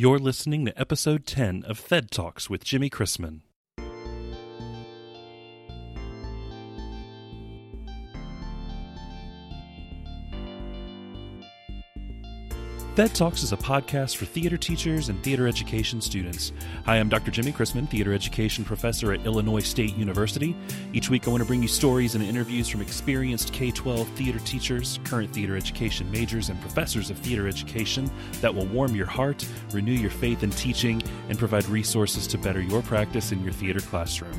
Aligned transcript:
You're 0.00 0.20
listening 0.20 0.64
to 0.64 0.80
episode 0.80 1.26
10 1.26 1.64
of 1.64 1.76
Thed 1.76 2.12
Talks 2.12 2.48
with 2.48 2.62
Jimmy 2.62 2.88
Chrisman. 2.88 3.40
Thed 12.98 13.14
Talks 13.14 13.44
is 13.44 13.52
a 13.52 13.56
podcast 13.56 14.16
for 14.16 14.24
theater 14.24 14.56
teachers 14.56 15.08
and 15.08 15.22
theater 15.22 15.46
education 15.46 16.00
students. 16.00 16.50
Hi, 16.84 16.96
I'm 16.96 17.08
Dr. 17.08 17.30
Jimmy 17.30 17.52
Chrisman, 17.52 17.88
theater 17.88 18.12
education 18.12 18.64
professor 18.64 19.12
at 19.12 19.24
Illinois 19.24 19.60
State 19.60 19.96
University. 19.96 20.56
Each 20.92 21.08
week, 21.08 21.28
I 21.28 21.30
want 21.30 21.40
to 21.40 21.46
bring 21.46 21.62
you 21.62 21.68
stories 21.68 22.16
and 22.16 22.24
interviews 22.24 22.68
from 22.68 22.82
experienced 22.82 23.52
K 23.52 23.70
12 23.70 24.08
theater 24.16 24.40
teachers, 24.40 24.98
current 25.04 25.32
theater 25.32 25.56
education 25.56 26.10
majors, 26.10 26.48
and 26.48 26.60
professors 26.60 27.08
of 27.08 27.18
theater 27.18 27.46
education 27.46 28.10
that 28.40 28.52
will 28.52 28.66
warm 28.66 28.96
your 28.96 29.06
heart, 29.06 29.46
renew 29.70 29.92
your 29.92 30.10
faith 30.10 30.42
in 30.42 30.50
teaching, 30.50 31.00
and 31.28 31.38
provide 31.38 31.66
resources 31.66 32.26
to 32.26 32.36
better 32.36 32.60
your 32.60 32.82
practice 32.82 33.30
in 33.30 33.44
your 33.44 33.52
theater 33.52 33.78
classroom. 33.78 34.36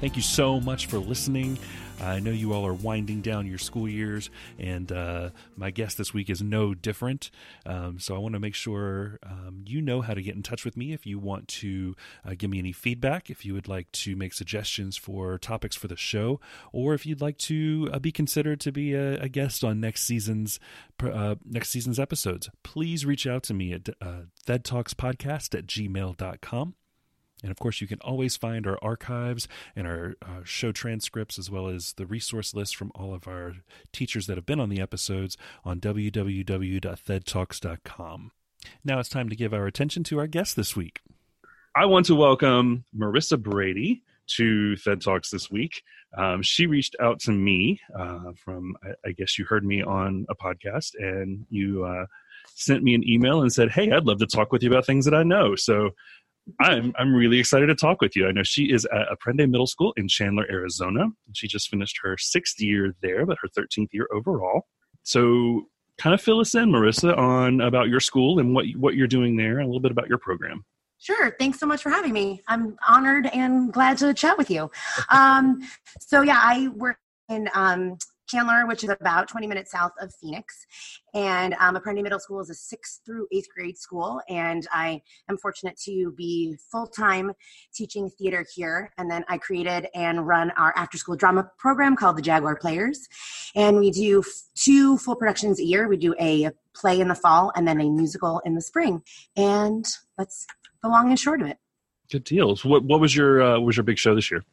Thank 0.00 0.14
you 0.14 0.22
so 0.22 0.60
much 0.60 0.86
for 0.86 0.98
listening. 0.98 1.58
I 2.02 2.18
know 2.18 2.30
you 2.30 2.52
all 2.52 2.66
are 2.66 2.74
winding 2.74 3.20
down 3.20 3.46
your 3.46 3.58
school 3.58 3.88
years, 3.88 4.30
and 4.58 4.90
uh, 4.90 5.30
my 5.56 5.70
guest 5.70 5.98
this 5.98 6.14
week 6.14 6.30
is 6.30 6.40
no 6.42 6.74
different. 6.74 7.30
Um, 7.66 7.98
so 7.98 8.14
I 8.14 8.18
want 8.18 8.34
to 8.34 8.40
make 8.40 8.54
sure 8.54 9.18
um, 9.22 9.64
you 9.66 9.82
know 9.82 10.00
how 10.00 10.14
to 10.14 10.22
get 10.22 10.34
in 10.34 10.42
touch 10.42 10.64
with 10.64 10.76
me 10.76 10.92
if 10.92 11.06
you 11.06 11.18
want 11.18 11.48
to 11.48 11.94
uh, 12.24 12.34
give 12.36 12.50
me 12.50 12.58
any 12.58 12.72
feedback, 12.72 13.30
if 13.30 13.44
you 13.44 13.54
would 13.54 13.68
like 13.68 13.90
to 13.92 14.16
make 14.16 14.32
suggestions 14.32 14.96
for 14.96 15.38
topics 15.38 15.76
for 15.76 15.88
the 15.88 15.96
show, 15.96 16.40
or 16.72 16.94
if 16.94 17.04
you'd 17.04 17.20
like 17.20 17.38
to 17.38 17.88
uh, 17.92 17.98
be 17.98 18.12
considered 18.12 18.60
to 18.60 18.72
be 18.72 18.94
a, 18.94 19.20
a, 19.20 19.28
guest 19.28 19.62
on 19.62 19.80
next 19.80 20.02
season's 20.02 20.58
uh, 21.02 21.36
next 21.44 21.70
season's 21.70 21.98
episodes. 21.98 22.50
Please 22.62 23.06
reach 23.06 23.26
out 23.26 23.42
to 23.44 23.54
me 23.54 23.72
at 23.72 23.88
uh, 24.00 24.22
thedtalkspodcast 24.46 25.56
at 25.56 25.66
gmail.com. 25.66 26.74
And 27.42 27.50
of 27.50 27.58
course, 27.58 27.80
you 27.80 27.86
can 27.86 27.98
always 28.00 28.36
find 28.36 28.66
our 28.66 28.78
archives 28.82 29.48
and 29.74 29.86
our 29.86 30.16
uh, 30.22 30.42
show 30.44 30.72
transcripts, 30.72 31.38
as 31.38 31.50
well 31.50 31.68
as 31.68 31.94
the 31.94 32.04
resource 32.06 32.52
list 32.54 32.76
from 32.76 32.92
all 32.94 33.14
of 33.14 33.26
our 33.26 33.54
teachers 33.92 34.26
that 34.26 34.36
have 34.36 34.44
been 34.46 34.60
on 34.60 34.68
the 34.68 34.80
episodes 34.80 35.36
on 35.64 35.80
www.thedtalks.com. 35.80 38.32
Now 38.84 38.98
it's 38.98 39.08
time 39.08 39.30
to 39.30 39.36
give 39.36 39.54
our 39.54 39.66
attention 39.66 40.04
to 40.04 40.18
our 40.18 40.26
guest 40.26 40.56
this 40.56 40.76
week. 40.76 41.00
I 41.74 41.86
want 41.86 42.04
to 42.06 42.14
welcome 42.14 42.84
Marisa 42.96 43.40
Brady 43.40 44.02
to 44.36 44.76
Thed 44.76 45.00
Talks 45.00 45.30
this 45.30 45.50
week. 45.50 45.82
Um, 46.16 46.42
she 46.42 46.66
reached 46.66 46.96
out 47.00 47.20
to 47.20 47.30
me 47.30 47.80
uh, 47.98 48.32
from, 48.36 48.76
I, 48.82 49.08
I, 49.08 49.12
guess 49.12 49.38
you 49.38 49.44
heard 49.44 49.64
me 49.64 49.82
on 49.82 50.26
a 50.28 50.34
podcast, 50.34 50.92
and 50.98 51.46
you 51.50 51.84
uh, 51.84 52.06
sent 52.54 52.82
me 52.82 52.94
an 52.94 53.08
email 53.08 53.42
and 53.42 53.52
said, 53.52 53.70
Hey, 53.70 53.92
I'd 53.92 54.06
love 54.06 54.18
to 54.18 54.26
talk 54.26 54.50
with 54.50 54.62
you 54.62 54.70
about 54.70 54.86
things 54.86 55.04
that 55.04 55.14
I 55.14 55.22
know. 55.22 55.54
So 55.54 55.90
I'm 56.60 56.92
I'm 56.98 57.14
really 57.14 57.38
excited 57.38 57.66
to 57.66 57.74
talk 57.74 58.00
with 58.00 58.16
you. 58.16 58.26
I 58.26 58.32
know 58.32 58.42
she 58.42 58.72
is 58.72 58.84
at 58.86 59.08
Aprende 59.08 59.48
Middle 59.50 59.66
School 59.66 59.92
in 59.96 60.08
Chandler, 60.08 60.46
Arizona. 60.50 61.06
She 61.32 61.46
just 61.48 61.68
finished 61.68 61.98
her 62.02 62.16
sixth 62.18 62.60
year 62.60 62.94
there, 63.02 63.26
but 63.26 63.38
her 63.42 63.48
13th 63.48 63.88
year 63.92 64.08
overall. 64.12 64.66
So, 65.02 65.66
kind 65.98 66.14
of 66.14 66.20
fill 66.20 66.40
us 66.40 66.54
in, 66.54 66.70
Marisa, 66.70 67.16
on 67.16 67.60
about 67.60 67.88
your 67.88 68.00
school 68.00 68.38
and 68.38 68.54
what 68.54 68.66
what 68.76 68.94
you're 68.94 69.06
doing 69.06 69.36
there, 69.36 69.58
and 69.58 69.64
a 69.64 69.66
little 69.66 69.80
bit 69.80 69.92
about 69.92 70.08
your 70.08 70.18
program. 70.18 70.64
Sure. 70.98 71.34
Thanks 71.38 71.58
so 71.58 71.66
much 71.66 71.82
for 71.82 71.88
having 71.88 72.12
me. 72.12 72.42
I'm 72.46 72.76
honored 72.86 73.26
and 73.32 73.72
glad 73.72 73.96
to 73.98 74.12
chat 74.12 74.36
with 74.36 74.50
you. 74.50 74.70
Um, 75.08 75.60
so 75.98 76.20
yeah, 76.20 76.38
I 76.42 76.68
work 76.68 76.98
in 77.30 77.48
um, 77.54 77.96
Chandler, 78.30 78.66
which 78.66 78.84
is 78.84 78.90
about 78.90 79.28
20 79.28 79.46
minutes 79.46 79.72
south 79.72 79.92
of 80.00 80.14
Phoenix. 80.14 80.66
And 81.14 81.54
um, 81.58 81.76
Aprende 81.76 82.02
Middle 82.02 82.20
School 82.20 82.40
is 82.40 82.50
a 82.50 82.54
sixth 82.54 83.00
through 83.04 83.26
eighth 83.32 83.48
grade 83.54 83.76
school. 83.76 84.20
And 84.28 84.66
I 84.72 85.02
am 85.28 85.36
fortunate 85.36 85.76
to 85.84 86.12
be 86.16 86.56
full 86.70 86.86
time 86.86 87.32
teaching 87.74 88.08
theater 88.08 88.44
here. 88.54 88.92
And 88.98 89.10
then 89.10 89.24
I 89.28 89.38
created 89.38 89.88
and 89.94 90.26
run 90.26 90.52
our 90.52 90.72
after 90.76 90.96
school 90.96 91.16
drama 91.16 91.50
program 91.58 91.96
called 91.96 92.16
the 92.16 92.22
Jaguar 92.22 92.56
Players. 92.56 93.08
And 93.54 93.78
we 93.78 93.90
do 93.90 94.22
two 94.54 94.96
full 94.98 95.16
productions 95.16 95.58
a 95.58 95.64
year. 95.64 95.88
We 95.88 95.96
do 95.96 96.14
a 96.20 96.50
play 96.74 97.00
in 97.00 97.08
the 97.08 97.14
fall 97.14 97.52
and 97.56 97.66
then 97.66 97.80
a 97.80 97.90
musical 97.90 98.40
in 98.44 98.54
the 98.54 98.62
spring. 98.62 99.02
And 99.36 99.86
that's 100.16 100.46
the 100.82 100.88
long 100.88 101.08
and 101.08 101.18
short 101.18 101.42
of 101.42 101.48
it. 101.48 101.58
Good 102.10 102.24
deals. 102.24 102.64
What, 102.64 102.84
what 102.84 103.00
was 103.00 103.14
your 103.14 103.42
uh, 103.42 103.60
was 103.60 103.76
your 103.76 103.84
big 103.84 103.98
show 103.98 104.14
this 104.14 104.30
year? 104.30 104.44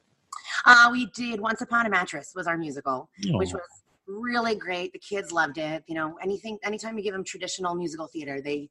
Uh, 0.66 0.90
we 0.92 1.08
did 1.08 1.40
Once 1.40 1.62
Upon 1.62 1.86
a 1.86 1.90
Mattress 1.90 2.34
was 2.36 2.48
our 2.48 2.58
musical, 2.58 3.10
Aww. 3.26 3.38
which 3.38 3.54
was 3.54 3.62
really 4.08 4.56
great. 4.56 4.94
The 4.94 5.00
kids 5.00 5.32
loved 5.32 5.58
it. 5.58 5.84
You 5.88 5.96
know, 5.96 6.18
anything, 6.22 6.58
anytime 6.64 6.98
you 6.98 7.04
give 7.04 7.14
them 7.14 7.24
traditional 7.24 7.76
musical 7.76 8.08
theater, 8.08 8.42
they 8.42 8.70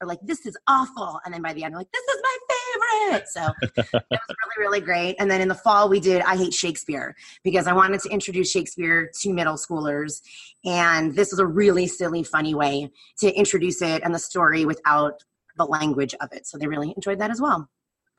are 0.00 0.06
like, 0.06 0.20
"This 0.22 0.46
is 0.46 0.56
awful," 0.68 1.20
and 1.24 1.34
then 1.34 1.42
by 1.42 1.52
the 1.52 1.64
end, 1.64 1.74
they're 1.74 1.80
like, 1.80 1.92
"This 1.92 2.04
is 2.04 2.22
my 2.22 2.36
favorite." 2.48 3.28
So 3.28 3.52
it 3.62 3.90
was 4.10 4.26
really, 4.56 4.58
really 4.58 4.80
great. 4.80 5.16
And 5.18 5.30
then 5.30 5.40
in 5.40 5.48
the 5.48 5.54
fall, 5.54 5.88
we 5.88 6.00
did 6.00 6.22
I 6.22 6.36
Hate 6.36 6.54
Shakespeare 6.54 7.16
because 7.42 7.66
I 7.66 7.72
wanted 7.72 8.00
to 8.00 8.08
introduce 8.10 8.50
Shakespeare 8.50 9.10
to 9.20 9.32
middle 9.32 9.56
schoolers, 9.56 10.22
and 10.64 11.14
this 11.14 11.32
was 11.32 11.40
a 11.40 11.46
really 11.46 11.86
silly, 11.86 12.22
funny 12.22 12.54
way 12.54 12.90
to 13.18 13.32
introduce 13.34 13.82
it 13.82 14.02
and 14.04 14.14
the 14.14 14.18
story 14.18 14.64
without 14.64 15.22
the 15.56 15.66
language 15.66 16.14
of 16.20 16.32
it. 16.32 16.46
So 16.46 16.56
they 16.56 16.68
really 16.68 16.92
enjoyed 16.96 17.18
that 17.18 17.30
as 17.30 17.40
well. 17.40 17.68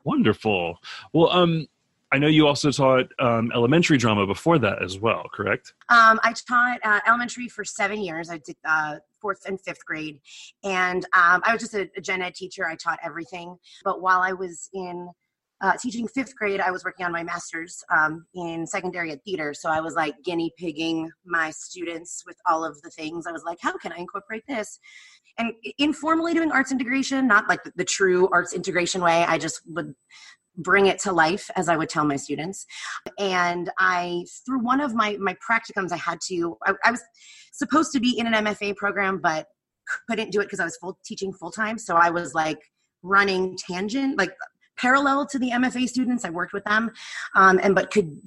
Wonderful. 0.04 0.78
Well, 1.12 1.30
um, 1.30 1.66
I 2.12 2.18
know 2.18 2.26
you 2.26 2.46
also 2.46 2.70
taught 2.72 3.06
um, 3.20 3.52
elementary 3.54 3.96
drama 3.96 4.26
before 4.26 4.58
that 4.58 4.82
as 4.82 4.98
well, 4.98 5.26
correct? 5.32 5.74
Um, 5.88 6.18
I 6.24 6.32
taught 6.32 6.80
uh, 6.82 7.00
elementary 7.06 7.48
for 7.48 7.64
seven 7.64 8.00
years. 8.00 8.30
I 8.30 8.38
did 8.38 8.56
uh, 8.64 8.96
fourth 9.20 9.42
and 9.46 9.60
fifth 9.60 9.84
grade, 9.84 10.20
and 10.64 11.04
um, 11.12 11.40
I 11.44 11.52
was 11.52 11.60
just 11.60 11.74
a, 11.74 11.88
a, 11.96 12.00
gen 12.00 12.22
ed 12.22 12.34
teacher. 12.34 12.66
I 12.66 12.74
taught 12.74 12.98
everything. 13.04 13.56
But 13.84 14.02
while 14.02 14.20
I 14.22 14.32
was 14.32 14.68
in 14.74 15.08
uh, 15.60 15.74
teaching 15.80 16.08
fifth 16.08 16.34
grade, 16.34 16.60
I 16.60 16.70
was 16.70 16.84
working 16.84 17.06
on 17.06 17.12
my 17.12 17.22
master's 17.22 17.84
um, 17.94 18.26
in 18.34 18.66
secondary 18.66 19.14
theater. 19.24 19.54
So 19.54 19.70
I 19.70 19.80
was 19.80 19.94
like 19.94 20.14
guinea 20.24 20.52
pigging 20.58 21.10
my 21.24 21.50
students 21.50 22.24
with 22.26 22.36
all 22.48 22.64
of 22.64 22.80
the 22.82 22.90
things. 22.90 23.26
I 23.26 23.32
was 23.32 23.44
like, 23.44 23.58
how 23.60 23.76
can 23.76 23.92
I 23.92 23.98
incorporate 23.98 24.42
this? 24.48 24.80
And 25.38 25.52
informally 25.78 26.34
doing 26.34 26.50
arts 26.50 26.72
integration, 26.72 27.26
not 27.26 27.48
like 27.48 27.62
the, 27.62 27.72
the 27.76 27.84
true 27.84 28.28
arts 28.32 28.52
integration 28.52 29.00
way. 29.00 29.24
I 29.24 29.38
just 29.38 29.60
would 29.68 29.94
bring 30.56 30.86
it 30.86 30.98
to 30.98 31.12
life 31.12 31.48
as 31.56 31.68
i 31.68 31.76
would 31.76 31.88
tell 31.88 32.04
my 32.04 32.16
students. 32.16 32.66
And 33.18 33.70
i 33.78 34.24
through 34.44 34.60
one 34.60 34.80
of 34.80 34.94
my 34.94 35.16
my 35.18 35.36
practicums 35.48 35.92
i 35.92 35.96
had 35.96 36.18
to 36.28 36.56
I, 36.66 36.74
I 36.84 36.90
was 36.90 37.02
supposed 37.52 37.92
to 37.92 38.00
be 38.00 38.18
in 38.18 38.26
an 38.26 38.44
mfa 38.44 38.76
program 38.76 39.20
but 39.22 39.46
couldn't 40.08 40.30
do 40.30 40.40
it 40.40 40.44
because 40.44 40.60
i 40.60 40.64
was 40.64 40.76
full 40.76 40.98
teaching 41.04 41.32
full 41.32 41.50
time 41.50 41.78
so 41.78 41.96
i 41.96 42.10
was 42.10 42.34
like 42.34 42.58
running 43.02 43.56
tangent 43.56 44.18
like 44.18 44.32
parallel 44.80 45.26
to 45.26 45.38
the 45.38 45.50
mfa 45.50 45.88
students. 45.88 46.24
I 46.24 46.30
worked 46.30 46.52
with 46.52 46.64
them 46.64 46.90
um, 47.34 47.60
and 47.62 47.74
but 47.74 47.90
could 47.90 48.18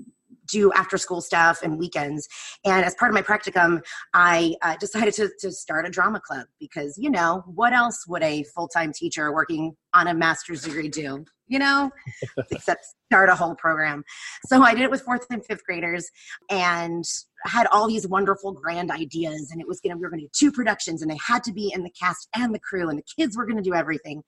do 0.53 0.71
after 0.73 0.97
school 0.97 1.21
stuff 1.21 1.61
and 1.63 1.77
weekends. 1.77 2.27
And 2.63 2.85
as 2.85 2.95
part 2.95 3.11
of 3.11 3.15
my 3.15 3.21
practicum, 3.21 3.81
I 4.13 4.55
uh, 4.61 4.77
decided 4.77 5.13
to, 5.15 5.29
to 5.39 5.51
start 5.51 5.85
a 5.85 5.89
drama 5.89 6.21
club 6.21 6.47
because, 6.59 6.97
you 6.97 7.09
know, 7.09 7.43
what 7.47 7.73
else 7.73 8.05
would 8.07 8.23
a 8.23 8.43
full 8.55 8.67
time 8.67 8.93
teacher 8.93 9.33
working 9.33 9.75
on 9.93 10.07
a 10.07 10.13
master's 10.13 10.63
degree 10.63 10.89
do? 10.89 11.25
You 11.47 11.59
know, 11.59 11.91
except 12.51 12.85
start 13.11 13.29
a 13.29 13.35
whole 13.35 13.55
program. 13.55 14.03
So 14.45 14.63
I 14.63 14.73
did 14.73 14.83
it 14.83 14.91
with 14.91 15.01
fourth 15.01 15.25
and 15.29 15.45
fifth 15.45 15.63
graders 15.65 16.09
and 16.49 17.03
had 17.45 17.67
all 17.67 17.87
these 17.87 18.07
wonderful 18.07 18.53
grand 18.53 18.89
ideas. 18.89 19.49
And 19.51 19.59
it 19.59 19.67
was 19.67 19.79
going 19.81 19.91
to, 19.91 19.97
we 19.97 20.03
were 20.03 20.09
going 20.09 20.21
to 20.21 20.25
do 20.25 20.31
two 20.33 20.51
productions 20.51 21.01
and 21.01 21.11
they 21.11 21.19
had 21.25 21.43
to 21.43 21.51
be 21.51 21.71
in 21.73 21.83
the 21.83 21.91
cast 21.91 22.29
and 22.35 22.55
the 22.55 22.59
crew 22.59 22.89
and 22.89 22.97
the 22.97 23.03
kids 23.17 23.35
were 23.35 23.45
going 23.45 23.57
to 23.57 23.63
do 23.63 23.75
everything. 23.75 24.23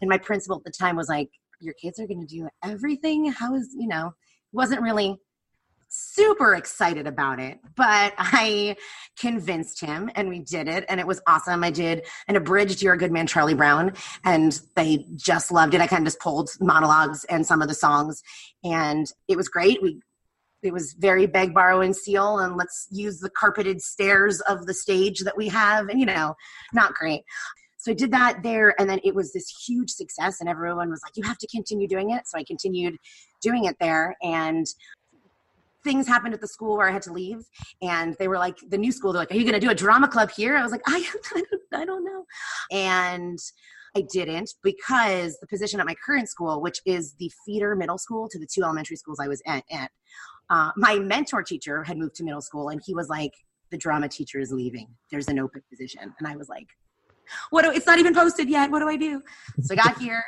And 0.00 0.08
my 0.08 0.18
principal 0.18 0.56
at 0.56 0.64
the 0.64 0.70
time 0.70 0.96
was 0.96 1.08
like, 1.08 1.28
your 1.60 1.74
kids 1.74 1.98
are 2.00 2.06
going 2.06 2.26
to 2.26 2.26
do 2.26 2.48
everything? 2.64 3.30
How 3.30 3.54
is, 3.54 3.74
you 3.78 3.88
know, 3.88 4.12
wasn't 4.52 4.80
really 4.80 5.18
super 5.90 6.54
excited 6.54 7.06
about 7.06 7.38
it, 7.40 7.58
but 7.76 8.14
I 8.18 8.76
convinced 9.18 9.80
him 9.80 10.10
and 10.14 10.28
we 10.28 10.40
did 10.40 10.68
it 10.68 10.84
and 10.88 11.00
it 11.00 11.06
was 11.06 11.20
awesome. 11.26 11.62
I 11.62 11.70
did 11.70 12.06
an 12.28 12.36
abridged 12.36 12.80
You're 12.80 12.94
a 12.94 12.98
Good 12.98 13.12
Man, 13.12 13.26
Charlie 13.26 13.54
Brown, 13.54 13.92
and 14.24 14.58
they 14.76 15.06
just 15.16 15.52
loved 15.52 15.74
it. 15.74 15.80
I 15.80 15.86
kind 15.86 16.02
of 16.02 16.06
just 16.06 16.20
pulled 16.20 16.50
monologues 16.60 17.24
and 17.24 17.46
some 17.46 17.60
of 17.60 17.68
the 17.68 17.74
songs 17.74 18.22
and 18.64 19.10
it 19.28 19.36
was 19.36 19.48
great. 19.48 19.82
We 19.82 20.00
it 20.62 20.74
was 20.74 20.92
very 20.92 21.26
beg, 21.26 21.54
borrow, 21.54 21.80
and 21.80 21.96
steal, 21.96 22.38
and 22.38 22.56
let's 22.56 22.86
use 22.90 23.20
the 23.20 23.30
carpeted 23.30 23.80
stairs 23.80 24.42
of 24.42 24.66
the 24.66 24.74
stage 24.74 25.20
that 25.20 25.34
we 25.34 25.48
have, 25.48 25.88
and 25.88 25.98
you 25.98 26.04
know, 26.04 26.34
not 26.74 26.92
great. 26.92 27.22
So 27.78 27.92
I 27.92 27.94
did 27.94 28.12
that 28.12 28.42
there, 28.42 28.78
and 28.78 28.90
then 28.90 29.00
it 29.02 29.14
was 29.14 29.32
this 29.32 29.48
huge 29.66 29.88
success, 29.88 30.38
and 30.38 30.50
everyone 30.50 30.90
was 30.90 31.00
like, 31.02 31.16
"You 31.16 31.22
have 31.22 31.38
to 31.38 31.46
continue 31.46 31.88
doing 31.88 32.10
it." 32.10 32.28
So 32.28 32.36
I 32.38 32.44
continued 32.44 32.98
doing 33.40 33.64
it 33.64 33.76
there, 33.80 34.16
and 34.22 34.66
things 35.84 36.06
happened 36.06 36.34
at 36.34 36.40
the 36.40 36.48
school 36.48 36.76
where 36.76 36.88
I 36.88 36.92
had 36.92 37.02
to 37.02 37.12
leave, 37.12 37.38
and 37.82 38.16
they 38.18 38.28
were 38.28 38.38
like, 38.38 38.58
the 38.68 38.78
new 38.78 38.92
school, 38.92 39.12
they're 39.12 39.22
like, 39.22 39.32
"Are 39.32 39.36
you 39.36 39.44
going 39.44 39.54
to 39.54 39.60
do 39.60 39.70
a 39.70 39.74
drama 39.74 40.08
club 40.08 40.30
here?" 40.30 40.56
I 40.56 40.62
was 40.62 40.72
like, 40.72 40.82
"I, 40.86 40.98
I, 41.34 41.42
don't, 41.50 41.62
I 41.72 41.84
don't 41.84 42.04
know," 42.04 42.24
and 42.70 43.38
I 43.96 44.02
didn't 44.12 44.54
because 44.62 45.38
the 45.40 45.46
position 45.46 45.80
at 45.80 45.86
my 45.86 45.96
current 46.04 46.28
school, 46.28 46.60
which 46.60 46.80
is 46.86 47.14
the 47.18 47.30
feeder 47.44 47.74
middle 47.74 47.98
school 47.98 48.28
to 48.28 48.38
the 48.38 48.46
two 48.46 48.62
elementary 48.62 48.96
schools 48.96 49.18
I 49.20 49.28
was 49.28 49.42
at, 49.46 49.64
at 49.70 49.90
uh, 50.48 50.70
my 50.76 50.98
mentor 50.98 51.42
teacher 51.42 51.82
had 51.82 51.98
moved 51.98 52.14
to 52.16 52.24
middle 52.24 52.42
school, 52.42 52.68
and 52.68 52.80
he 52.84 52.94
was 52.94 53.08
like, 53.08 53.32
"The 53.70 53.78
drama 53.78 54.08
teacher 54.08 54.38
is 54.38 54.52
leaving. 54.52 54.88
There's 55.10 55.28
an 55.28 55.38
open 55.38 55.62
position," 55.70 56.14
and 56.18 56.28
I 56.28 56.36
was 56.36 56.48
like, 56.48 56.68
what 57.50 57.62
do, 57.62 57.70
it's 57.70 57.86
not 57.86 58.00
even 58.00 58.12
posted 58.12 58.48
yet. 58.48 58.70
What 58.72 58.80
do 58.80 58.88
I 58.88 58.96
do? 58.96 59.22
So 59.62 59.74
I 59.74 59.76
got 59.76 59.98
here 59.98 60.24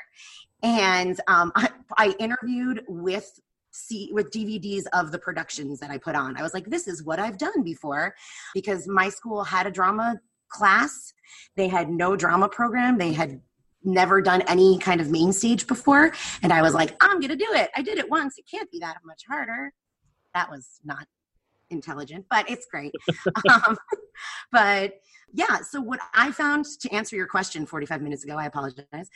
and 0.62 1.20
um, 1.26 1.52
I, 1.54 1.68
I 1.96 2.14
interviewed 2.18 2.84
with 2.88 3.40
see 3.72 4.10
with 4.12 4.30
DVDs 4.30 4.84
of 4.92 5.10
the 5.10 5.18
productions 5.18 5.80
that 5.80 5.90
I 5.90 5.98
put 5.98 6.14
on. 6.14 6.36
I 6.36 6.42
was 6.42 6.54
like, 6.54 6.66
this 6.66 6.86
is 6.86 7.02
what 7.02 7.18
I've 7.18 7.38
done 7.38 7.62
before 7.62 8.14
because 8.54 8.86
my 8.86 9.08
school 9.08 9.44
had 9.44 9.66
a 9.66 9.70
drama 9.70 10.20
class. 10.48 11.12
They 11.56 11.68
had 11.68 11.90
no 11.90 12.14
drama 12.14 12.48
program. 12.48 12.98
They 12.98 13.12
had 13.12 13.40
never 13.84 14.20
done 14.20 14.42
any 14.42 14.78
kind 14.78 15.00
of 15.00 15.10
main 15.10 15.32
stage 15.32 15.66
before. 15.66 16.12
And 16.42 16.52
I 16.52 16.62
was 16.62 16.74
like, 16.74 16.94
I'm 17.00 17.18
going 17.18 17.30
to 17.30 17.36
do 17.36 17.48
it. 17.50 17.70
I 17.74 17.82
did 17.82 17.98
it 17.98 18.08
once. 18.08 18.38
It 18.38 18.44
can't 18.48 18.70
be 18.70 18.78
that 18.80 18.98
much 19.04 19.22
harder. 19.28 19.72
That 20.34 20.50
was 20.50 20.80
not 20.84 21.06
intelligent, 21.70 22.26
but 22.30 22.48
it's 22.48 22.66
great. 22.66 22.92
um, 23.50 23.76
but 24.52 24.94
yeah, 25.32 25.58
so 25.62 25.80
what 25.80 26.00
I 26.14 26.30
found 26.30 26.66
to 26.80 26.94
answer 26.94 27.16
your 27.16 27.26
question 27.26 27.66
45 27.66 28.02
minutes 28.02 28.24
ago, 28.24 28.36
I 28.36 28.46
apologize, 28.46 29.08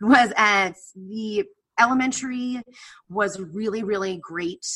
was 0.00 0.32
at 0.36 0.76
the 0.94 1.44
elementary 1.78 2.62
was 3.08 3.40
really, 3.40 3.82
really 3.82 4.18
great 4.18 4.66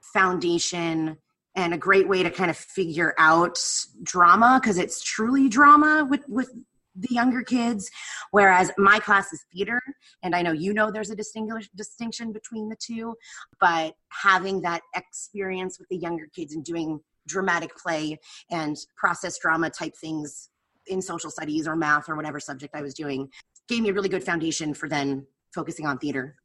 foundation 0.00 1.18
and 1.56 1.72
a 1.72 1.78
great 1.78 2.08
way 2.08 2.22
to 2.22 2.30
kind 2.30 2.50
of 2.50 2.56
figure 2.56 3.14
out 3.18 3.58
drama 4.02 4.58
because 4.60 4.78
it's 4.78 5.02
truly 5.02 5.48
drama 5.48 6.06
with 6.08 6.28
with 6.28 6.50
the 6.96 7.12
younger 7.12 7.42
kids. 7.42 7.90
Whereas 8.30 8.70
my 8.78 8.98
class 8.98 9.32
is 9.32 9.44
theater 9.52 9.80
and 10.24 10.34
i 10.34 10.42
know 10.42 10.50
you 10.52 10.74
know 10.74 10.90
there's 10.90 11.10
a 11.10 11.16
distinguish 11.16 11.68
distinction 11.76 12.32
between 12.32 12.68
the 12.68 12.76
two 12.76 13.14
but 13.60 13.94
having 14.08 14.62
that 14.62 14.80
experience 14.96 15.78
with 15.78 15.88
the 15.88 15.96
younger 15.96 16.26
kids 16.34 16.54
and 16.54 16.64
doing 16.64 16.98
dramatic 17.28 17.76
play 17.76 18.18
and 18.50 18.76
process 18.96 19.38
drama 19.38 19.70
type 19.70 19.94
things 20.00 20.48
in 20.88 21.00
social 21.00 21.30
studies 21.30 21.68
or 21.68 21.76
math 21.76 22.08
or 22.08 22.16
whatever 22.16 22.40
subject 22.40 22.74
i 22.74 22.82
was 22.82 22.94
doing 22.94 23.28
gave 23.68 23.82
me 23.82 23.90
a 23.90 23.92
really 23.92 24.08
good 24.08 24.24
foundation 24.24 24.74
for 24.74 24.88
then 24.88 25.26
focusing 25.54 25.86
on 25.86 25.98
theater 25.98 26.36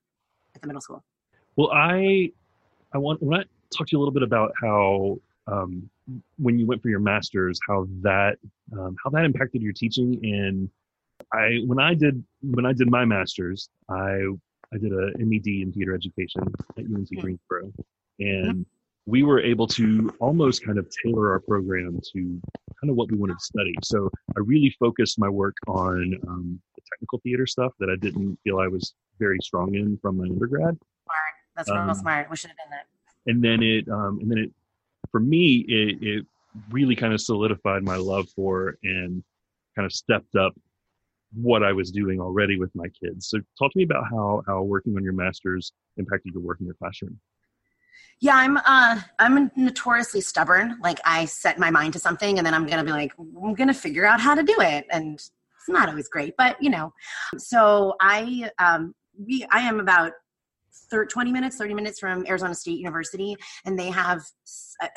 at 0.56 0.62
the 0.62 0.68
middle 0.68 0.82
school 0.82 1.04
well 1.56 1.72
i 1.72 2.32
i 2.94 2.98
want, 2.98 3.22
I 3.22 3.26
want 3.26 3.44
to 3.44 3.78
talk 3.78 3.88
to 3.88 3.92
you 3.92 4.00
a 4.00 4.02
little 4.02 4.14
bit 4.14 4.24
about 4.24 4.52
how 4.62 5.18
um, 5.48 5.90
when 6.38 6.60
you 6.60 6.66
went 6.66 6.82
for 6.82 6.90
your 6.90 7.00
master's, 7.00 7.60
how 7.68 7.88
that 8.02 8.38
um, 8.74 8.96
how 9.04 9.10
that 9.12 9.26
impacted 9.26 9.62
your 9.62 9.74
teaching. 9.74 10.20
And 10.24 10.70
I 11.34 11.60
when 11.66 11.80
I 11.80 11.94
did 11.94 12.24
when 12.42 12.66
I 12.66 12.74
did 12.74 12.90
my 12.90 13.06
master's, 13.06 13.70
I 13.90 14.22
I 14.74 14.78
did 14.78 14.92
a 14.92 15.12
MED 15.18 15.48
in 15.48 15.72
theater 15.74 15.96
education 15.96 16.44
at 16.78 16.84
UNC 16.84 17.10
mm-hmm. 17.10 17.20
Greensboro, 17.20 17.74
and 18.20 18.52
mm-hmm. 18.52 18.62
we 19.06 19.24
were 19.24 19.42
able 19.42 19.68
to 19.68 20.14
almost 20.20 20.64
kind 20.64 20.78
of 20.78 20.88
tailor 21.04 21.32
our 21.32 21.40
program 21.40 22.00
to 22.14 22.42
kind 22.82 22.90
of 22.90 22.96
what 22.96 23.12
we 23.12 23.18
wanted 23.18 23.38
to 23.40 23.46
study. 23.46 23.74
So 23.84 24.10
I 24.36 24.40
really 24.40 24.76
focused 24.80 25.20
my 25.20 25.30
work 25.30 25.56
on 25.68 26.16
um, 26.28 26.62
the 26.76 26.82
technical 26.92 27.20
theater 27.20 27.46
stuff 27.46 27.74
that 27.80 27.90
I 27.90 27.96
didn't 27.96 28.38
feel 28.44 28.60
I 28.60 28.68
was 28.68 28.94
very 29.20 29.38
strong 29.42 29.76
in 29.76 29.98
from 30.02 30.18
my 30.18 30.24
undergrad. 30.24 30.78
Smart. 31.04 31.34
That's 31.56 31.70
real 31.70 31.80
um, 31.80 31.94
smart. 31.94 32.30
We 32.30 32.38
should 32.38 32.52
have 32.52 32.58
done 32.58 32.72
that. 32.72 32.86
And 33.28 33.44
then 33.44 33.62
it 33.62 33.88
um, 33.90 34.20
and 34.22 34.32
then 34.32 34.38
it 34.38 34.52
for 35.12 35.20
me, 35.20 35.66
it, 35.68 35.98
it 36.02 36.26
really 36.72 36.96
kind 36.96 37.14
of 37.14 37.22
solidified 37.22 37.84
my 37.84 37.96
love 37.96 38.28
for 38.36 38.78
and 38.84 39.24
kind 39.76 39.86
of 39.86 39.92
stepped 39.92 40.36
up 40.36 40.54
what 41.34 41.64
I 41.64 41.74
was 41.74 41.92
doing 41.92 42.20
already 42.20 42.58
with 42.58 42.74
my 42.74 42.88
kids. 42.88 43.28
So 43.28 43.40
talk 43.58 43.72
to 43.72 43.78
me 43.78 43.84
about 43.84 44.06
how 44.10 44.44
how 44.48 44.62
working 44.64 44.96
on 44.96 45.04
your 45.04 45.14
masters 45.14 45.74
impacted 45.98 46.34
your 46.34 46.44
work 46.44 46.60
in 46.60 46.66
your 46.66 46.76
classroom. 46.76 47.20
Yeah, 48.22 48.36
I'm 48.36 48.58
uh 48.58 49.02
I'm 49.18 49.52
notoriously 49.56 50.22
stubborn. 50.22 50.78
Like 50.82 51.00
I 51.06 51.26
set 51.26 51.58
my 51.58 51.72
mind 51.72 51.94
to 51.94 52.00
something 52.00 52.38
and 52.38 52.46
then 52.46 52.54
I'm 52.54 52.66
going 52.66 52.80
to 52.80 52.84
be 52.84 52.92
like 52.92 53.14
I'm 53.18 53.54
going 53.54 53.68
to 53.68 53.74
figure 53.74 54.06
out 54.06 54.20
how 54.20 54.36
to 54.36 54.44
do 54.44 54.56
it 54.60 54.86
and 54.92 55.16
it's 55.16 55.32
not 55.70 55.90
always 55.90 56.10
great, 56.10 56.36
but 56.38 56.62
you 56.62 56.70
know. 56.70 56.94
So 57.38 57.96
I 58.02 58.50
um 58.60 58.94
we 59.18 59.46
I 59.52 59.62
am 59.62 59.80
about 59.80 60.12
30, 60.92 61.08
20 61.10 61.32
minutes, 61.32 61.58
30 61.58 61.74
minutes 61.74 62.00
from 62.00 62.26
Arizona 62.28 62.56
State 62.56 62.78
University, 62.78 63.36
and 63.66 63.78
they 63.78 63.90
have 63.90 64.24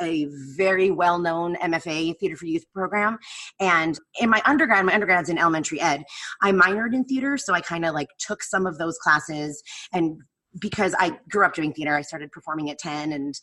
a 0.00 0.26
very 0.56 0.90
well 0.90 1.18
known 1.18 1.56
MFA 1.56 2.18
Theater 2.18 2.36
for 2.36 2.46
Youth 2.46 2.64
program. 2.72 3.18
And 3.60 3.98
in 4.20 4.30
my 4.30 4.42
undergrad, 4.46 4.84
my 4.84 4.92
undergrad's 4.92 5.28
in 5.28 5.38
elementary 5.38 5.80
ed, 5.80 6.04
I 6.42 6.52
minored 6.52 6.94
in 6.94 7.04
theater, 7.04 7.36
so 7.36 7.52
I 7.54 7.60
kind 7.60 7.84
of 7.84 7.94
like 7.94 8.08
took 8.18 8.42
some 8.42 8.66
of 8.66 8.78
those 8.78 8.98
classes. 8.98 9.62
And 9.92 10.18
because 10.60 10.94
I 10.98 11.18
grew 11.28 11.44
up 11.44 11.54
doing 11.54 11.72
theater, 11.72 11.94
I 11.94 12.02
started 12.02 12.32
performing 12.32 12.70
at 12.70 12.78
10 12.78 13.12
and 13.12 13.38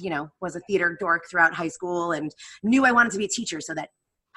you 0.00 0.10
know 0.10 0.30
was 0.40 0.54
a 0.54 0.60
theater 0.60 0.96
dork 1.00 1.24
throughout 1.28 1.52
high 1.52 1.66
school 1.66 2.12
and 2.12 2.32
knew 2.62 2.86
i 2.86 2.92
wanted 2.92 3.10
to 3.10 3.18
be 3.18 3.24
a 3.24 3.28
teacher 3.28 3.60
so 3.60 3.74
that 3.74 3.88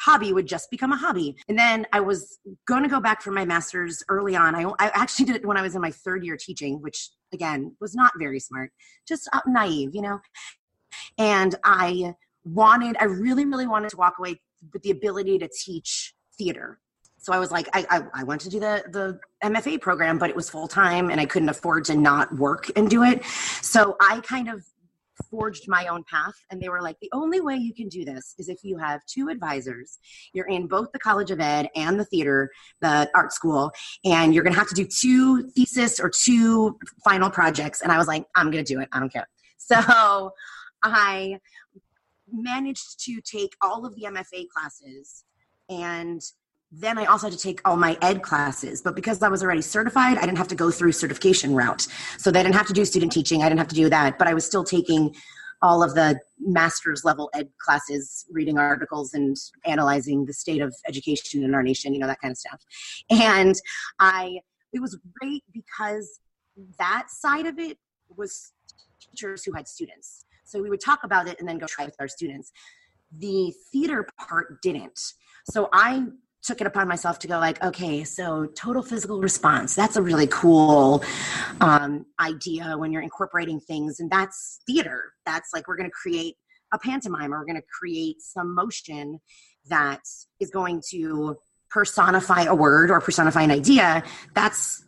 hobby 0.01 0.33
would 0.33 0.47
just 0.47 0.71
become 0.71 0.91
a 0.91 0.97
hobby. 0.97 1.35
And 1.47 1.57
then 1.57 1.85
I 1.93 1.99
was 1.99 2.39
going 2.67 2.81
to 2.81 2.89
go 2.89 2.99
back 2.99 3.21
for 3.21 3.31
my 3.31 3.45
master's 3.45 4.03
early 4.09 4.35
on. 4.35 4.55
I, 4.55 4.63
I 4.79 4.91
actually 4.95 5.25
did 5.25 5.35
it 5.35 5.45
when 5.45 5.57
I 5.57 5.61
was 5.61 5.75
in 5.75 5.81
my 5.81 5.91
third 5.91 6.25
year 6.25 6.37
teaching, 6.37 6.81
which 6.81 7.09
again 7.33 7.75
was 7.79 7.93
not 7.93 8.11
very 8.17 8.39
smart, 8.39 8.71
just 9.07 9.29
uh, 9.31 9.41
naive, 9.45 9.91
you 9.93 10.01
know. 10.01 10.19
And 11.19 11.55
I 11.63 12.15
wanted, 12.43 12.97
I 12.99 13.05
really, 13.05 13.45
really 13.45 13.67
wanted 13.67 13.89
to 13.89 13.97
walk 13.97 14.15
away 14.17 14.41
with 14.73 14.81
the 14.81 14.91
ability 14.91 15.37
to 15.39 15.49
teach 15.63 16.13
theater. 16.35 16.79
So 17.21 17.33
I 17.33 17.39
was 17.39 17.51
like, 17.51 17.69
I, 17.73 17.85
I, 17.89 18.21
I 18.21 18.23
went 18.23 18.41
to 18.41 18.49
do 18.49 18.59
the, 18.59 18.83
the 18.89 19.19
MFA 19.47 19.79
program, 19.79 20.17
but 20.17 20.29
it 20.29 20.35
was 20.35 20.49
full 20.49 20.67
time 20.67 21.11
and 21.11 21.21
I 21.21 21.25
couldn't 21.25 21.49
afford 21.49 21.85
to 21.85 21.95
not 21.95 22.35
work 22.35 22.71
and 22.75 22.89
do 22.89 23.03
it. 23.03 23.23
So 23.61 23.95
I 24.01 24.21
kind 24.21 24.49
of 24.49 24.65
forged 25.29 25.67
my 25.67 25.85
own 25.85 26.03
path 26.09 26.33
and 26.49 26.59
they 26.59 26.67
were 26.67 26.81
like 26.81 26.99
the 26.99 27.09
only 27.13 27.39
way 27.39 27.55
you 27.55 27.75
can 27.75 27.87
do 27.89 28.03
this 28.03 28.33
is 28.39 28.49
if 28.49 28.63
you 28.63 28.77
have 28.77 29.05
two 29.05 29.29
advisors. 29.29 29.99
You're 30.33 30.47
in 30.47 30.67
both 30.67 30.91
the 30.91 30.99
college 30.99 31.29
of 31.29 31.39
ed 31.39 31.69
and 31.75 31.99
the 31.99 32.05
theater 32.05 32.49
the 32.81 33.09
art 33.13 33.31
school 33.31 33.71
and 34.03 34.33
you're 34.33 34.43
going 34.43 34.53
to 34.53 34.59
have 34.59 34.69
to 34.69 34.75
do 34.75 34.85
two 34.85 35.47
thesis 35.51 35.99
or 35.99 36.09
two 36.09 36.79
final 37.03 37.29
projects. 37.29 37.81
And 37.81 37.91
i 37.91 37.99
was 37.99 38.07
like 38.07 38.25
i'm 38.35 38.49
going 38.49 38.63
to 38.63 38.73
do 38.73 38.81
it. 38.81 38.89
I 38.91 38.99
don't 38.99 39.13
care. 39.13 39.27
So 39.57 40.31
i 40.83 41.39
managed 42.31 42.99
to 43.05 43.21
take 43.21 43.55
all 43.61 43.85
of 43.85 43.95
the 43.95 44.03
mfa 44.03 44.47
classes 44.49 45.23
and 45.69 46.21
then 46.71 46.97
I 46.97 47.05
also 47.05 47.27
had 47.27 47.37
to 47.37 47.43
take 47.43 47.61
all 47.65 47.75
my 47.75 47.97
ed 48.01 48.21
classes. 48.21 48.81
But 48.81 48.95
because 48.95 49.21
I 49.21 49.27
was 49.27 49.43
already 49.43 49.61
certified, 49.61 50.17
I 50.17 50.21
didn't 50.21 50.37
have 50.37 50.47
to 50.49 50.55
go 50.55 50.71
through 50.71 50.93
certification 50.93 51.53
route. 51.53 51.87
So 52.17 52.31
they 52.31 52.41
didn't 52.41 52.55
have 52.55 52.67
to 52.67 52.73
do 52.73 52.85
student 52.85 53.11
teaching. 53.11 53.43
I 53.43 53.49
didn't 53.49 53.59
have 53.59 53.67
to 53.69 53.75
do 53.75 53.89
that. 53.89 54.17
But 54.17 54.27
I 54.27 54.33
was 54.33 54.45
still 54.45 54.63
taking 54.63 55.13
all 55.61 55.83
of 55.83 55.93
the 55.93 56.19
master's 56.39 57.03
level 57.03 57.29
ed 57.33 57.49
classes, 57.59 58.25
reading 58.31 58.57
articles 58.57 59.13
and 59.13 59.35
analyzing 59.65 60.25
the 60.25 60.33
state 60.33 60.61
of 60.61 60.73
education 60.87 61.43
in 61.43 61.53
our 61.53 61.61
nation, 61.61 61.93
you 61.93 61.99
know, 61.99 62.07
that 62.07 62.19
kind 62.21 62.31
of 62.31 62.37
stuff. 62.37 62.61
And 63.11 63.55
I, 63.99 64.39
it 64.73 64.81
was 64.81 64.97
great 65.19 65.43
because 65.53 66.19
that 66.79 67.07
side 67.09 67.45
of 67.45 67.59
it 67.59 67.77
was 68.17 68.53
teachers 68.99 69.43
who 69.43 69.53
had 69.53 69.67
students. 69.67 70.25
So 70.45 70.61
we 70.61 70.69
would 70.69 70.81
talk 70.81 71.03
about 71.03 71.27
it 71.27 71.39
and 71.39 71.47
then 71.47 71.57
go 71.57 71.67
try 71.67 71.85
with 71.85 71.95
our 71.99 72.07
students. 72.07 72.51
The 73.19 73.53
theater 73.71 74.07
part 74.17 74.61
didn't. 74.61 74.99
So 75.49 75.69
I 75.73 76.05
took 76.43 76.59
it 76.59 76.67
upon 76.67 76.87
myself 76.87 77.19
to 77.19 77.27
go 77.27 77.37
like 77.39 77.63
okay 77.63 78.03
so 78.03 78.45
total 78.55 78.81
physical 78.81 79.21
response 79.21 79.75
that's 79.75 79.95
a 79.95 80.01
really 80.01 80.27
cool 80.27 81.03
um, 81.61 82.05
idea 82.19 82.75
when 82.77 82.91
you're 82.91 83.01
incorporating 83.01 83.59
things 83.59 83.99
and 83.99 84.09
that's 84.09 84.59
theater. 84.65 85.13
That's 85.25 85.49
like 85.53 85.67
we're 85.67 85.77
going 85.77 85.89
to 85.89 85.93
create 85.93 86.35
a 86.73 86.79
pantomime 86.79 87.33
or 87.33 87.39
we're 87.39 87.45
going 87.45 87.61
to 87.61 87.67
create 87.79 88.21
some 88.21 88.55
motion 88.55 89.19
that 89.67 90.01
is 90.39 90.49
going 90.49 90.81
to 90.89 91.37
personify 91.69 92.43
a 92.43 92.55
word 92.55 92.91
or 92.91 92.99
personify 92.99 93.43
an 93.43 93.51
idea. 93.51 94.03
That's 94.33 94.83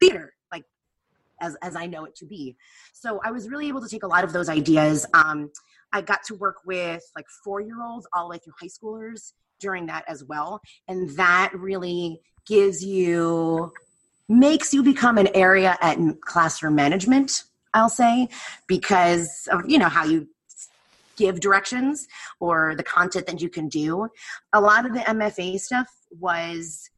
theater 0.00 0.34
like 0.50 0.64
as, 1.40 1.56
as 1.62 1.76
i 1.76 1.86
know 1.86 2.04
it 2.04 2.14
to 2.16 2.26
be. 2.26 2.56
So 2.92 3.20
i 3.24 3.30
was 3.30 3.48
really 3.48 3.68
able 3.68 3.80
to 3.80 3.88
take 3.88 4.02
a 4.02 4.08
lot 4.08 4.24
of 4.24 4.32
those 4.32 4.48
ideas. 4.48 5.06
Um, 5.14 5.50
i 5.92 6.00
got 6.00 6.22
to 6.24 6.34
work 6.34 6.56
with 6.64 7.02
like 7.16 7.26
four 7.44 7.60
year 7.60 7.82
olds 7.82 8.06
all 8.12 8.24
the 8.24 8.30
way 8.30 8.38
through 8.38 8.54
high 8.60 8.68
schoolers 8.68 9.32
during 9.62 9.86
that 9.86 10.04
as 10.06 10.22
well. 10.24 10.60
And 10.88 11.08
that 11.16 11.52
really 11.54 12.20
gives 12.46 12.84
you, 12.84 13.72
makes 14.28 14.74
you 14.74 14.82
become 14.82 15.16
an 15.16 15.28
area 15.34 15.78
at 15.80 15.98
classroom 16.20 16.74
management, 16.74 17.44
I'll 17.72 17.88
say, 17.88 18.28
because 18.66 19.48
of, 19.50 19.62
you 19.66 19.78
know, 19.78 19.88
how 19.88 20.04
you 20.04 20.28
give 21.16 21.40
directions 21.40 22.06
or 22.40 22.74
the 22.74 22.82
content 22.82 23.26
that 23.26 23.40
you 23.40 23.48
can 23.48 23.68
do. 23.68 24.08
A 24.52 24.60
lot 24.60 24.84
of 24.84 24.92
the 24.92 25.00
MFA 25.00 25.58
stuff 25.60 25.88
was 26.18 26.90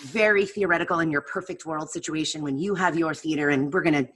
very 0.00 0.44
theoretical 0.46 1.00
in 1.00 1.10
your 1.10 1.20
perfect 1.20 1.64
world 1.64 1.90
situation 1.90 2.42
when 2.42 2.58
you 2.58 2.74
have 2.74 2.98
your 2.98 3.14
theater 3.14 3.50
and 3.50 3.72
we're 3.72 3.82
going 3.82 4.04
to 4.04 4.12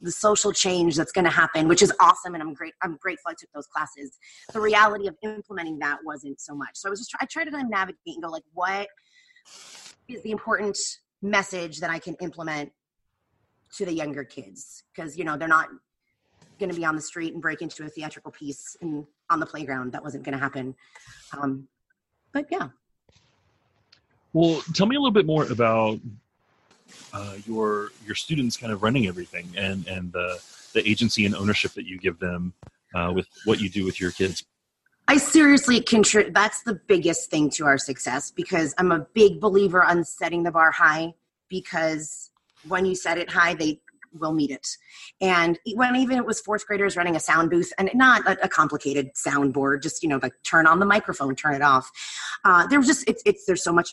the 0.00 0.12
social 0.12 0.52
change 0.52 0.94
that's 0.96 1.12
going 1.12 1.24
to 1.24 1.30
happen 1.30 1.68
which 1.68 1.82
is 1.82 1.92
awesome 2.00 2.34
and 2.34 2.42
i'm 2.42 2.52
great 2.52 2.74
i'm 2.82 2.96
grateful 3.00 3.30
i 3.30 3.34
took 3.38 3.50
those 3.54 3.66
classes. 3.66 4.18
The 4.52 4.60
reality 4.60 5.06
of 5.08 5.16
implementing 5.22 5.78
that 5.78 5.98
wasn't 6.04 6.40
so 6.40 6.54
much. 6.54 6.70
So 6.74 6.88
i 6.88 6.90
was 6.90 7.00
just 7.00 7.14
i 7.20 7.26
tried 7.26 7.44
to 7.44 7.50
navigate 7.68 7.96
and 8.06 8.22
go 8.22 8.30
like 8.30 8.44
what 8.52 8.88
is 10.08 10.22
the 10.22 10.30
important 10.30 10.78
message 11.22 11.80
that 11.80 11.90
i 11.90 11.98
can 11.98 12.14
implement 12.20 12.70
to 13.76 13.84
the 13.84 13.92
younger 13.92 14.24
kids? 14.24 14.84
Because 14.94 15.16
you 15.16 15.24
know 15.24 15.36
they're 15.36 15.48
not 15.48 15.68
going 16.58 16.70
to 16.70 16.76
be 16.76 16.84
on 16.84 16.96
the 16.96 17.02
street 17.02 17.34
and 17.34 17.42
break 17.42 17.60
into 17.60 17.84
a 17.84 17.88
theatrical 17.88 18.30
piece 18.30 18.76
and 18.80 19.06
on 19.30 19.40
the 19.40 19.46
playground. 19.46 19.92
That 19.92 20.02
wasn't 20.02 20.24
going 20.24 20.32
to 20.32 20.38
happen. 20.38 20.74
Um, 21.36 21.68
but 22.32 22.46
yeah. 22.50 22.68
Well, 24.32 24.62
tell 24.74 24.86
me 24.86 24.96
a 24.96 24.98
little 24.98 25.12
bit 25.12 25.26
more 25.26 25.44
about 25.50 25.98
uh, 27.12 27.34
your 27.46 27.90
your 28.04 28.14
students 28.14 28.56
kind 28.56 28.72
of 28.72 28.82
running 28.82 29.06
everything 29.06 29.48
and 29.56 29.86
and 29.86 30.12
the 30.12 30.40
the 30.74 30.88
agency 30.88 31.24
and 31.24 31.34
ownership 31.34 31.72
that 31.72 31.86
you 31.86 31.98
give 31.98 32.18
them 32.18 32.52
uh, 32.94 33.12
with 33.14 33.26
what 33.44 33.60
you 33.60 33.68
do 33.68 33.84
with 33.84 34.00
your 34.00 34.10
kids. 34.10 34.44
I 35.08 35.18
seriously 35.18 35.80
contribute. 35.80 36.34
That's 36.34 36.62
the 36.62 36.74
biggest 36.74 37.30
thing 37.30 37.48
to 37.50 37.64
our 37.64 37.78
success 37.78 38.30
because 38.30 38.74
I'm 38.76 38.90
a 38.90 39.06
big 39.14 39.40
believer 39.40 39.82
on 39.82 40.04
setting 40.04 40.42
the 40.42 40.50
bar 40.50 40.72
high 40.72 41.14
because 41.48 42.30
when 42.66 42.84
you 42.86 42.96
set 42.96 43.16
it 43.16 43.30
high, 43.30 43.54
they 43.54 43.80
will 44.18 44.32
meet 44.32 44.50
it. 44.50 44.66
And 45.20 45.58
when 45.74 45.94
even 45.96 46.16
it 46.16 46.26
was 46.26 46.40
fourth 46.40 46.66
graders 46.66 46.96
running 46.96 47.16
a 47.16 47.20
sound 47.20 47.50
booth 47.50 47.72
and 47.78 47.90
not 47.94 48.26
a, 48.26 48.44
a 48.44 48.48
complicated 48.48 49.10
soundboard, 49.14 49.82
just 49.82 50.02
you 50.02 50.08
know, 50.08 50.18
like 50.22 50.32
turn 50.42 50.66
on 50.66 50.80
the 50.80 50.86
microphone, 50.86 51.36
turn 51.36 51.54
it 51.54 51.62
off. 51.62 51.90
Uh, 52.44 52.66
just 52.68 53.08
it's 53.08 53.22
it's 53.24 53.44
there's 53.46 53.62
so 53.62 53.72
much 53.72 53.90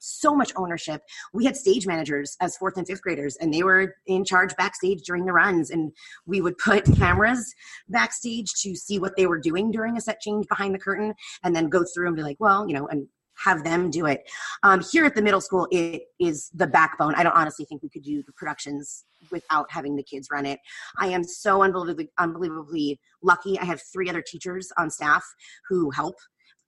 so 0.00 0.34
much 0.34 0.52
ownership. 0.56 1.02
We 1.32 1.44
had 1.44 1.56
stage 1.56 1.86
managers 1.86 2.36
as 2.40 2.56
fourth 2.56 2.76
and 2.76 2.86
fifth 2.86 3.02
graders, 3.02 3.36
and 3.36 3.52
they 3.52 3.62
were 3.62 3.94
in 4.06 4.24
charge 4.24 4.54
backstage 4.56 5.02
during 5.02 5.24
the 5.24 5.32
runs. 5.32 5.70
And 5.70 5.92
we 6.26 6.40
would 6.40 6.58
put 6.58 6.84
cameras 6.96 7.54
backstage 7.88 8.52
to 8.62 8.74
see 8.74 8.98
what 8.98 9.16
they 9.16 9.26
were 9.26 9.38
doing 9.38 9.70
during 9.70 9.96
a 9.96 10.00
set 10.00 10.20
change 10.20 10.46
behind 10.48 10.74
the 10.74 10.78
curtain, 10.78 11.14
and 11.44 11.54
then 11.54 11.68
go 11.68 11.84
through 11.94 12.08
and 12.08 12.16
be 12.16 12.22
like, 12.22 12.38
well, 12.40 12.66
you 12.66 12.74
know, 12.74 12.88
and 12.88 13.06
have 13.44 13.64
them 13.64 13.90
do 13.90 14.06
it. 14.06 14.28
Um, 14.62 14.82
here 14.92 15.04
at 15.04 15.14
the 15.14 15.22
middle 15.22 15.40
school, 15.40 15.66
it 15.70 16.02
is 16.18 16.50
the 16.54 16.66
backbone. 16.66 17.14
I 17.14 17.22
don't 17.22 17.36
honestly 17.36 17.64
think 17.64 17.82
we 17.82 17.88
could 17.88 18.02
do 18.02 18.22
the 18.22 18.32
productions 18.32 19.04
without 19.30 19.70
having 19.70 19.96
the 19.96 20.02
kids 20.02 20.28
run 20.30 20.46
it. 20.46 20.58
I 20.98 21.08
am 21.08 21.24
so 21.24 21.62
unbelievably, 21.62 22.10
unbelievably 22.18 23.00
lucky. 23.22 23.58
I 23.58 23.64
have 23.64 23.80
three 23.92 24.08
other 24.08 24.22
teachers 24.22 24.70
on 24.78 24.90
staff 24.90 25.24
who 25.68 25.90
help. 25.90 26.16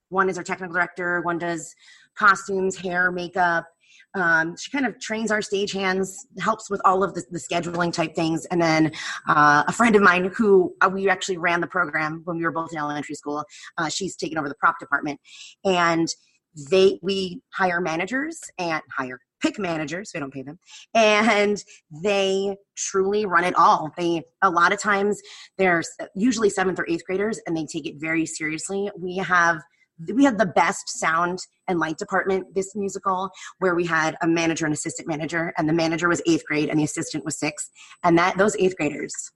One 0.09 0.29
is 0.29 0.37
our 0.37 0.45
technical 0.45 0.75
director, 0.75 1.23
one 1.23 1.39
does 1.39 1.75
costumes, 2.16 2.76
hair, 2.76 3.11
makeup. 3.11 3.66
Um, 4.14 4.57
she 4.59 4.71
kind 4.71 4.85
of 4.85 5.00
trains 5.00 5.31
our 5.31 5.40
stage 5.40 5.73
hands, 5.73 6.26
helps 6.38 6.69
with 6.69 6.83
all 6.85 7.02
of 7.02 7.14
the, 7.14 7.25
the 7.31 7.38
scheduling 7.38 7.92
type 7.92 8.14
things. 8.14 8.45
And 8.47 8.61
then 8.61 8.92
uh, 9.26 9.64
a 9.66 9.73
friend 9.73 9.97
of 9.97 10.02
mine 10.02 10.31
who 10.35 10.75
uh, 10.83 10.90
we 10.92 11.09
actually 11.09 11.38
ran 11.38 11.62
the 11.62 11.66
program 11.66 12.21
when 12.25 12.37
we 12.37 12.45
were 12.45 12.52
both 12.52 12.73
in 12.73 12.78
elementary 12.78 13.14
school, 13.14 13.45
uh, 13.78 13.88
she's 13.88 14.14
taken 14.16 14.37
over 14.37 14.49
the 14.49 14.54
prop 14.57 14.78
department. 14.78 15.19
And 15.64 16.09
they 16.71 16.99
we 17.02 17.40
hire 17.52 17.81
managers 17.81 18.40
and 18.59 18.83
hire 18.95 19.21
pick 19.40 19.59
managers 19.59 20.11
we 20.14 20.21
don't 20.21 20.33
pay 20.33 20.42
them 20.42 20.59
and 20.95 21.64
they 22.02 22.57
truly 22.76 23.26
run 23.26 23.45
it 23.45 23.54
all 23.57 23.90
they 23.97 24.23
a 24.42 24.50
lot 24.50 24.73
of 24.73 24.78
times 24.78 25.21
they're 25.59 25.83
usually 26.14 26.50
seventh 26.50 26.78
or 26.78 26.87
eighth 26.88 27.04
graders 27.07 27.40
and 27.47 27.57
they 27.57 27.64
take 27.64 27.87
it 27.87 27.95
very 27.99 28.26
seriously 28.26 28.90
we 28.99 29.16
have 29.16 29.61
we 30.14 30.25
had 30.25 30.38
the 30.38 30.47
best 30.47 30.88
sound 30.88 31.40
and 31.68 31.78
light 31.78 31.99
department 31.99 32.54
this 32.54 32.75
musical 32.75 33.30
where 33.59 33.75
we 33.75 33.87
had 33.87 34.16
a 34.23 34.26
manager 34.26 34.64
and 34.64 34.75
assistant 34.75 35.09
manager 35.09 35.52
and 35.56 35.68
the 35.68 35.73
manager 35.73 36.09
was 36.09 36.23
eighth 36.26 36.44
grade 36.47 36.68
and 36.68 36.78
the 36.78 36.85
assistant 36.85 37.25
was 37.25 37.38
sixth 37.38 37.71
and 38.02 38.16
that 38.18 38.37
those 38.38 38.56
eighth 38.56 38.76
graders 38.76 39.32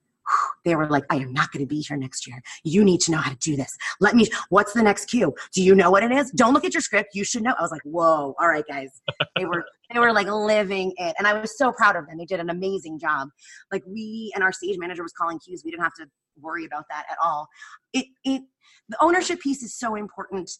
they 0.64 0.74
were 0.74 0.88
like, 0.88 1.04
I 1.10 1.16
am 1.16 1.32
not 1.32 1.52
going 1.52 1.64
to 1.64 1.68
be 1.68 1.80
here 1.80 1.96
next 1.96 2.26
year. 2.26 2.42
You 2.64 2.84
need 2.84 3.00
to 3.02 3.12
know 3.12 3.18
how 3.18 3.30
to 3.30 3.36
do 3.36 3.56
this. 3.56 3.76
Let 4.00 4.16
me, 4.16 4.26
what's 4.48 4.72
the 4.72 4.82
next 4.82 5.06
cue? 5.06 5.34
Do 5.52 5.62
you 5.62 5.74
know 5.74 5.90
what 5.90 6.02
it 6.02 6.10
is? 6.10 6.30
Don't 6.32 6.52
look 6.52 6.64
at 6.64 6.74
your 6.74 6.80
script. 6.80 7.14
You 7.14 7.24
should 7.24 7.42
know. 7.42 7.54
I 7.56 7.62
was 7.62 7.70
like, 7.70 7.82
whoa, 7.84 8.34
all 8.38 8.48
right, 8.48 8.64
guys. 8.68 9.00
They 9.36 9.44
were, 9.44 9.64
they 9.92 10.00
were 10.00 10.12
like 10.12 10.26
living 10.26 10.92
it. 10.96 11.14
And 11.18 11.26
I 11.26 11.38
was 11.38 11.56
so 11.56 11.72
proud 11.72 11.96
of 11.96 12.06
them. 12.06 12.18
They 12.18 12.24
did 12.24 12.40
an 12.40 12.50
amazing 12.50 12.98
job. 12.98 13.28
Like 13.70 13.84
we 13.86 14.32
and 14.34 14.42
our 14.42 14.52
stage 14.52 14.78
manager 14.78 15.02
was 15.02 15.12
calling 15.12 15.38
cues. 15.38 15.62
We 15.64 15.70
didn't 15.70 15.84
have 15.84 15.94
to 15.94 16.06
worry 16.40 16.64
about 16.64 16.84
that 16.90 17.04
at 17.10 17.16
all. 17.22 17.48
It, 17.92 18.06
it, 18.24 18.42
the 18.88 18.96
ownership 19.00 19.40
piece 19.40 19.62
is 19.62 19.74
so 19.74 19.94
important 19.94 20.50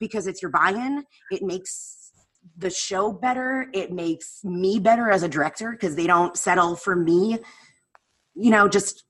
because 0.00 0.26
it's 0.26 0.42
your 0.42 0.50
buy-in. 0.50 1.04
It 1.30 1.42
makes 1.42 2.12
the 2.56 2.70
show 2.70 3.12
better. 3.12 3.68
It 3.72 3.92
makes 3.92 4.40
me 4.44 4.78
better 4.78 5.10
as 5.10 5.22
a 5.22 5.28
director 5.28 5.72
because 5.72 5.96
they 5.96 6.06
don't 6.06 6.36
settle 6.36 6.76
for 6.76 6.96
me, 6.96 7.38
you 8.34 8.50
know, 8.50 8.68
just 8.68 9.04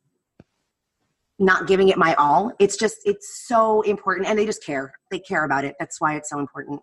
not 1.38 1.66
giving 1.66 1.88
it 1.88 1.98
my 1.98 2.14
all. 2.14 2.52
It's 2.58 2.76
just 2.76 2.98
it's 3.04 3.46
so 3.46 3.82
important, 3.82 4.26
and 4.28 4.38
they 4.38 4.46
just 4.46 4.64
care. 4.64 4.92
They 5.10 5.18
care 5.18 5.44
about 5.44 5.64
it. 5.64 5.74
That's 5.78 6.00
why 6.00 6.16
it's 6.16 6.30
so 6.30 6.38
important. 6.38 6.80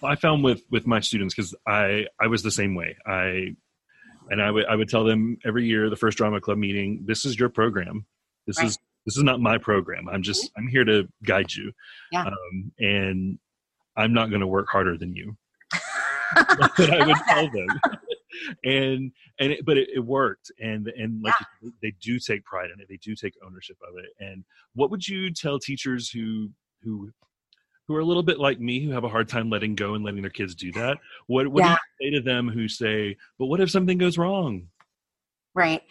Well, 0.00 0.10
I 0.10 0.16
found 0.16 0.42
with 0.42 0.62
with 0.70 0.86
my 0.86 1.00
students 1.00 1.34
because 1.34 1.54
I 1.66 2.06
I 2.20 2.26
was 2.26 2.42
the 2.42 2.50
same 2.50 2.74
way. 2.74 2.96
I 3.06 3.54
and 4.30 4.42
I 4.42 4.50
would 4.50 4.66
I 4.66 4.74
would 4.74 4.88
tell 4.88 5.04
them 5.04 5.38
every 5.44 5.66
year 5.66 5.88
the 5.88 5.96
first 5.96 6.18
drama 6.18 6.40
club 6.40 6.58
meeting. 6.58 7.04
This 7.06 7.24
is 7.24 7.38
your 7.38 7.48
program. 7.48 8.06
This 8.46 8.58
right. 8.58 8.66
is 8.66 8.78
this 9.04 9.16
is 9.16 9.22
not 9.22 9.40
my 9.40 9.56
program. 9.58 10.08
I'm 10.08 10.22
just 10.22 10.44
mm-hmm. 10.44 10.60
I'm 10.60 10.68
here 10.68 10.84
to 10.84 11.08
guide 11.24 11.52
you. 11.52 11.72
Yeah. 12.12 12.26
Um, 12.26 12.72
and 12.78 13.38
I'm 13.96 14.12
not 14.12 14.30
going 14.30 14.40
to 14.40 14.46
work 14.46 14.68
harder 14.68 14.96
than 14.96 15.14
you. 15.14 15.36
What 16.34 16.90
I 16.90 17.06
would 17.06 17.16
tell 17.28 17.50
them. 17.50 17.68
and 18.64 19.12
and 19.38 19.52
it, 19.52 19.64
but 19.64 19.76
it, 19.76 19.88
it, 19.94 20.00
worked 20.00 20.50
and 20.60 20.88
and 20.88 21.22
like 21.22 21.34
yeah. 21.62 21.70
they 21.82 21.92
do 22.02 22.18
take 22.18 22.44
pride 22.44 22.70
in 22.70 22.80
it 22.80 22.86
they 22.88 22.98
do 23.02 23.14
take 23.14 23.34
ownership 23.44 23.76
of 23.88 23.96
it 23.98 24.10
and 24.24 24.44
what 24.74 24.90
would 24.90 25.06
you 25.06 25.32
tell 25.32 25.58
teachers 25.58 26.10
who 26.10 26.50
who 26.82 27.10
who 27.86 27.94
are 27.94 28.00
a 28.00 28.04
little 28.04 28.22
bit 28.22 28.38
like 28.38 28.60
me 28.60 28.84
who 28.84 28.90
have 28.90 29.04
a 29.04 29.08
hard 29.08 29.28
time 29.28 29.48
letting 29.48 29.74
go 29.74 29.94
and 29.94 30.04
letting 30.04 30.20
their 30.20 30.30
kids 30.30 30.54
do 30.54 30.70
that 30.72 30.98
what 31.26 31.48
what 31.48 31.64
yeah. 31.64 31.76
do 32.00 32.04
you 32.06 32.10
say 32.10 32.18
to 32.18 32.22
them 32.22 32.48
who 32.48 32.68
say 32.68 33.16
but 33.38 33.46
what 33.46 33.60
if 33.60 33.70
something 33.70 33.98
goes 33.98 34.18
wrong 34.18 34.66
right 35.54 35.82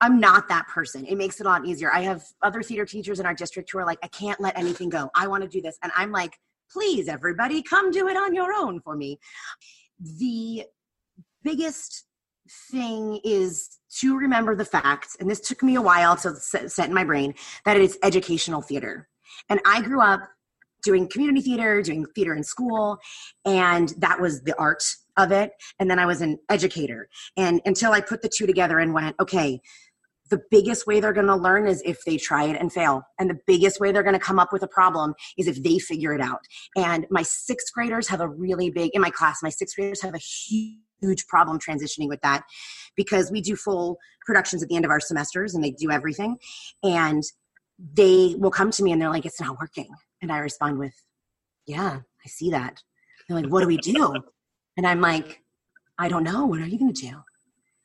I'm 0.00 0.18
not 0.18 0.48
that 0.48 0.66
person. 0.68 1.04
It 1.06 1.16
makes 1.16 1.40
it 1.40 1.46
a 1.46 1.48
lot 1.48 1.66
easier. 1.66 1.92
I 1.92 2.00
have 2.00 2.22
other 2.42 2.62
theater 2.62 2.86
teachers 2.86 3.20
in 3.20 3.26
our 3.26 3.34
district 3.34 3.70
who 3.70 3.78
are 3.78 3.86
like, 3.86 3.98
I 4.02 4.08
can't 4.08 4.40
let 4.40 4.58
anything 4.58 4.88
go. 4.88 5.10
I 5.14 5.26
want 5.26 5.42
to 5.42 5.48
do 5.48 5.60
this. 5.60 5.78
And 5.82 5.92
I'm 5.94 6.10
like, 6.10 6.38
please, 6.72 7.08
everybody, 7.08 7.62
come 7.62 7.90
do 7.90 8.08
it 8.08 8.16
on 8.16 8.34
your 8.34 8.52
own 8.52 8.80
for 8.80 8.96
me. 8.96 9.18
The 10.00 10.64
biggest 11.42 12.06
thing 12.70 13.20
is 13.24 13.78
to 13.98 14.16
remember 14.16 14.54
the 14.56 14.64
fact, 14.64 15.16
and 15.20 15.28
this 15.30 15.40
took 15.40 15.62
me 15.62 15.74
a 15.74 15.82
while 15.82 16.16
to 16.16 16.34
set 16.36 16.88
in 16.88 16.94
my 16.94 17.04
brain, 17.04 17.34
that 17.64 17.76
it 17.76 17.82
is 17.82 17.98
educational 18.02 18.62
theater. 18.62 19.08
And 19.48 19.60
I 19.66 19.82
grew 19.82 20.00
up 20.00 20.22
doing 20.82 21.08
community 21.08 21.42
theater, 21.42 21.82
doing 21.82 22.06
theater 22.14 22.34
in 22.34 22.42
school, 22.42 22.98
and 23.44 23.90
that 23.98 24.20
was 24.20 24.42
the 24.42 24.58
art 24.58 24.82
of 25.16 25.30
it. 25.30 25.52
And 25.78 25.90
then 25.90 25.98
I 25.98 26.06
was 26.06 26.22
an 26.22 26.38
educator. 26.48 27.08
And 27.36 27.60
until 27.66 27.92
I 27.92 28.00
put 28.00 28.22
the 28.22 28.30
two 28.34 28.46
together 28.46 28.78
and 28.78 28.94
went, 28.94 29.16
okay, 29.20 29.60
the 30.30 30.40
biggest 30.50 30.86
way 30.86 31.00
they're 31.00 31.12
going 31.12 31.26
to 31.26 31.36
learn 31.36 31.66
is 31.66 31.82
if 31.84 32.04
they 32.04 32.16
try 32.16 32.44
it 32.44 32.56
and 32.58 32.72
fail. 32.72 33.02
And 33.18 33.28
the 33.28 33.38
biggest 33.46 33.80
way 33.80 33.92
they're 33.92 34.02
going 34.02 34.14
to 34.14 34.20
come 34.20 34.38
up 34.38 34.52
with 34.52 34.62
a 34.62 34.68
problem 34.68 35.14
is 35.36 35.46
if 35.46 35.62
they 35.62 35.78
figure 35.78 36.12
it 36.14 36.20
out. 36.20 36.40
And 36.76 37.06
my 37.10 37.22
sixth 37.22 37.72
graders 37.74 38.08
have 38.08 38.20
a 38.20 38.28
really 38.28 38.70
big, 38.70 38.90
in 38.94 39.02
my 39.02 39.10
class, 39.10 39.42
my 39.42 39.50
sixth 39.50 39.76
graders 39.76 40.00
have 40.02 40.14
a 40.14 40.18
huge 40.18 40.78
huge 41.00 41.26
problem 41.26 41.58
transitioning 41.58 42.08
with 42.08 42.20
that 42.22 42.42
because 42.96 43.30
we 43.30 43.40
do 43.40 43.56
full 43.56 43.98
productions 44.24 44.62
at 44.62 44.68
the 44.68 44.76
end 44.76 44.84
of 44.84 44.90
our 44.90 45.00
semesters 45.00 45.54
and 45.54 45.64
they 45.64 45.70
do 45.70 45.90
everything. 45.90 46.36
And 46.82 47.22
they 47.78 48.34
will 48.38 48.50
come 48.50 48.70
to 48.70 48.82
me 48.82 48.92
and 48.92 49.00
they're 49.00 49.10
like 49.10 49.26
it's 49.26 49.40
not 49.40 49.58
working. 49.58 49.88
And 50.22 50.30
i 50.30 50.38
respond 50.38 50.78
with 50.78 50.92
yeah 51.66 52.00
i 52.24 52.28
see 52.28 52.50
that. 52.50 52.82
They're 53.28 53.40
like 53.40 53.50
what 53.50 53.62
do 53.62 53.66
we 53.66 53.78
do? 53.78 54.14
And 54.76 54.86
i'm 54.86 55.00
like 55.00 55.40
i 55.98 56.08
don't 56.08 56.24
know. 56.24 56.46
What 56.46 56.60
are 56.60 56.66
you 56.66 56.78
going 56.78 56.92
to 56.92 57.08
do? 57.08 57.16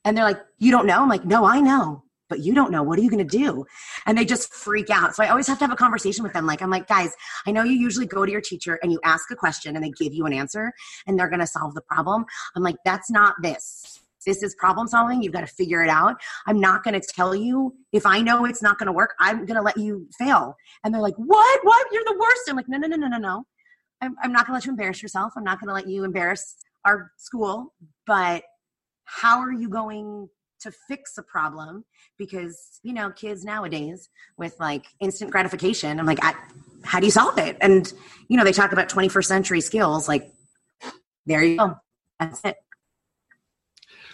And 0.04 0.18
they're 0.18 0.26
like 0.26 0.42
you 0.60 0.72
don't 0.72 0.86
know? 0.86 1.02
I'm 1.02 1.10
like 1.10 1.26
no 1.26 1.46
i 1.46 1.62
know 1.62 2.04
but 2.30 2.40
you 2.40 2.54
don't 2.54 2.72
know. 2.72 2.84
What 2.84 3.00
are 3.00 3.02
you 3.02 3.10
going 3.10 3.26
to 3.28 3.38
do? 3.38 3.66
And 4.06 4.18
they 4.18 4.26
just 4.26 4.54
freak 4.54 4.90
out. 4.90 5.16
So 5.16 5.24
i 5.24 5.30
always 5.30 5.48
have 5.48 5.58
to 5.60 5.64
have 5.64 5.74
a 5.74 5.78
conversation 5.78 6.24
with 6.24 6.34
them. 6.34 6.46
Like 6.46 6.62
i'm 6.62 6.70
like 6.70 6.88
guys 6.88 7.14
i 7.46 7.52
know 7.52 7.64
you 7.64 7.74
usually 7.74 8.06
go 8.06 8.26
to 8.26 8.32
your 8.32 8.42
teacher 8.42 8.80
and 8.82 8.92
you 8.92 9.00
ask 9.04 9.30
a 9.32 9.36
question 9.36 9.76
and 9.76 9.84
they 9.84 9.92
give 9.92 10.14
you 10.14 10.26
an 10.26 10.34
answer 10.34 10.72
and 11.08 11.18
they're 11.18 11.30
going 11.30 11.40
to 11.40 11.48
solve 11.48 11.74
the 11.74 11.82
problem. 11.82 12.26
I'm 12.56 12.64
like 12.64 12.78
that's 12.86 13.10
not 13.12 13.36
this. 13.42 14.00
This 14.26 14.42
is 14.42 14.56
problem 14.56 14.88
solving. 14.88 15.22
You've 15.22 15.34
got 15.34 15.42
to 15.42 15.48
figure 15.48 15.84
it 15.84 15.90
out. 15.90 16.16
I'm 16.48 16.60
not 16.60 16.84
going 16.84 17.00
to 17.00 17.08
tell 17.08 17.36
you. 17.36 17.76
If 17.92 18.06
i 18.06 18.22
know 18.22 18.46
it's 18.46 18.62
not 18.62 18.78
going 18.78 18.88
to 18.88 18.94
work 18.94 19.14
i'm 19.20 19.46
going 19.46 19.58
to 19.58 19.62
let 19.62 19.78
you 19.78 20.08
fail. 20.18 20.56
And 20.84 20.94
they're 20.94 21.02
like 21.02 21.16
what? 21.18 21.60
What? 21.64 21.88
You're 21.92 22.04
the 22.06 22.18
worst. 22.20 22.42
I'm 22.50 22.56
like 22.56 22.70
no 22.70 22.78
no 22.78 22.88
no 22.88 22.98
no 22.98 23.08
no 23.08 23.18
no. 23.18 23.44
I'm, 24.02 24.16
I'm 24.22 24.32
not 24.32 24.46
going 24.46 24.54
to 24.54 24.54
let 24.54 24.66
you 24.66 24.72
embarrass 24.72 25.02
yourself. 25.02 25.34
I'm 25.38 25.44
not 25.44 25.60
going 25.60 25.70
to 25.70 25.74
let 25.74 25.88
you 25.88 26.04
embarrass 26.04 26.58
our 26.86 27.12
school 27.18 27.74
but 28.06 28.44
how 29.06 29.40
are 29.40 29.52
you 29.52 29.70
going 29.70 30.28
to 30.66 30.72
fix 30.88 31.18
a 31.18 31.24
problem 31.24 31.86
because 32.18 32.80
you 32.84 32.94
know 32.94 33.10
kids 33.12 33.44
nowadays 33.44 34.10
with 34.38 34.56
like 34.60 34.86
instant 35.00 35.32
gratification 35.32 36.00
i'm 36.00 36.06
like 36.06 36.24
I, 36.24 36.34
how 36.86 37.00
do 37.00 37.06
you 37.06 37.12
solve 37.12 37.38
it? 37.38 37.58
And 37.60 37.92
you 38.28 38.38
know 38.38 38.44
they 38.44 38.52
talk 38.52 38.72
about 38.72 38.88
21st 38.90 39.26
century 39.26 39.62
skills 39.62 40.08
like 40.08 40.32
there 41.26 41.44
you 41.44 41.58
go. 41.58 41.76
That's 42.20 42.40
it. 42.46 42.58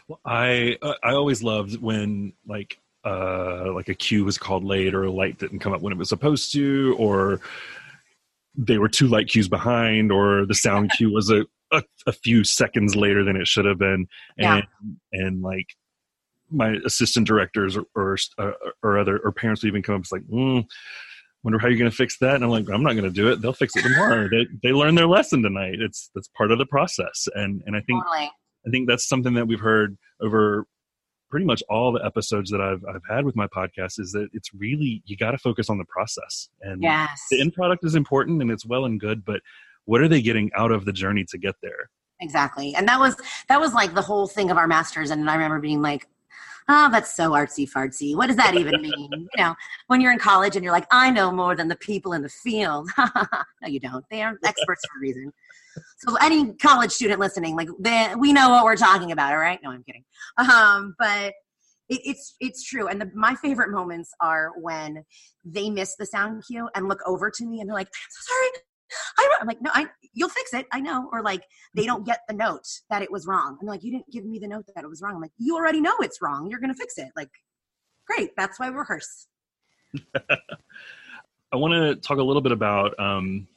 Well, 0.08 0.20
i 0.26 0.78
uh, 0.82 0.94
i 1.04 1.12
always 1.12 1.44
loved 1.44 1.80
when 1.82 2.34
like 2.48 2.78
uh 3.06 3.72
like 3.74 3.90
a 3.90 3.94
cue 3.94 4.26
was 4.26 4.38
called 4.38 4.64
late 4.64 4.94
or 4.94 5.04
a 5.04 5.12
light 5.12 5.38
didn't 5.38 5.60
come 5.60 5.74
up 5.74 5.82
when 5.82 5.94
it 5.94 6.00
was 6.00 6.10
supposed 6.10 6.52
to 6.54 6.96
or 6.98 7.40
they 8.56 8.78
were 8.78 8.90
two 8.90 9.08
light 9.08 9.28
cues 9.28 9.48
behind 9.48 10.12
or 10.12 10.46
the 10.46 10.56
sound 10.56 10.92
cue 10.98 11.12
was 11.12 11.30
a, 11.30 11.46
a, 11.72 11.84
a 12.08 12.12
few 12.12 12.44
seconds 12.44 12.96
later 12.96 13.24
than 13.24 13.36
it 13.36 13.48
should 13.48 13.66
have 13.66 13.78
been. 13.78 14.08
And 14.38 14.64
yeah. 14.64 14.64
and 15.14 15.42
like 15.42 15.68
my 16.52 16.76
assistant 16.86 17.28
directors 17.28 17.78
or 17.78 17.86
or, 17.96 18.18
uh, 18.38 18.52
or 18.84 18.98
other 18.98 19.20
or 19.20 19.32
parents 19.32 19.64
would 19.64 19.70
even 19.70 19.82
come 19.82 19.96
up 19.96 20.02
it's 20.02 20.12
like, 20.12 20.24
mm, 20.24 20.66
wonder 21.44 21.60
how 21.60 21.68
you're 21.68 21.78
going 21.78 21.90
to 21.90 21.96
fix 21.96 22.18
that. 22.20 22.36
And 22.36 22.44
I'm 22.44 22.50
like, 22.50 22.70
I'm 22.70 22.84
not 22.84 22.94
going 22.94 23.04
to 23.04 23.10
do 23.10 23.30
it. 23.30 23.42
They'll 23.42 23.54
fix 23.54 23.76
it 23.76 23.84
tomorrow. 23.84 24.28
they 24.32 24.48
they 24.62 24.74
learned 24.74 24.98
their 24.98 25.08
lesson 25.08 25.42
tonight. 25.42 25.76
It's 25.80 26.10
that's 26.14 26.30
part 26.38 26.52
of 26.52 26.58
the 26.58 26.66
process. 26.66 27.28
And 27.36 27.62
and 27.66 27.76
I 27.76 27.82
think 27.82 28.04
totally. 28.04 28.32
I 28.66 28.70
think 28.70 28.88
that's 28.88 29.08
something 29.08 29.34
that 29.34 29.48
we've 29.48 29.60
heard 29.60 29.98
over 30.22 30.66
pretty 31.30 31.46
much 31.46 31.64
all 31.70 31.92
the 31.94 32.06
episodes 32.06 32.52
that 32.52 32.62
I've 32.62 32.84
I've 32.88 33.02
had 33.10 33.26
with 33.26 33.36
my 33.36 33.48
podcast 33.48 34.00
is 34.00 34.12
that 34.12 34.30
it's 34.34 34.54
really 34.54 35.02
you 35.06 35.18
got 35.18 35.32
to 35.32 35.38
focus 35.38 35.70
on 35.70 35.78
the 35.78 35.86
process. 35.86 36.50
And 36.62 36.82
yes. 36.84 37.10
the 37.32 37.42
end 37.42 37.54
product 37.54 37.86
is 37.86 37.96
important 37.96 38.42
and 38.42 38.52
it's 38.52 38.66
well 38.66 38.86
and 38.86 39.00
good, 39.00 39.26
but 39.26 39.42
what 39.86 40.02
are 40.02 40.08
they 40.08 40.22
getting 40.22 40.52
out 40.56 40.72
of 40.72 40.86
the 40.86 40.94
journey 40.94 41.26
to 41.30 41.38
get 41.38 41.56
there? 41.64 41.90
Exactly. 42.20 42.76
And 42.76 42.88
that 42.88 43.00
was 43.00 43.16
that 43.48 43.60
was 43.60 43.74
like 43.74 43.96
the 43.96 44.02
whole 44.02 44.28
thing 44.28 44.52
of 44.52 44.58
our 44.58 44.68
masters 44.68 45.10
and 45.10 45.28
I 45.28 45.34
remember 45.34 45.60
being 45.60 45.82
like 45.82 46.08
oh, 46.72 46.90
that's 46.92 47.16
so 47.16 47.32
artsy 47.32 47.70
fartsy. 47.70 48.16
What 48.16 48.28
does 48.28 48.38
that 48.38 48.56
even 48.56 48.82
mean? 48.82 49.10
you 49.12 49.28
know, 49.38 49.56
when 49.88 50.02
you're 50.02 50.12
in 50.12 50.20
college 50.20 50.56
and 50.56 50.64
you're 50.64 50.74
like, 50.74 50.88
I 50.92 51.12
know 51.12 51.32
more 51.32 51.56
than 51.56 51.68
the 51.68 51.76
people 51.76 52.14
in 52.14 52.22
the 52.22 52.30
field. 52.30 52.90
no, 52.98 53.68
you 53.68 53.80
don't. 53.80 54.06
They 54.10 54.22
are 54.22 54.38
experts 54.46 54.82
for 54.86 55.00
a 55.00 55.02
reason. 55.02 55.34
So 56.00 56.16
any 56.22 56.54
college 56.54 56.92
student 56.92 57.20
listening, 57.20 57.56
like 57.56 57.70
they, 57.80 58.14
we 58.18 58.34
know 58.34 58.50
what 58.50 58.64
we're 58.66 58.76
talking 58.76 59.12
about, 59.12 59.34
all 59.34 59.40
right? 59.40 59.60
No, 59.64 59.72
I'm 59.72 59.84
kidding. 59.84 60.04
Um, 60.38 60.96
but 60.98 61.34
it, 61.90 62.02
it's 62.06 62.36
it's 62.40 62.64
true. 62.64 62.88
And 62.88 63.02
the, 63.02 63.12
my 63.14 63.36
favorite 63.36 63.72
moments 63.72 64.12
are 64.22 64.52
when 64.60 65.04
they 65.44 65.70
miss 65.70 65.96
the 65.98 66.06
sound 66.06 66.44
cue 66.48 66.70
and 66.76 66.88
look 66.88 67.00
over 67.06 67.30
to 67.30 67.46
me 67.46 67.60
and 67.60 67.70
they're 67.70 67.76
like, 67.76 67.88
I'm 67.88 68.10
so 68.10 68.34
sorry. 68.34 68.64
I'm 69.42 69.48
like, 69.48 69.62
no, 69.62 69.72
I, 69.74 69.88
you'll 70.14 70.30
fix 70.30 70.54
it. 70.54 70.68
I 70.72 70.80
know. 70.80 71.10
Or 71.12 71.22
like, 71.24 71.44
they 71.74 71.86
don't 71.86 72.06
get 72.06 72.22
the 72.28 72.34
note 72.34 72.68
that 72.90 73.02
it 73.02 73.12
was 73.12 73.26
wrong. 73.26 73.58
I'm 73.60 73.68
like, 73.68 73.84
you 73.84 73.92
didn't 73.92 74.12
give 74.12 74.26
me 74.26 74.40
the 74.40 74.48
note 74.48 74.66
that 74.76 74.84
it 74.84 74.88
was 74.88 75.02
wrong. 75.02 75.16
I'm 75.16 75.22
like, 75.22 75.32
you 75.38 75.56
already 75.56 75.82
know 75.82 75.96
it's 76.00 76.22
wrong. 76.22 76.50
You're 76.50 76.60
going 76.60 76.74
to 76.74 76.78
fix 76.78 76.98
it. 76.98 77.10
Like, 77.16 77.30
great. 78.06 78.32
That's 78.38 78.60
why 78.60 78.70
we 78.70 78.76
rehearse. 78.76 79.28
I 81.52 81.58
want 81.58 81.74
to 81.74 81.96
talk 81.96 82.18
a 82.18 82.24
little 82.24 82.42
bit 82.42 82.52
about 82.52 82.98
um, 83.00 83.48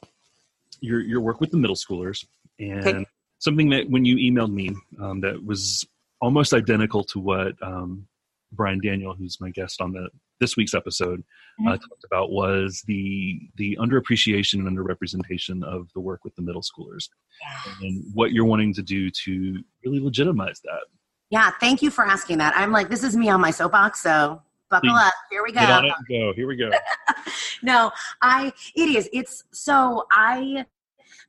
your 0.80 1.00
your 1.00 1.20
work 1.20 1.40
with 1.40 1.50
the 1.50 1.56
middle 1.56 1.76
schoolers 1.76 2.24
and 2.58 2.86
okay. 2.86 3.06
something 3.38 3.70
that 3.70 3.88
when 3.88 4.04
you 4.04 4.16
emailed 4.16 4.52
me 4.52 4.74
um, 5.00 5.20
that 5.20 5.44
was 5.44 5.86
almost 6.20 6.52
identical 6.52 7.04
to 7.04 7.20
what 7.20 7.54
um, 7.62 8.08
Brian 8.52 8.80
Daniel, 8.80 9.14
who's 9.14 9.40
my 9.40 9.50
guest 9.50 9.80
on 9.80 9.92
the 9.92 10.08
this 10.40 10.56
week's 10.56 10.74
episode, 10.74 11.22
uh, 11.60 11.62
mm-hmm. 11.62 11.68
uh, 11.68 11.76
talked 11.76 12.04
about 12.04 12.30
was 12.30 12.82
the 12.86 13.40
the 13.56 13.76
underappreciation 13.80 14.54
and 14.54 14.76
underrepresentation 14.76 15.62
of 15.64 15.88
the 15.94 16.00
work 16.00 16.24
with 16.24 16.34
the 16.36 16.42
middle 16.42 16.62
schoolers, 16.62 17.08
yes. 17.42 17.76
and 17.82 18.04
what 18.14 18.32
you're 18.32 18.44
wanting 18.44 18.74
to 18.74 18.82
do 18.82 19.10
to 19.10 19.62
really 19.84 20.00
legitimize 20.00 20.60
that. 20.64 20.80
Yeah, 21.30 21.50
thank 21.60 21.82
you 21.82 21.90
for 21.90 22.04
asking 22.04 22.38
that. 22.38 22.54
I'm 22.56 22.72
like, 22.72 22.88
this 22.88 23.02
is 23.02 23.16
me 23.16 23.28
on 23.28 23.40
my 23.40 23.50
soapbox, 23.50 24.02
so 24.02 24.42
buckle 24.70 24.90
Please. 24.90 25.06
up. 25.06 25.14
Here 25.30 25.42
we 25.42 25.52
go. 25.52 25.60
Get 25.60 25.70
on 25.70 25.84
it 25.86 25.92
go. 26.08 26.32
Here 26.34 26.46
we 26.46 26.56
go. 26.56 26.70
no, 27.62 27.90
I 28.22 28.52
it 28.74 28.88
is. 28.88 29.08
It's 29.12 29.44
so 29.52 30.06
I 30.10 30.64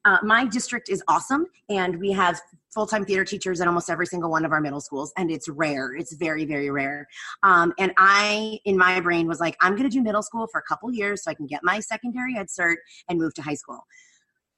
uh, 0.06 0.20
my 0.24 0.46
district 0.46 0.90
is 0.90 1.04
awesome, 1.08 1.48
and 1.70 2.00
we 2.00 2.12
have 2.12 2.40
full 2.74 2.86
time 2.86 3.06
theater 3.06 3.26
teachers 3.26 3.60
in 3.60 3.68
almost 3.68 3.90
every 3.90 4.06
single 4.06 4.30
one 4.30 4.46
of 4.46 4.52
our 4.52 4.62
middle 4.62 4.82
schools, 4.82 5.12
and 5.18 5.32
it's 5.32 5.50
rare. 5.50 5.96
It's 5.96 6.14
very, 6.14 6.46
very 6.46 6.70
rare. 6.70 7.08
Um, 7.44 7.74
and 7.80 7.92
I, 7.98 8.60
in 8.66 8.78
my 8.78 9.00
brain, 9.00 9.28
was 9.28 9.40
like, 9.40 9.58
I'm 9.62 9.72
going 9.72 9.90
to 9.90 9.90
do 9.90 10.04
middle 10.04 10.22
school 10.22 10.48
for 10.48 10.60
a 10.60 10.64
couple 10.64 10.92
years 10.92 11.24
so 11.24 11.32
I 11.32 11.34
can 11.34 11.48
get 11.48 11.62
my 11.64 11.80
secondary 11.80 12.38
ed 12.38 12.48
cert 12.48 12.76
and 13.10 13.18
move 13.20 13.34
to 13.36 13.42
high 13.42 13.56
school. 13.56 13.80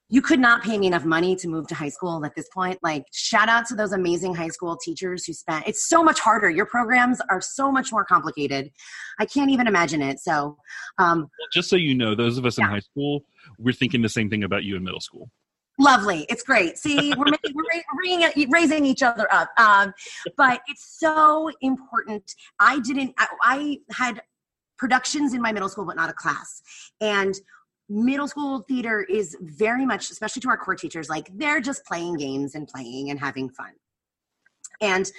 You 0.10 0.22
could 0.22 0.40
not 0.40 0.64
pay 0.64 0.78
me 0.78 0.88
enough 0.88 1.04
money 1.04 1.36
to 1.36 1.50
move 1.50 1.68
to 1.68 1.76
high 1.76 1.90
school 1.90 2.24
at 2.26 2.34
this 2.34 2.48
point. 2.54 2.80
Like, 2.82 3.04
shout 3.12 3.50
out 3.50 3.66
to 3.68 3.76
those 3.76 3.92
amazing 3.92 4.34
high 4.34 4.48
school 4.48 4.78
teachers 4.78 5.26
who 5.26 5.34
spent, 5.34 5.68
it's 5.68 5.90
so 5.90 6.02
much 6.02 6.20
harder. 6.22 6.50
Your 6.50 6.66
programs 6.66 7.20
are 7.30 7.42
so 7.42 7.72
much 7.72 7.92
more 7.92 8.06
complicated. 8.06 8.72
I 9.20 9.26
can't 9.26 9.52
even 9.52 9.68
imagine 9.68 10.02
it. 10.02 10.20
So, 10.20 10.58
um, 10.98 11.20
well, 11.20 11.48
just 11.52 11.70
so 11.70 11.76
you 11.76 11.94
know, 11.94 12.16
those 12.16 12.38
of 12.38 12.46
us 12.46 12.58
yeah. 12.58 12.66
in 12.66 12.72
high 12.72 12.80
school, 12.80 13.26
we're 13.60 13.74
thinking 13.74 14.02
the 14.02 14.08
same 14.08 14.30
thing 14.30 14.44
about 14.44 14.64
you 14.64 14.78
in 14.78 14.84
middle 14.84 15.02
school. 15.02 15.30
Lovely. 15.78 16.26
It's 16.30 16.42
great. 16.42 16.78
See, 16.78 17.14
we're 17.18 17.26
making, 17.26 17.54
we're 17.54 18.48
raising 18.50 18.86
each 18.86 19.04
other 19.04 19.32
up. 19.32 19.50
Um, 19.60 19.94
but 20.36 20.62
it's 20.68 20.98
so 21.00 21.52
important. 21.62 22.34
I 22.60 22.80
didn't, 22.80 23.14
I, 23.18 23.28
I 23.44 23.78
had 23.92 24.22
productions 24.78 25.34
in 25.34 25.42
my 25.42 25.52
middle 25.52 25.70
school, 25.70 25.86
but 25.86 25.96
not 25.96 26.10
a 26.10 26.14
class. 26.14 26.62
And 27.02 27.36
middle 27.90 28.28
school 28.28 28.64
theater 28.68 29.06
is 29.10 29.36
very 29.42 29.86
much, 29.86 30.12
especially 30.12 30.42
to 30.42 30.50
our 30.50 30.58
core 30.58 30.76
teachers, 30.76 31.10
like 31.10 31.30
they're 31.34 31.62
just 31.62 31.86
playing 31.86 32.16
games 32.16 32.56
and 32.56 32.68
playing 32.68 33.10
and 33.10 33.20
having 33.20 33.50
fun. 33.50 33.72
And 34.82 35.10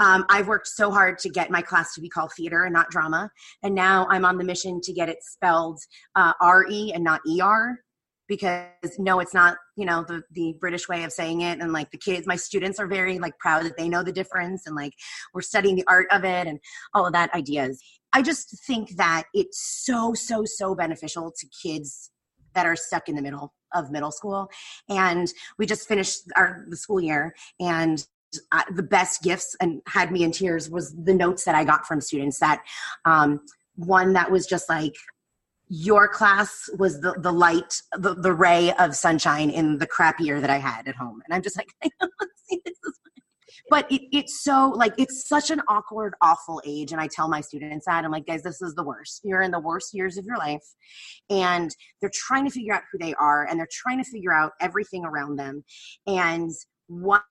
um, 0.00 0.24
I've 0.28 0.48
worked 0.48 0.66
so 0.66 0.90
hard 0.90 1.18
to 1.18 1.28
get 1.28 1.50
my 1.50 1.62
class 1.62 1.94
to 1.94 2.00
be 2.00 2.08
called 2.08 2.32
theater 2.36 2.64
and 2.64 2.72
not 2.72 2.90
drama. 2.90 3.30
And 3.62 3.74
now 3.74 4.06
I'm 4.10 4.24
on 4.24 4.38
the 4.38 4.44
mission 4.44 4.80
to 4.82 4.92
get 4.92 5.08
it 5.08 5.18
spelled 5.22 5.78
uh, 6.16 6.32
RE 6.42 6.92
and 6.92 7.04
not 7.04 7.20
ER 7.40 7.78
because 8.26 8.66
no 8.98 9.20
it's 9.20 9.34
not 9.34 9.56
you 9.76 9.84
know 9.84 10.02
the 10.08 10.22
the 10.32 10.54
british 10.58 10.88
way 10.88 11.04
of 11.04 11.12
saying 11.12 11.42
it 11.42 11.60
and 11.60 11.72
like 11.72 11.90
the 11.90 11.98
kids 11.98 12.26
my 12.26 12.36
students 12.36 12.78
are 12.78 12.86
very 12.86 13.18
like 13.18 13.36
proud 13.38 13.64
that 13.64 13.76
they 13.76 13.88
know 13.88 14.02
the 14.02 14.12
difference 14.12 14.66
and 14.66 14.74
like 14.74 14.92
we're 15.34 15.42
studying 15.42 15.76
the 15.76 15.84
art 15.88 16.06
of 16.10 16.24
it 16.24 16.46
and 16.46 16.58
all 16.94 17.06
of 17.06 17.12
that 17.12 17.32
ideas 17.34 17.78
i 18.14 18.22
just 18.22 18.64
think 18.66 18.96
that 18.96 19.24
it's 19.34 19.84
so 19.84 20.14
so 20.14 20.42
so 20.46 20.74
beneficial 20.74 21.32
to 21.38 21.46
kids 21.62 22.10
that 22.54 22.66
are 22.66 22.76
stuck 22.76 23.08
in 23.08 23.14
the 23.14 23.22
middle 23.22 23.52
of 23.74 23.90
middle 23.90 24.12
school 24.12 24.48
and 24.88 25.32
we 25.58 25.66
just 25.66 25.88
finished 25.88 26.22
our 26.36 26.64
the 26.68 26.76
school 26.76 27.00
year 27.00 27.34
and 27.60 28.06
uh, 28.52 28.62
the 28.74 28.82
best 28.82 29.22
gifts 29.22 29.56
and 29.60 29.80
had 29.86 30.10
me 30.10 30.24
in 30.24 30.32
tears 30.32 30.68
was 30.68 30.94
the 31.04 31.14
notes 31.14 31.44
that 31.44 31.54
i 31.54 31.64
got 31.64 31.86
from 31.86 32.00
students 32.00 32.38
that 32.38 32.62
um, 33.04 33.40
one 33.76 34.12
that 34.12 34.30
was 34.30 34.46
just 34.46 34.68
like 34.68 34.94
your 35.68 36.08
class 36.08 36.68
was 36.78 37.00
the, 37.00 37.14
the 37.18 37.32
light, 37.32 37.80
the, 37.96 38.14
the 38.14 38.32
ray 38.32 38.72
of 38.74 38.94
sunshine 38.94 39.50
in 39.50 39.78
the 39.78 39.86
crap 39.86 40.20
year 40.20 40.40
that 40.40 40.50
I 40.50 40.58
had 40.58 40.86
at 40.86 40.94
home. 40.94 41.22
And 41.24 41.34
I'm 41.34 41.42
just 41.42 41.56
like, 41.56 41.68
I 41.82 41.88
don't 42.00 42.12
see 42.36 42.60
this. 42.64 42.74
But 43.70 43.90
it, 43.90 44.02
it's 44.12 44.42
so 44.42 44.72
like 44.74 44.94
it's 44.98 45.28
such 45.28 45.50
an 45.50 45.60
awkward, 45.68 46.14
awful 46.20 46.60
age. 46.64 46.92
And 46.92 47.00
I 47.00 47.08
tell 47.08 47.28
my 47.28 47.40
students 47.40 47.86
that 47.86 48.04
I'm 48.04 48.10
like, 48.10 48.26
guys, 48.26 48.42
this 48.42 48.62
is 48.62 48.74
the 48.74 48.84
worst. 48.84 49.20
You're 49.24 49.42
in 49.42 49.50
the 49.50 49.60
worst 49.60 49.94
years 49.94 50.16
of 50.16 50.24
your 50.24 50.38
life. 50.38 50.64
And 51.30 51.74
they're 52.00 52.10
trying 52.12 52.44
to 52.44 52.50
figure 52.50 52.74
out 52.74 52.82
who 52.92 52.98
they 52.98 53.14
are 53.14 53.46
and 53.46 53.58
they're 53.58 53.68
trying 53.70 54.02
to 54.02 54.10
figure 54.10 54.32
out 54.32 54.52
everything 54.60 55.04
around 55.04 55.36
them. 55.36 55.64
And 56.06 56.50
what 56.86 57.22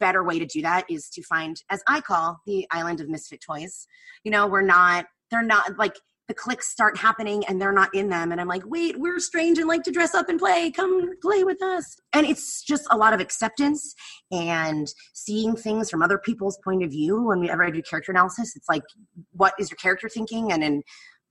better 0.00 0.24
way 0.24 0.38
to 0.38 0.46
do 0.46 0.62
that 0.62 0.84
is 0.90 1.08
to 1.10 1.22
find, 1.22 1.56
as 1.70 1.82
I 1.88 2.00
call 2.00 2.40
the 2.46 2.66
island 2.70 3.00
of 3.00 3.08
misfit 3.08 3.40
toys. 3.44 3.86
You 4.24 4.32
know, 4.32 4.46
we're 4.46 4.62
not, 4.62 5.06
they're 5.30 5.42
not 5.42 5.78
like 5.78 5.96
the 6.28 6.34
clicks 6.34 6.68
start 6.70 6.96
happening 6.96 7.44
and 7.46 7.60
they're 7.60 7.72
not 7.72 7.94
in 7.94 8.08
them. 8.08 8.32
And 8.32 8.40
I'm 8.40 8.48
like, 8.48 8.62
wait, 8.64 8.98
we're 8.98 9.18
strange 9.18 9.58
and 9.58 9.68
like 9.68 9.82
to 9.84 9.90
dress 9.90 10.14
up 10.14 10.28
and 10.28 10.38
play. 10.38 10.70
Come 10.70 11.10
play 11.20 11.44
with 11.44 11.62
us. 11.62 11.96
And 12.12 12.26
it's 12.26 12.62
just 12.62 12.86
a 12.90 12.96
lot 12.96 13.12
of 13.12 13.20
acceptance 13.20 13.94
and 14.30 14.86
seeing 15.12 15.56
things 15.56 15.90
from 15.90 16.02
other 16.02 16.18
people's 16.18 16.58
point 16.64 16.84
of 16.84 16.90
view. 16.90 17.22
Whenever 17.22 17.64
I 17.64 17.70
do 17.70 17.82
character 17.82 18.12
analysis, 18.12 18.54
it's 18.56 18.68
like, 18.68 18.84
what 19.32 19.54
is 19.58 19.70
your 19.70 19.76
character 19.76 20.08
thinking? 20.08 20.52
And 20.52 20.62
then 20.62 20.82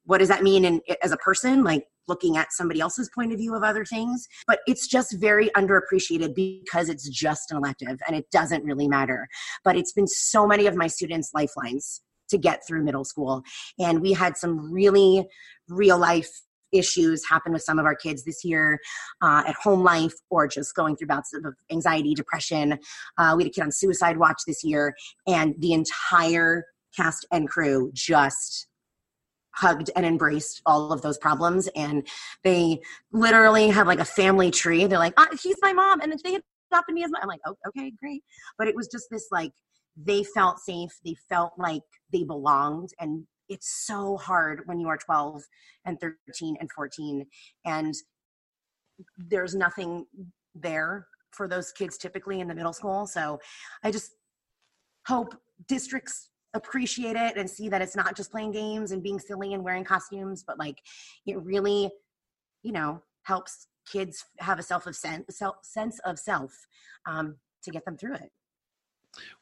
what 0.06 0.18
does 0.18 0.30
that 0.30 0.44
mean 0.44 0.66
in, 0.66 0.82
as 1.02 1.12
a 1.12 1.18
person? 1.18 1.64
Like 1.64 1.86
looking 2.08 2.36
at 2.36 2.52
somebody 2.52 2.82
else's 2.82 3.10
point 3.16 3.32
of 3.32 3.40
view 3.40 3.56
of 3.56 3.64
other 3.64 3.86
things. 3.86 4.28
But 4.46 4.60
it's 4.66 4.88
just 4.88 5.16
very 5.20 5.50
underappreciated 5.52 6.36
because 6.36 6.90
it's 6.90 7.08
just 7.08 7.52
an 7.52 7.58
elective 7.58 8.00
and 8.06 8.16
it 8.16 8.30
doesn't 8.32 8.66
really 8.66 8.88
matter. 8.88 9.28
But 9.64 9.78
it's 9.78 9.94
been 9.94 10.08
so 10.08 10.46
many 10.46 10.68
of 10.68 10.76
my 10.76 10.88
students' 10.88 11.32
lifelines 11.34 12.02
to 12.32 12.38
get 12.38 12.66
through 12.68 12.84
middle 12.84 13.06
school. 13.06 13.44
And 13.80 14.02
we 14.02 14.14
had 14.14 14.38
some 14.38 14.72
really 14.72 15.28
real 15.70 15.98
life 15.98 16.30
issues 16.72 17.28
happen 17.28 17.52
with 17.52 17.62
some 17.62 17.80
of 17.80 17.86
our 17.86 17.96
kids 17.96 18.24
this 18.24 18.44
year 18.44 18.80
uh, 19.22 19.44
at 19.48 19.56
home 19.56 19.84
life 19.84 20.14
or 20.30 20.48
just 20.48 20.76
going 20.76 20.96
through 20.96 21.08
bouts 21.08 21.34
of 21.34 21.54
anxiety, 21.72 22.14
depression. 22.14 22.80
Uh, 23.18 23.34
we 23.36 23.44
had 23.44 23.52
a 23.52 23.54
kid 23.54 23.62
on 23.62 23.72
suicide 23.72 24.18
watch 24.18 24.42
this 24.48 24.64
year, 24.64 24.94
and 25.28 25.54
the 25.60 25.74
entire 25.74 26.66
cast 26.96 27.26
and 27.32 27.50
crew 27.50 27.92
just 27.94 28.68
hugged 29.54 29.90
and 29.96 30.06
embraced 30.06 30.62
all 30.66 30.94
of 30.94 31.02
those 31.02 31.18
problems 31.18 31.68
and 31.76 32.08
they 32.44 32.80
literally 33.12 33.68
have 33.68 33.86
like 33.86 34.00
a 34.00 34.06
family 34.06 34.50
tree 34.50 34.86
they're 34.86 34.98
like 34.98 35.14
oh, 35.18 35.28
he's 35.44 35.58
my 35.62 35.74
mom 35.74 36.00
and 36.00 36.14
they 36.24 36.40
adopted 36.72 36.96
me 36.96 37.04
as 37.04 37.12
my 37.12 37.20
i'm 37.22 37.28
like 37.28 37.42
oh, 37.46 37.56
okay 37.68 37.92
great 38.00 38.24
but 38.58 38.70
it 38.70 38.76
was 38.76 38.88
just 38.88 39.08
this 39.12 39.28
like 39.30 39.52
they 40.06 40.24
felt 40.24 40.60
safe 40.60 40.92
they 41.06 41.16
felt 41.30 41.54
like 41.58 41.84
they 42.12 42.24
belonged 42.24 42.90
and 43.00 43.26
it's 43.50 43.86
so 43.86 44.18
hard 44.18 44.62
when 44.66 44.80
you 44.80 44.88
are 44.88 44.98
12 44.98 45.44
and 45.86 46.00
13 46.00 46.56
and 46.60 46.72
14 46.72 47.26
and 47.66 47.94
there's 49.18 49.56
nothing 49.56 50.06
there 50.56 51.08
for 51.32 51.48
those 51.48 51.72
kids 51.72 51.98
typically 51.98 52.40
in 52.40 52.48
the 52.48 52.56
middle 52.56 52.74
school 52.74 53.06
so 53.06 53.40
i 53.84 53.92
just 53.92 54.12
hope 55.08 55.36
districts 55.68 56.30
appreciate 56.54 57.16
it 57.16 57.38
and 57.38 57.50
see 57.50 57.70
that 57.70 57.82
it's 57.82 57.96
not 57.96 58.16
just 58.16 58.32
playing 58.32 58.52
games 58.52 58.92
and 58.92 59.04
being 59.04 59.20
silly 59.20 59.54
and 59.54 59.64
wearing 59.64 59.84
costumes 59.84 60.44
but 60.46 60.60
like 60.60 60.78
it 61.26 61.42
really 61.42 61.90
you 62.64 62.72
know 62.72 63.02
helps 63.24 63.68
kids 63.92 64.26
have 64.40 64.60
a 64.60 64.64
self 64.64 64.86
of 64.88 64.96
sense, 64.96 65.42
sense 65.64 66.00
of 66.06 66.20
self 66.20 66.52
um, 67.08 67.36
to 67.64 67.72
get 67.72 67.86
them 67.86 67.98
through 67.98 68.16
it 68.16 68.32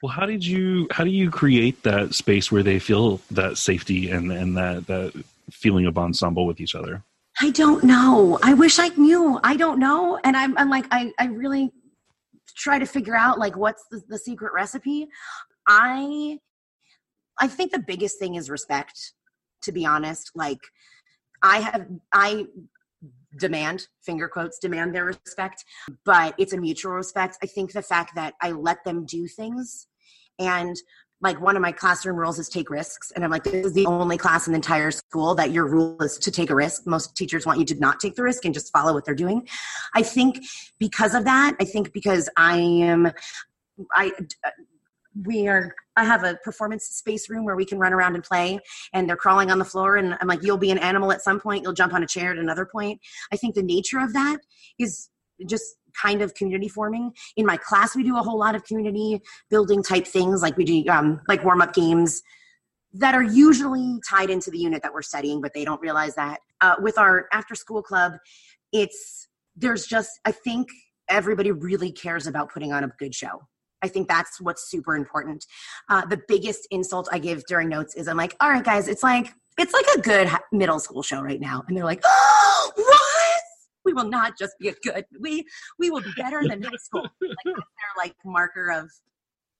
well, 0.01 0.11
how 0.11 0.25
did 0.25 0.45
you 0.45 0.87
how 0.91 1.03
do 1.03 1.09
you 1.09 1.29
create 1.29 1.83
that 1.83 2.13
space 2.13 2.51
where 2.51 2.63
they 2.63 2.79
feel 2.79 3.21
that 3.31 3.57
safety 3.57 4.09
and 4.09 4.31
and 4.31 4.57
that 4.57 4.87
that 4.87 5.23
feeling 5.51 5.85
of 5.85 5.97
ensemble 5.97 6.45
with 6.45 6.59
each 6.59 6.75
other? 6.75 7.03
I 7.41 7.51
don't 7.51 7.83
know. 7.83 8.37
I 8.43 8.53
wish 8.53 8.79
I 8.79 8.89
knew. 8.89 9.39
I 9.43 9.55
don't 9.55 9.79
know. 9.79 10.19
And 10.23 10.35
I'm, 10.35 10.57
I'm 10.57 10.69
like, 10.69 10.85
I, 10.91 11.13
I 11.17 11.27
really 11.27 11.71
try 12.55 12.79
to 12.79 12.85
figure 12.85 13.15
out 13.15 13.39
like 13.39 13.55
what's 13.55 13.85
the, 13.89 14.01
the 14.09 14.17
secret 14.17 14.51
recipe. 14.53 15.07
I, 15.65 16.39
I 17.39 17.47
think 17.47 17.71
the 17.71 17.79
biggest 17.79 18.19
thing 18.19 18.35
is 18.35 18.49
respect, 18.49 19.13
to 19.61 19.71
be 19.71 19.85
honest. 19.85 20.31
Like 20.35 20.59
I 21.41 21.59
have, 21.59 21.87
I 22.11 22.47
demand 23.37 23.87
finger 24.01 24.27
quotes 24.27 24.59
demand 24.59 24.93
their 24.93 25.05
respect 25.05 25.63
but 26.05 26.33
it's 26.37 26.53
a 26.53 26.57
mutual 26.57 26.93
respect. 26.93 27.37
I 27.43 27.45
think 27.45 27.73
the 27.73 27.81
fact 27.81 28.15
that 28.15 28.33
i 28.41 28.51
let 28.51 28.83
them 28.83 29.05
do 29.05 29.27
things 29.27 29.87
and 30.39 30.75
like 31.21 31.39
one 31.41 31.57
of 31.57 31.61
my 31.61 31.71
classroom 31.71 32.15
rules 32.15 32.39
is 32.39 32.49
take 32.49 32.69
risks 32.69 33.11
and 33.11 33.23
i'm 33.23 33.31
like 33.31 33.43
this 33.43 33.65
is 33.65 33.73
the 33.73 33.85
only 33.85 34.17
class 34.17 34.47
in 34.47 34.53
the 34.53 34.57
entire 34.57 34.91
school 34.91 35.35
that 35.35 35.51
your 35.51 35.67
rule 35.67 36.01
is 36.01 36.17
to 36.17 36.31
take 36.31 36.49
a 36.49 36.55
risk. 36.55 36.87
Most 36.87 37.15
teachers 37.15 37.45
want 37.45 37.59
you 37.59 37.65
to 37.65 37.75
not 37.75 37.99
take 37.99 38.15
the 38.15 38.23
risk 38.23 38.45
and 38.45 38.53
just 38.53 38.71
follow 38.71 38.93
what 38.93 39.05
they're 39.05 39.15
doing. 39.15 39.47
I 39.93 40.01
think 40.01 40.39
because 40.79 41.13
of 41.13 41.25
that 41.25 41.55
i 41.59 41.65
think 41.65 41.93
because 41.93 42.29
i 42.37 42.57
am 42.57 43.11
i 43.93 44.11
we 45.25 45.47
are 45.47 45.73
i 45.95 46.03
have 46.03 46.23
a 46.23 46.35
performance 46.43 46.85
space 46.85 47.29
room 47.29 47.43
where 47.43 47.55
we 47.55 47.65
can 47.65 47.79
run 47.79 47.93
around 47.93 48.15
and 48.15 48.23
play 48.23 48.59
and 48.93 49.09
they're 49.09 49.17
crawling 49.17 49.51
on 49.51 49.59
the 49.59 49.65
floor 49.65 49.97
and 49.97 50.15
i'm 50.21 50.27
like 50.27 50.43
you'll 50.43 50.57
be 50.57 50.71
an 50.71 50.77
animal 50.77 51.11
at 51.11 51.21
some 51.21 51.39
point 51.39 51.63
you'll 51.63 51.73
jump 51.73 51.93
on 51.93 52.03
a 52.03 52.07
chair 52.07 52.31
at 52.31 52.37
another 52.37 52.65
point 52.65 52.99
i 53.31 53.35
think 53.35 53.55
the 53.55 53.63
nature 53.63 53.99
of 53.99 54.13
that 54.13 54.37
is 54.77 55.09
just 55.45 55.75
kind 56.01 56.21
of 56.21 56.33
community 56.33 56.67
forming. 56.67 57.11
In 57.35 57.45
my 57.45 57.57
class, 57.57 57.95
we 57.95 58.03
do 58.03 58.17
a 58.17 58.21
whole 58.21 58.37
lot 58.37 58.55
of 58.55 58.63
community 58.63 59.21
building 59.49 59.83
type 59.83 60.05
things, 60.05 60.41
like 60.41 60.57
we 60.57 60.65
do 60.65 60.89
um, 60.89 61.21
like 61.27 61.43
warm 61.43 61.61
up 61.61 61.73
games 61.73 62.21
that 62.93 63.13
are 63.13 63.23
usually 63.23 63.99
tied 64.09 64.29
into 64.29 64.49
the 64.49 64.57
unit 64.57 64.81
that 64.81 64.93
we're 64.93 65.03
studying, 65.03 65.41
but 65.41 65.53
they 65.53 65.63
don't 65.63 65.81
realize 65.81 66.15
that. 66.15 66.39
Uh, 66.61 66.75
with 66.81 66.97
our 66.97 67.27
after 67.31 67.55
school 67.55 67.81
club, 67.81 68.13
it's 68.71 69.27
there's 69.55 69.85
just 69.85 70.19
I 70.25 70.31
think 70.31 70.67
everybody 71.07 71.51
really 71.51 71.91
cares 71.91 72.27
about 72.27 72.51
putting 72.51 72.73
on 72.73 72.83
a 72.83 72.87
good 72.99 73.13
show. 73.13 73.41
I 73.81 73.87
think 73.87 74.07
that's 74.07 74.41
what's 74.41 74.69
super 74.69 74.95
important. 74.95 75.45
Uh, 75.89 76.05
the 76.05 76.21
biggest 76.27 76.67
insult 76.71 77.07
I 77.11 77.19
give 77.19 77.43
during 77.45 77.69
notes 77.69 77.95
is 77.95 78.07
I'm 78.07 78.17
like, 78.17 78.35
all 78.39 78.49
right, 78.49 78.63
guys, 78.63 78.87
it's 78.87 79.03
like 79.03 79.33
it's 79.57 79.73
like 79.73 79.87
a 79.97 80.01
good 80.01 80.29
middle 80.51 80.79
school 80.79 81.03
show 81.03 81.21
right 81.21 81.39
now, 81.39 81.63
and 81.67 81.75
they're 81.75 81.85
like, 81.85 82.01
oh, 82.05 82.71
what? 82.75 83.19
we 83.85 83.93
will 83.93 84.09
not 84.09 84.37
just 84.37 84.53
be 84.59 84.69
a 84.69 84.73
good 84.83 85.05
we 85.19 85.45
we 85.79 85.89
will 85.89 86.01
be 86.01 86.11
better 86.17 86.41
than 86.47 86.61
high 86.61 86.77
school. 86.77 87.07
Like 87.21 87.37
their 87.45 87.55
like 87.97 88.13
marker 88.25 88.71
of 88.71 88.91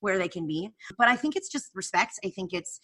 where 0.02 0.18
they 0.18 0.28
can 0.28 0.48
be. 0.48 0.70
But 0.98 1.08
i 1.08 1.16
think 1.16 1.36
it's 1.36 1.50
just 1.50 1.70
respect. 1.74 2.20
I 2.24 2.30
think 2.30 2.54
it's 2.54 2.80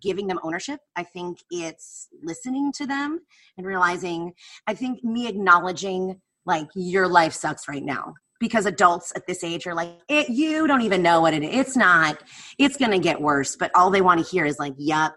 giving 0.00 0.26
them 0.26 0.40
ownership. 0.42 0.80
I 0.96 1.04
think 1.04 1.38
it's 1.50 2.08
listening 2.22 2.72
to 2.72 2.86
them 2.86 3.20
and 3.56 3.66
realizing 3.66 4.32
i 4.66 4.74
think 4.74 5.02
me 5.04 5.28
acknowledging 5.28 6.20
like 6.46 6.68
your 6.74 7.06
life 7.06 7.32
sucks 7.32 7.68
right 7.68 7.84
now 7.84 8.14
because 8.40 8.66
adults 8.66 9.12
at 9.14 9.26
this 9.26 9.44
age 9.44 9.66
are 9.66 9.74
like 9.74 9.90
it, 10.08 10.28
you 10.30 10.66
don't 10.66 10.80
even 10.80 11.02
know 11.02 11.20
what 11.20 11.34
it 11.34 11.44
is. 11.44 11.54
It's 11.54 11.76
not 11.76 12.18
it's 12.58 12.76
going 12.76 12.90
to 12.90 12.98
get 12.98 13.20
worse. 13.20 13.54
But 13.54 13.70
all 13.74 13.90
they 13.90 14.00
want 14.00 14.24
to 14.24 14.28
hear 14.28 14.44
is 14.44 14.58
like 14.58 14.74
yep 14.76 15.12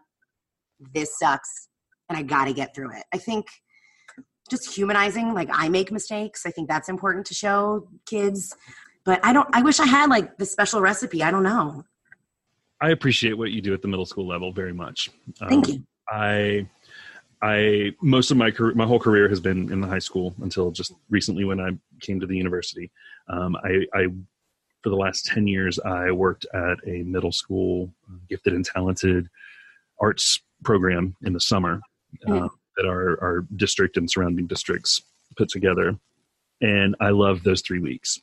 this 0.93 1.17
sucks 1.17 1.69
and 2.09 2.17
i 2.17 2.21
got 2.21 2.45
to 2.45 2.53
get 2.53 2.75
through 2.75 2.91
it. 2.91 3.03
I 3.13 3.17
think 3.17 3.47
just 4.49 4.75
humanizing 4.75 5.33
like 5.33 5.49
i 5.51 5.69
make 5.69 5.91
mistakes. 5.91 6.45
I 6.45 6.51
think 6.51 6.67
that's 6.69 6.89
important 6.89 7.25
to 7.27 7.33
show 7.33 7.87
kids. 8.05 8.55
But 9.05 9.25
i 9.25 9.33
don't 9.33 9.47
i 9.53 9.61
wish 9.61 9.79
i 9.79 9.87
had 9.87 10.09
like 10.09 10.37
the 10.37 10.45
special 10.45 10.81
recipe. 10.81 11.23
I 11.23 11.31
don't 11.31 11.43
know. 11.43 11.85
I 12.81 12.89
appreciate 12.89 13.37
what 13.37 13.51
you 13.51 13.61
do 13.61 13.73
at 13.73 13.81
the 13.81 13.87
middle 13.87 14.05
school 14.05 14.27
level 14.27 14.51
very 14.51 14.73
much. 14.73 15.09
Thank 15.39 15.69
um, 15.69 15.73
you. 15.73 15.83
I 16.09 16.67
i 17.41 17.91
most 18.01 18.31
of 18.31 18.37
my 18.37 18.49
career 18.51 18.73
my 18.73 18.85
whole 18.85 18.99
career 18.99 19.29
has 19.29 19.39
been 19.39 19.71
in 19.71 19.81
the 19.81 19.87
high 19.87 19.99
school 19.99 20.33
until 20.41 20.71
just 20.71 20.93
recently 21.09 21.43
when 21.43 21.59
i 21.59 21.69
came 22.03 22.19
to 22.19 22.27
the 22.27 22.37
university 22.37 22.91
um, 23.29 23.55
I, 23.63 23.85
I 23.93 24.07
for 24.83 24.89
the 24.89 24.95
last 24.95 25.25
10 25.25 25.47
years 25.47 25.79
i 25.79 26.11
worked 26.11 26.45
at 26.53 26.77
a 26.85 27.03
middle 27.03 27.31
school 27.31 27.91
gifted 28.29 28.53
and 28.53 28.65
talented 28.65 29.27
arts 29.99 30.41
program 30.63 31.15
in 31.23 31.33
the 31.33 31.39
summer 31.39 31.79
mm-hmm. 32.27 32.47
that 32.77 32.85
our, 32.87 33.21
our 33.21 33.45
district 33.55 33.97
and 33.97 34.09
surrounding 34.09 34.47
districts 34.47 35.01
put 35.37 35.49
together. 35.49 35.97
And 36.61 36.95
I 36.99 37.09
love 37.09 37.43
those 37.43 37.61
three 37.61 37.79
weeks. 37.79 38.19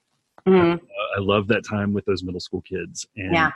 Mm-hmm. 0.47 0.85
I 1.17 1.21
love 1.21 1.49
that 1.49 1.65
time 1.69 1.93
with 1.93 2.05
those 2.07 2.23
middle 2.23 2.41
school 2.41 2.63
kids. 2.63 3.07
And, 3.17 3.35
yeah. 3.35 3.51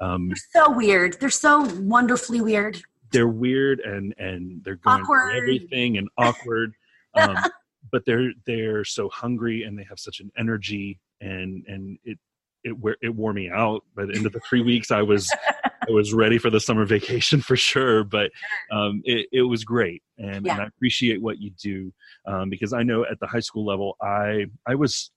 Um, 0.00 0.28
they're 0.28 0.64
so 0.64 0.70
weird. 0.70 1.18
They're 1.18 1.30
so 1.30 1.62
wonderfully 1.80 2.40
weird. 2.40 2.80
They're 3.10 3.26
weird 3.26 3.80
and 3.80 4.14
and 4.18 4.62
they're 4.62 4.76
going 4.76 5.00
awkward. 5.00 5.34
everything 5.34 5.96
and 5.96 6.08
awkward. 6.18 6.74
Um, 7.14 7.36
but 7.90 8.04
they're 8.06 8.32
they're 8.46 8.84
so 8.84 9.08
hungry 9.08 9.62
and 9.62 9.78
they 9.78 9.84
have 9.84 9.98
such 9.98 10.20
an 10.20 10.30
energy 10.38 11.00
and 11.20 11.64
and 11.66 11.98
it 12.04 12.18
it 12.64 12.76
it 13.02 13.14
wore 13.14 13.32
me 13.32 13.50
out. 13.50 13.84
By 13.96 14.06
the 14.06 14.14
end 14.14 14.26
of 14.26 14.32
the 14.32 14.40
three 14.40 14.62
weeks, 14.72 14.90
I 14.90 15.02
was 15.02 15.32
I 15.64 15.90
was 15.90 16.12
ready 16.12 16.38
for 16.38 16.50
the 16.50 16.60
summer 16.60 16.84
vacation 16.84 17.40
for 17.40 17.56
sure. 17.56 18.04
But 18.04 18.30
um, 18.70 19.02
it, 19.04 19.28
it 19.32 19.42
was 19.42 19.64
great, 19.64 20.02
and, 20.18 20.46
yeah. 20.46 20.54
and, 20.54 20.62
I 20.62 20.66
appreciate 20.66 21.22
what 21.22 21.38
you 21.38 21.50
do 21.50 21.92
um, 22.26 22.50
because 22.50 22.72
I 22.72 22.82
know 22.82 23.04
at 23.04 23.20
the 23.20 23.26
high 23.26 23.40
school 23.40 23.64
level, 23.64 23.96
I 24.02 24.46
I 24.66 24.74
was 24.74 25.10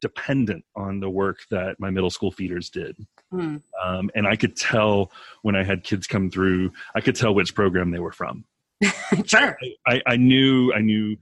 dependent 0.00 0.64
on 0.74 1.00
the 1.00 1.10
work 1.10 1.40
that 1.50 1.78
my 1.78 1.90
middle 1.90 2.10
school 2.10 2.32
feeders 2.32 2.70
did. 2.70 2.96
Mm. 3.32 3.62
Um, 3.82 4.10
and 4.14 4.26
I 4.26 4.36
could 4.36 4.56
tell 4.56 5.12
when 5.42 5.54
I 5.54 5.64
had 5.64 5.84
kids 5.84 6.06
come 6.06 6.30
through, 6.30 6.72
I 6.94 7.00
could 7.00 7.16
tell 7.16 7.34
which 7.34 7.54
program 7.54 7.90
they 7.90 7.98
were 7.98 8.12
from. 8.12 8.44
sure. 9.26 9.56
I, 9.86 9.94
I, 9.94 10.02
I, 10.06 10.16
knew, 10.16 10.72
I 10.72 10.80
knew 10.80 11.16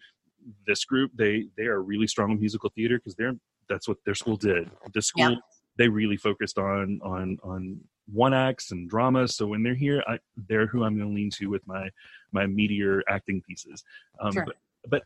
this 0.67 0.85
group, 0.85 1.11
they, 1.15 1.47
they 1.57 1.65
are 1.65 1.83
really 1.83 2.07
strong 2.07 2.31
in 2.31 2.41
musical 2.41 2.71
theater 2.75 2.99
because 2.99 3.15
they're, 3.15 3.35
that's 3.69 3.87
what 3.89 3.99
their 4.05 4.15
school 4.15 4.37
did. 4.37 4.71
The 4.95 5.03
school, 5.03 5.37
they 5.79 5.89
really 5.89 6.17
focused 6.17 6.59
on, 6.59 7.01
on, 7.03 7.39
on 7.43 7.81
one 8.13 8.35
acts 8.35 8.73
and 8.73 8.91
dramas. 8.91 9.37
So 9.37 9.47
when 9.47 9.63
they're 9.63 9.75
here, 9.75 10.03
I, 10.07 10.19
they're 10.49 10.67
who 10.67 10.85
I'm 10.85 10.97
going 10.97 11.09
to 11.09 11.15
lean 11.15 11.31
to 11.39 11.47
with 11.47 11.65
my 11.67 11.89
my 12.33 12.47
meteor 12.47 13.03
acting 13.09 13.43
pieces. 13.47 13.85
Um, 14.21 14.33
sure. 14.33 14.45
but, 14.45 14.57
but 14.89 15.03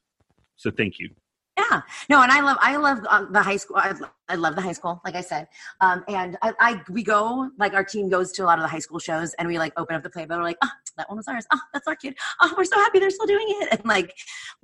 so 0.56 0.70
thank 0.70 0.98
you. 0.98 1.10
Yeah, 1.56 1.82
no, 2.10 2.20
and 2.20 2.32
I 2.32 2.40
love 2.40 2.56
I 2.60 2.76
love 2.76 2.98
uh, 3.08 3.26
the 3.30 3.40
high 3.40 3.56
school. 3.56 3.76
I, 3.76 3.94
I, 4.28 4.34
love 4.34 4.56
the 4.56 4.60
high 4.60 4.72
school, 4.72 5.00
like 5.04 5.14
I 5.14 5.20
said. 5.20 5.46
Um, 5.80 6.02
and 6.08 6.36
I, 6.42 6.52
I, 6.58 6.82
we 6.90 7.04
go 7.04 7.48
like 7.60 7.74
our 7.74 7.84
team 7.84 8.08
goes 8.08 8.32
to 8.32 8.42
a 8.42 8.46
lot 8.46 8.58
of 8.58 8.64
the 8.64 8.68
high 8.68 8.80
school 8.80 8.98
shows, 8.98 9.34
and 9.34 9.46
we 9.46 9.56
like 9.56 9.72
open 9.76 9.94
up 9.94 10.02
the 10.02 10.10
playbook. 10.10 10.30
We're 10.30 10.42
like, 10.42 10.56
oh, 10.64 10.70
that 10.96 11.08
one 11.08 11.16
was 11.16 11.28
ours. 11.28 11.46
Oh, 11.52 11.60
that's 11.72 11.86
our 11.86 11.94
kid. 11.94 12.16
Oh, 12.42 12.52
we're 12.56 12.64
so 12.64 12.76
happy 12.76 12.98
they're 12.98 13.10
still 13.10 13.26
doing 13.26 13.46
it. 13.48 13.68
And 13.70 13.84
like, 13.84 14.12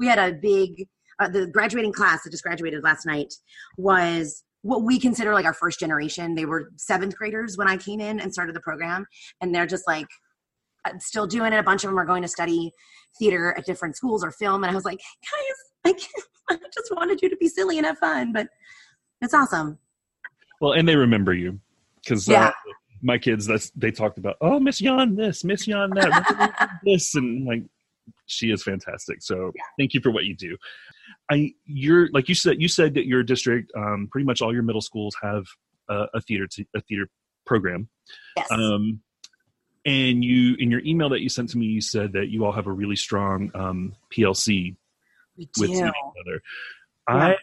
we 0.01 0.09
had 0.09 0.19
a 0.19 0.33
big 0.33 0.89
uh, 1.21 1.29
the 1.29 1.47
graduating 1.47 1.93
class 1.93 2.25
that 2.25 2.31
just 2.31 2.43
graduated 2.43 2.83
last 2.83 3.07
night 3.07 3.35
was 3.77 4.43
what 4.63 4.83
we 4.83 4.99
consider 4.99 5.33
like 5.33 5.45
our 5.45 5.55
first 5.55 5.79
generation. 5.79 6.35
They 6.35 6.47
were 6.47 6.71
seventh 6.77 7.17
graders 7.17 7.57
when 7.57 7.69
I 7.69 7.77
came 7.77 8.01
in 8.01 8.21
and 8.21 8.33
started 8.33 8.57
the 8.57 8.61
program, 8.61 9.07
and 9.41 9.55
they're 9.55 9.67
just 9.67 9.87
like 9.87 10.07
uh, 10.85 10.93
still 10.99 11.27
doing 11.27 11.53
it. 11.53 11.59
A 11.59 11.63
bunch 11.63 11.85
of 11.85 11.91
them 11.91 11.99
are 11.99 12.05
going 12.07 12.23
to 12.23 12.29
study 12.29 12.73
theater 13.19 13.55
at 13.57 13.67
different 13.67 13.97
schools 13.97 14.25
or 14.25 14.31
film, 14.31 14.65
and 14.65 14.71
I 14.71 14.75
was 14.75 14.85
like, 14.85 14.99
guys, 14.99 15.57
I, 15.87 15.95
I 16.51 16.57
just 16.75 16.95
wanted 16.95 17.23
you 17.23 17.29
to 17.31 17.37
be 17.37 17.49
silly 17.49 17.79
and 17.79 17.87
have 17.87 17.99
fun, 17.99 18.33
but 18.33 18.49
it's 19.21 19.35
awesome. 19.35 19.79
Well, 20.61 20.73
and 20.73 20.89
they 20.89 20.97
remember 20.97 21.35
you 21.35 21.61
because 22.03 22.29
uh, 22.29 22.33
yeah. 22.33 22.49
Uh, 22.49 22.53
my 23.03 23.17
kids 23.17 23.47
that's 23.47 23.71
they 23.71 23.91
talked 23.91 24.19
about 24.19 24.37
oh 24.43 24.61
miss 24.61 24.79
yon 24.79 25.17
this 25.17 25.43
miss 25.43 25.67
yon 25.67 25.89
that 25.95 26.71
this 26.85 27.15
and 27.15 27.47
like 27.47 27.63
she 28.27 28.51
is 28.51 28.63
fantastic 28.63 29.23
so 29.23 29.51
yeah. 29.57 29.63
thank 29.79 29.95
you 29.95 30.03
for 30.03 30.11
what 30.11 30.25
you 30.25 30.37
do 30.37 30.55
I 31.31 31.55
you're 31.65 32.09
like 32.13 32.29
you 32.29 32.35
said 32.35 32.61
you 32.61 32.69
said 32.69 32.95
that 32.95 33.07
your 33.07 33.23
district 33.23 33.73
um, 33.77 34.09
pretty 34.11 34.27
much 34.27 34.43
all 34.43 34.53
your 34.53 34.63
middle 34.63 34.83
schools 34.83 35.17
have 35.23 35.47
a, 35.89 36.07
a 36.15 36.21
theater 36.21 36.47
t- 36.47 36.67
a 36.75 36.81
theater 36.83 37.09
program. 37.47 37.89
Yes. 38.37 38.51
Um, 38.51 39.01
and 39.85 40.25
you 40.25 40.57
in 40.59 40.71
your 40.71 40.81
email 40.85 41.09
that 41.11 41.21
you 41.21 41.29
sent 41.29 41.51
to 41.51 41.59
me, 41.59 41.67
you 41.67 41.81
said 41.81 42.13
that 42.13 42.29
you 42.29 42.45
all 42.45 42.53
have 42.53 42.67
a 42.67 42.73
really 42.73 42.97
strong 42.97 43.51
um, 43.55 43.95
PLC 44.13 44.77
we 45.59 45.69
with 45.69 45.71
each 45.71 45.83
other. 45.83 46.43
Yeah. 47.09 47.15
I 47.17 47.37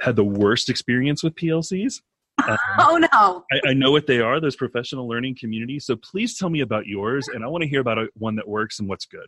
had 0.00 0.16
the 0.16 0.24
worst 0.24 0.68
experience 0.68 1.22
with 1.22 1.34
PLCs. 1.34 2.02
Um, 2.46 2.58
oh 2.78 2.98
no! 2.98 3.44
I, 3.50 3.70
I, 3.70 3.72
know 3.72 3.90
what 3.90 4.06
they 4.06 4.20
are. 4.20 4.40
Those 4.40 4.56
professional 4.56 5.08
learning 5.08 5.38
communities. 5.40 5.86
So 5.86 5.96
please 5.96 6.38
tell 6.38 6.50
me 6.50 6.60
about 6.60 6.86
yours, 6.86 7.28
and 7.28 7.42
I 7.42 7.48
want 7.48 7.62
to 7.62 7.68
hear 7.68 7.80
about 7.80 7.96
a, 7.96 8.08
one 8.12 8.36
that 8.36 8.46
works 8.46 8.78
and 8.78 8.86
what's 8.86 9.06
good. 9.06 9.26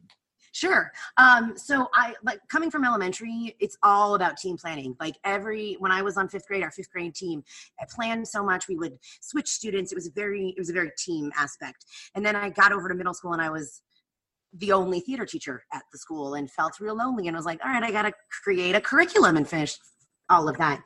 Sure. 0.52 0.90
Um, 1.16 1.54
so 1.56 1.88
I 1.94 2.14
like 2.24 2.40
coming 2.48 2.70
from 2.70 2.84
elementary, 2.84 3.56
it's 3.60 3.76
all 3.82 4.14
about 4.14 4.36
team 4.36 4.56
planning. 4.56 4.96
Like 5.00 5.16
every 5.24 5.76
when 5.78 5.92
I 5.92 6.02
was 6.02 6.16
on 6.16 6.28
fifth 6.28 6.46
grade, 6.46 6.62
our 6.62 6.70
fifth 6.70 6.90
grade 6.90 7.14
team 7.14 7.44
I 7.80 7.84
planned 7.90 8.26
so 8.26 8.44
much. 8.44 8.68
We 8.68 8.76
would 8.76 8.98
switch 9.20 9.48
students. 9.48 9.92
It 9.92 9.94
was 9.94 10.08
a 10.08 10.12
very 10.12 10.54
it 10.56 10.58
was 10.58 10.70
a 10.70 10.72
very 10.72 10.90
team 10.98 11.30
aspect. 11.36 11.84
And 12.14 12.24
then 12.24 12.36
I 12.36 12.50
got 12.50 12.72
over 12.72 12.88
to 12.88 12.94
middle 12.94 13.14
school 13.14 13.32
and 13.32 13.42
I 13.42 13.50
was 13.50 13.82
the 14.54 14.72
only 14.72 15.00
theater 15.00 15.26
teacher 15.26 15.64
at 15.72 15.82
the 15.92 15.98
school 15.98 16.34
and 16.34 16.50
felt 16.50 16.80
real 16.80 16.96
lonely 16.96 17.28
and 17.28 17.36
was 17.36 17.46
like, 17.46 17.60
all 17.64 17.70
right, 17.70 17.82
I 17.82 17.90
gotta 17.90 18.12
create 18.42 18.74
a 18.74 18.80
curriculum 18.80 19.36
and 19.36 19.48
finish 19.48 19.76
all 20.30 20.48
of 20.48 20.58
that. 20.58 20.82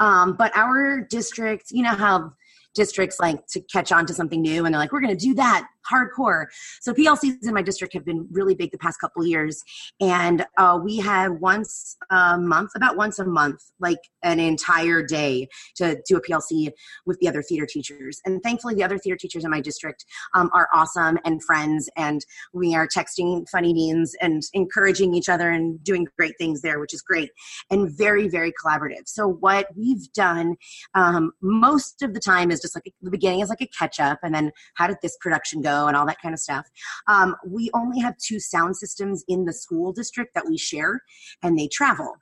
Um, 0.00 0.34
but 0.36 0.56
our 0.56 1.00
district, 1.00 1.70
you 1.70 1.82
know 1.82 1.94
how 1.94 2.32
districts 2.76 3.18
like 3.18 3.44
to 3.48 3.60
catch 3.72 3.90
on 3.90 4.06
to 4.06 4.12
something 4.12 4.42
new 4.42 4.66
and 4.66 4.74
they're 4.74 4.80
like 4.80 4.92
we're 4.92 5.00
going 5.00 5.16
to 5.16 5.26
do 5.26 5.34
that 5.34 5.66
hardcore. 5.90 6.46
So 6.80 6.92
PLCs 6.92 7.46
in 7.46 7.54
my 7.54 7.62
district 7.62 7.94
have 7.94 8.04
been 8.04 8.26
really 8.30 8.54
big 8.54 8.70
the 8.70 8.78
past 8.78 9.00
couple 9.00 9.26
years, 9.26 9.62
and 10.00 10.46
uh, 10.58 10.78
we 10.82 10.98
had 10.98 11.40
once 11.40 11.96
a 12.10 12.38
month, 12.38 12.70
about 12.74 12.96
once 12.96 13.18
a 13.18 13.24
month, 13.24 13.60
like 13.80 13.98
an 14.22 14.40
entire 14.40 15.02
day 15.02 15.48
to 15.76 16.00
do 16.08 16.16
a 16.16 16.22
PLC 16.22 16.70
with 17.04 17.18
the 17.20 17.28
other 17.28 17.42
theater 17.42 17.66
teachers. 17.66 18.20
And 18.24 18.42
thankfully, 18.42 18.74
the 18.74 18.84
other 18.84 18.98
theater 18.98 19.16
teachers 19.16 19.44
in 19.44 19.50
my 19.50 19.60
district 19.60 20.04
um, 20.34 20.50
are 20.52 20.68
awesome 20.74 21.18
and 21.24 21.42
friends, 21.42 21.88
and 21.96 22.24
we 22.52 22.74
are 22.74 22.86
texting 22.86 23.48
funny 23.48 23.72
memes 23.74 24.14
and 24.20 24.42
encouraging 24.52 25.14
each 25.14 25.28
other 25.28 25.50
and 25.50 25.82
doing 25.82 26.06
great 26.16 26.34
things 26.38 26.62
there, 26.62 26.78
which 26.78 26.94
is 26.94 27.02
great 27.02 27.30
and 27.70 27.90
very 27.96 28.28
very 28.28 28.52
collaborative. 28.52 29.06
So 29.06 29.28
what 29.28 29.66
we've 29.76 30.12
done 30.12 30.56
um, 30.94 31.32
most 31.40 32.02
of 32.02 32.14
the 32.14 32.20
time 32.20 32.50
is 32.50 32.60
just 32.60 32.76
like 32.76 32.92
the 33.02 33.10
beginning 33.10 33.40
is 33.40 33.48
like 33.48 33.60
a 33.60 33.66
catch 33.66 34.00
up, 34.00 34.18
and 34.22 34.34
then 34.34 34.52
how 34.74 34.86
did 34.86 34.98
this 35.02 35.16
production 35.20 35.60
go? 35.62 35.75
And 35.86 35.96
all 35.96 36.06
that 36.06 36.20
kind 36.20 36.34
of 36.34 36.40
stuff. 36.40 36.66
Um, 37.08 37.36
we 37.46 37.70
only 37.74 38.00
have 38.00 38.16
two 38.18 38.40
sound 38.40 38.76
systems 38.76 39.24
in 39.28 39.44
the 39.44 39.52
school 39.52 39.92
district 39.92 40.34
that 40.34 40.46
we 40.48 40.56
share, 40.56 41.02
and 41.42 41.58
they 41.58 41.68
travel. 41.68 42.16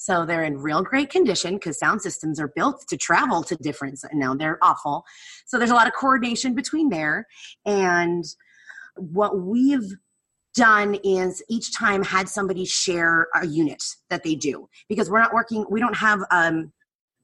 So 0.00 0.24
they're 0.24 0.44
in 0.44 0.56
real 0.56 0.82
great 0.82 1.10
condition 1.10 1.56
because 1.56 1.78
sound 1.78 2.00
systems 2.00 2.40
are 2.40 2.48
built 2.48 2.86
to 2.88 2.96
travel 2.96 3.42
to 3.42 3.54
different. 3.56 4.00
And 4.10 4.18
no, 4.18 4.34
they're 4.34 4.58
awful. 4.62 5.04
So 5.44 5.58
there's 5.58 5.70
a 5.70 5.74
lot 5.74 5.86
of 5.86 5.92
coordination 5.92 6.54
between 6.54 6.88
there. 6.88 7.26
And 7.66 8.24
what 8.96 9.38
we've 9.40 9.94
done 10.54 10.96
is 11.04 11.42
each 11.50 11.76
time 11.76 12.02
had 12.02 12.30
somebody 12.30 12.64
share 12.64 13.28
a 13.34 13.46
unit 13.46 13.82
that 14.08 14.22
they 14.22 14.34
do 14.34 14.68
because 14.88 15.10
we're 15.10 15.20
not 15.20 15.34
working, 15.34 15.66
we 15.70 15.80
don't 15.80 15.96
have 15.96 16.22
um, 16.30 16.72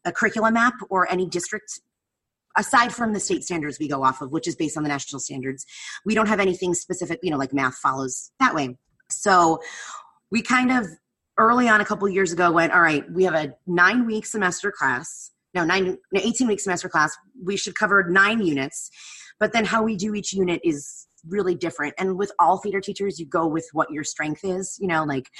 a 0.05 0.13
curriculum 0.13 0.55
map 0.55 0.75
or 0.91 1.11
any 1.11 1.27
district 1.27 1.81
aside 2.57 2.93
from 2.93 3.13
the 3.13 3.21
state 3.21 3.45
standards 3.45 3.79
we 3.79 3.89
go 3.89 4.03
off 4.03 4.21
of, 4.21 4.33
which 4.33 4.49
is 4.49 4.57
based 4.57 4.77
on 4.77 4.83
the 4.83 4.89
national 4.89 5.21
standards, 5.21 5.65
we 6.05 6.15
don't 6.15 6.29
have 6.29 6.41
anything 6.41 6.75
specific, 6.75 7.21
you 7.23 7.31
know, 7.31 7.37
like 7.37 7.53
math 7.53 7.77
follows 7.77 8.31
that 8.41 8.55
way. 8.55 8.77
So 9.11 9.61
we 10.31 10.43
kind 10.43 10.73
of 10.73 10.87
early 11.39 11.69
on 11.69 11.81
a 11.81 11.85
couple 11.85 12.09
years 12.09 12.33
ago 12.33 12.51
went, 12.51 12.73
all 12.73 12.81
right, 12.81 13.05
we 13.13 13.25
have 13.25 13.35
a 13.35 13.55
nine 13.67 14.07
week 14.07 14.27
semester 14.27 14.73
class. 14.73 15.31
No, 15.55 15.65
nine, 15.65 15.97
18 16.15 16.49
week 16.49 16.61
semester 16.61 16.89
class. 16.89 17.17
We 17.43 17.57
should 17.57 17.75
cover 17.75 18.05
nine 18.09 18.45
units. 18.45 18.91
But 19.39 19.53
then 19.53 19.65
how 19.65 19.83
we 19.83 19.97
do 19.97 20.15
each 20.15 20.33
unit 20.33 20.61
is 20.65 21.07
really 21.29 21.55
different. 21.55 21.95
And 21.99 22.17
with 22.17 22.33
all 22.39 22.59
theater 22.59 22.81
teachers, 22.81 23.19
you 23.19 23.27
go 23.27 23.47
with 23.47 23.69
what 23.73 23.91
your 23.91 24.05
strength 24.05 24.45
is. 24.45 24.77
You 24.81 24.89
know, 24.89 25.05
like 25.05 25.31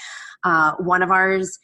uh, 0.43 0.73
one 0.79 1.01
of 1.01 1.11
ours 1.11 1.57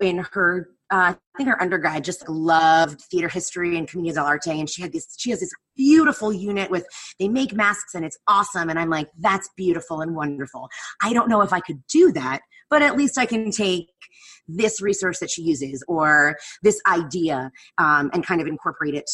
in 0.00 0.24
her 0.32 0.68
uh, 0.90 1.14
I 1.14 1.36
think 1.36 1.48
her 1.48 1.60
undergrad 1.60 2.04
just 2.04 2.28
loved 2.28 3.00
theater 3.02 3.28
history 3.28 3.76
and 3.76 3.88
commedia 3.88 4.14
dell'arte, 4.14 4.58
and 4.58 4.70
she 4.70 4.82
had 4.82 4.92
this. 4.92 5.14
She 5.18 5.30
has 5.30 5.40
this 5.40 5.50
beautiful 5.76 6.32
unit 6.32 6.70
with 6.70 6.86
they 7.18 7.28
make 7.28 7.52
masks 7.52 7.94
and 7.94 8.04
it's 8.04 8.18
awesome. 8.26 8.70
And 8.70 8.78
I'm 8.78 8.90
like, 8.90 9.08
that's 9.18 9.48
beautiful 9.56 10.00
and 10.00 10.16
wonderful. 10.16 10.68
I 11.02 11.12
don't 11.12 11.28
know 11.28 11.42
if 11.42 11.52
I 11.52 11.60
could 11.60 11.86
do 11.88 12.12
that, 12.12 12.40
but 12.70 12.82
at 12.82 12.96
least 12.96 13.18
I 13.18 13.26
can 13.26 13.50
take 13.50 13.88
this 14.48 14.80
resource 14.80 15.18
that 15.20 15.30
she 15.30 15.42
uses 15.42 15.84
or 15.88 16.36
this 16.62 16.80
idea 16.86 17.50
um, 17.78 18.10
and 18.12 18.24
kind 18.24 18.40
of 18.40 18.46
incorporate 18.46 18.94
it 18.94 19.10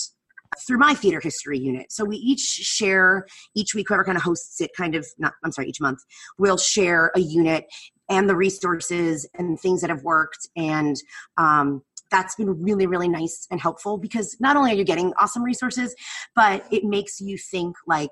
through 0.66 0.78
my 0.78 0.94
theater 0.94 1.20
history 1.20 1.58
unit. 1.58 1.90
So 1.90 2.04
we 2.04 2.16
each 2.16 2.40
share 2.40 3.26
each 3.54 3.74
week, 3.74 3.88
whoever 3.88 4.04
kind 4.04 4.18
of 4.18 4.22
hosts 4.22 4.60
it, 4.60 4.70
kind 4.76 4.94
of 4.94 5.06
not, 5.18 5.32
I'm 5.42 5.52
sorry, 5.52 5.68
each 5.68 5.80
month, 5.80 6.00
we'll 6.38 6.58
share 6.58 7.10
a 7.16 7.20
unit 7.20 7.64
and 8.12 8.28
the 8.28 8.36
resources 8.36 9.26
and 9.38 9.58
things 9.58 9.80
that 9.80 9.90
have 9.90 10.02
worked. 10.02 10.46
And 10.54 10.96
um, 11.38 11.82
that's 12.10 12.34
been 12.34 12.62
really, 12.62 12.86
really 12.86 13.08
nice 13.08 13.46
and 13.50 13.58
helpful 13.58 13.96
because 13.96 14.36
not 14.38 14.54
only 14.54 14.72
are 14.72 14.74
you 14.74 14.84
getting 14.84 15.14
awesome 15.18 15.42
resources, 15.42 15.94
but 16.36 16.64
it 16.70 16.84
makes 16.84 17.20
you 17.20 17.38
think 17.38 17.74
like, 17.86 18.10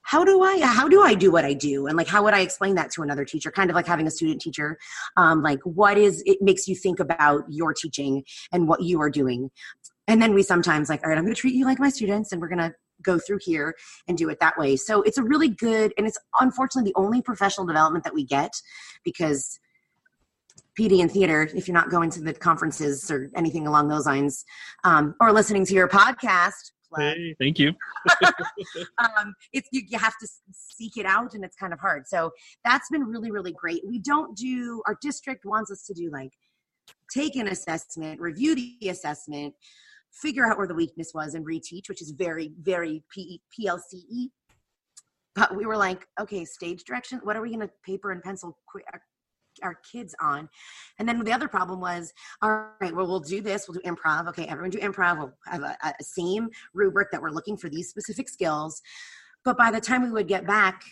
how 0.00 0.24
do 0.24 0.40
I 0.40 0.60
how 0.64 0.88
do 0.88 1.02
I 1.02 1.14
do 1.14 1.32
what 1.32 1.44
I 1.44 1.52
do 1.52 1.88
and 1.88 1.96
like 1.96 2.06
how 2.06 2.22
would 2.22 2.32
I 2.32 2.38
explain 2.38 2.76
that 2.76 2.92
to 2.92 3.02
another 3.02 3.24
teacher? 3.24 3.50
Kind 3.50 3.70
of 3.70 3.74
like 3.74 3.88
having 3.88 4.06
a 4.06 4.10
student 4.10 4.40
teacher. 4.40 4.78
Um, 5.16 5.42
like 5.42 5.58
what 5.64 5.98
is 5.98 6.22
it 6.26 6.38
makes 6.40 6.68
you 6.68 6.76
think 6.76 7.00
about 7.00 7.42
your 7.48 7.74
teaching 7.74 8.22
and 8.52 8.68
what 8.68 8.82
you 8.82 9.00
are 9.00 9.10
doing. 9.10 9.50
And 10.08 10.22
then 10.22 10.32
we 10.32 10.44
sometimes 10.44 10.88
like, 10.88 11.02
all 11.02 11.08
right, 11.08 11.18
I'm 11.18 11.24
going 11.24 11.34
to 11.34 11.40
treat 11.40 11.54
you 11.54 11.64
like 11.64 11.80
my 11.80 11.88
students, 11.88 12.30
and 12.30 12.40
we're 12.40 12.48
going 12.48 12.60
to 12.60 12.72
go 13.02 13.18
through 13.18 13.38
here 13.42 13.74
and 14.08 14.16
do 14.16 14.28
it 14.28 14.38
that 14.40 14.56
way. 14.58 14.76
So 14.76 15.02
it's 15.02 15.18
a 15.18 15.22
really 15.22 15.48
good, 15.48 15.92
and 15.98 16.06
it's 16.06 16.18
unfortunately 16.40 16.90
the 16.90 17.00
only 17.00 17.22
professional 17.22 17.66
development 17.66 18.04
that 18.04 18.14
we 18.14 18.24
get 18.24 18.52
because 19.04 19.58
PD 20.78 21.00
and 21.00 21.10
theater, 21.10 21.48
if 21.54 21.66
you're 21.66 21.74
not 21.74 21.90
going 21.90 22.10
to 22.10 22.20
the 22.20 22.34
conferences 22.34 23.10
or 23.10 23.30
anything 23.34 23.66
along 23.66 23.88
those 23.88 24.06
lines, 24.06 24.44
um, 24.84 25.14
or 25.20 25.32
listening 25.32 25.64
to 25.66 25.74
your 25.74 25.88
podcast. 25.88 26.72
Hey, 26.96 27.34
thank 27.40 27.58
you. 27.58 27.72
um, 28.98 29.34
it's 29.52 29.68
you, 29.72 29.82
you 29.88 29.98
have 29.98 30.14
to 30.20 30.28
seek 30.52 30.96
it 30.96 31.06
out, 31.06 31.34
and 31.34 31.44
it's 31.44 31.56
kind 31.56 31.72
of 31.72 31.80
hard. 31.80 32.06
So 32.06 32.30
that's 32.64 32.88
been 32.90 33.04
really, 33.04 33.30
really 33.30 33.52
great. 33.52 33.82
We 33.86 33.98
don't 33.98 34.36
do 34.36 34.82
our 34.86 34.96
district 35.02 35.44
wants 35.44 35.70
us 35.70 35.82
to 35.86 35.94
do 35.94 36.10
like 36.12 36.30
take 37.12 37.36
an 37.36 37.48
assessment, 37.48 38.20
review 38.20 38.54
the 38.54 38.88
assessment, 38.88 39.54
figure 40.20 40.46
out 40.46 40.58
where 40.58 40.66
the 40.66 40.74
weakness 40.74 41.12
was 41.14 41.34
and 41.34 41.46
reteach, 41.46 41.88
which 41.88 42.02
is 42.02 42.10
very, 42.10 42.52
very 42.60 43.02
P- 43.10 43.40
PLCE. 43.58 44.30
But 45.34 45.54
we 45.54 45.66
were 45.66 45.76
like, 45.76 46.06
okay, 46.18 46.44
stage 46.44 46.84
direction. 46.84 47.20
What 47.22 47.36
are 47.36 47.42
we 47.42 47.48
going 47.48 47.60
to 47.60 47.70
paper 47.84 48.10
and 48.10 48.22
pencil 48.22 48.56
qu- 48.72 48.80
our, 48.92 49.02
our 49.62 49.78
kids 49.90 50.14
on? 50.20 50.48
And 50.98 51.06
then 51.06 51.22
the 51.22 51.32
other 51.32 51.48
problem 51.48 51.80
was, 51.80 52.12
all 52.40 52.70
right, 52.80 52.94
well, 52.94 53.06
we'll 53.06 53.20
do 53.20 53.42
this. 53.42 53.68
We'll 53.68 53.78
do 53.80 53.90
improv. 53.90 54.28
Okay, 54.28 54.46
everyone 54.46 54.70
do 54.70 54.78
improv. 54.78 55.18
We'll 55.18 55.34
have 55.46 55.62
a, 55.62 55.76
a 55.82 55.92
same 56.02 56.48
rubric 56.72 57.10
that 57.12 57.20
we're 57.20 57.30
looking 57.30 57.58
for 57.58 57.68
these 57.68 57.90
specific 57.90 58.30
skills. 58.30 58.80
But 59.44 59.58
by 59.58 59.70
the 59.70 59.80
time 59.80 60.02
we 60.02 60.10
would 60.10 60.28
get 60.28 60.46
back 60.46 60.82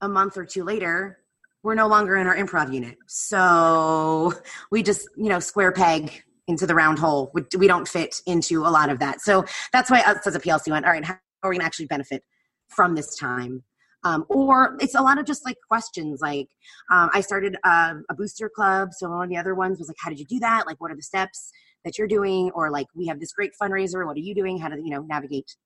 a 0.00 0.08
month 0.08 0.36
or 0.36 0.44
two 0.44 0.62
later, 0.62 1.18
we're 1.64 1.74
no 1.74 1.88
longer 1.88 2.16
in 2.16 2.28
our 2.28 2.36
improv 2.36 2.72
unit. 2.72 2.96
So 3.08 4.32
we 4.70 4.84
just, 4.84 5.08
you 5.16 5.28
know, 5.28 5.40
square 5.40 5.72
peg 5.72 6.22
into 6.48 6.66
the 6.66 6.74
round 6.74 6.98
hole. 6.98 7.30
We, 7.34 7.44
we 7.56 7.68
don't 7.68 7.86
fit 7.86 8.20
into 8.26 8.62
a 8.62 8.70
lot 8.70 8.90
of 8.90 8.98
that. 8.98 9.20
So 9.20 9.44
that's 9.72 9.90
why 9.90 10.00
us 10.00 10.26
as 10.26 10.34
a 10.34 10.40
PLC 10.40 10.70
went, 10.70 10.84
all 10.84 10.92
right, 10.92 11.04
how 11.04 11.18
are 11.42 11.50
we 11.50 11.56
going 11.56 11.60
to 11.60 11.66
actually 11.66 11.86
benefit 11.86 12.24
from 12.68 12.96
this 12.96 13.14
time? 13.16 13.62
Um, 14.04 14.24
or 14.28 14.76
it's 14.80 14.94
a 14.94 15.02
lot 15.02 15.18
of 15.18 15.26
just 15.26 15.44
like 15.44 15.56
questions 15.66 16.20
like 16.20 16.46
um, 16.88 17.10
i 17.12 17.20
started 17.20 17.56
a, 17.64 17.96
a, 18.08 18.14
booster 18.14 18.48
club 18.48 18.90
so 18.92 19.10
one 19.10 19.24
of 19.24 19.28
the 19.28 19.36
other 19.36 19.56
ones 19.56 19.80
was 19.80 19.88
like 19.88 19.96
how 19.98 20.08
did 20.08 20.20
you 20.20 20.24
do 20.24 20.38
that? 20.38 20.68
Like 20.68 20.80
what 20.80 20.92
are 20.92 20.94
the 20.94 21.02
steps 21.02 21.50
that 21.84 21.98
you're 21.98 22.06
doing? 22.06 22.52
Or 22.54 22.70
like 22.70 22.86
we 22.94 23.06
have 23.08 23.18
this 23.18 23.32
great 23.32 23.50
fundraiser 23.60 24.06
what 24.06 24.16
are 24.16 24.20
you 24.20 24.36
doing? 24.36 24.56
How 24.58 24.68
to 24.68 24.76
you 24.76 24.90
know 24.90 25.02
navigate 25.02 25.56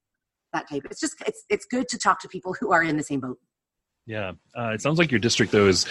that 0.55 0.66
type. 0.66 0.87
It's 0.90 0.99
just 0.99 1.16
it's 1.27 1.45
it's 1.51 1.66
good 1.66 1.88
to 1.88 1.99
talk 1.99 2.21
to 2.23 2.29
people 2.29 2.55
who 2.59 2.73
are 2.73 2.83
in 2.83 2.97
the 2.97 3.03
same 3.03 3.21
boat. 3.21 3.38
Yeah. 4.07 4.33
Uh, 4.59 4.71
it 4.71 4.81
sounds 4.81 4.99
like 4.99 5.11
your 5.11 5.21
district 5.21 5.53
though 5.53 5.68
is 5.68 5.85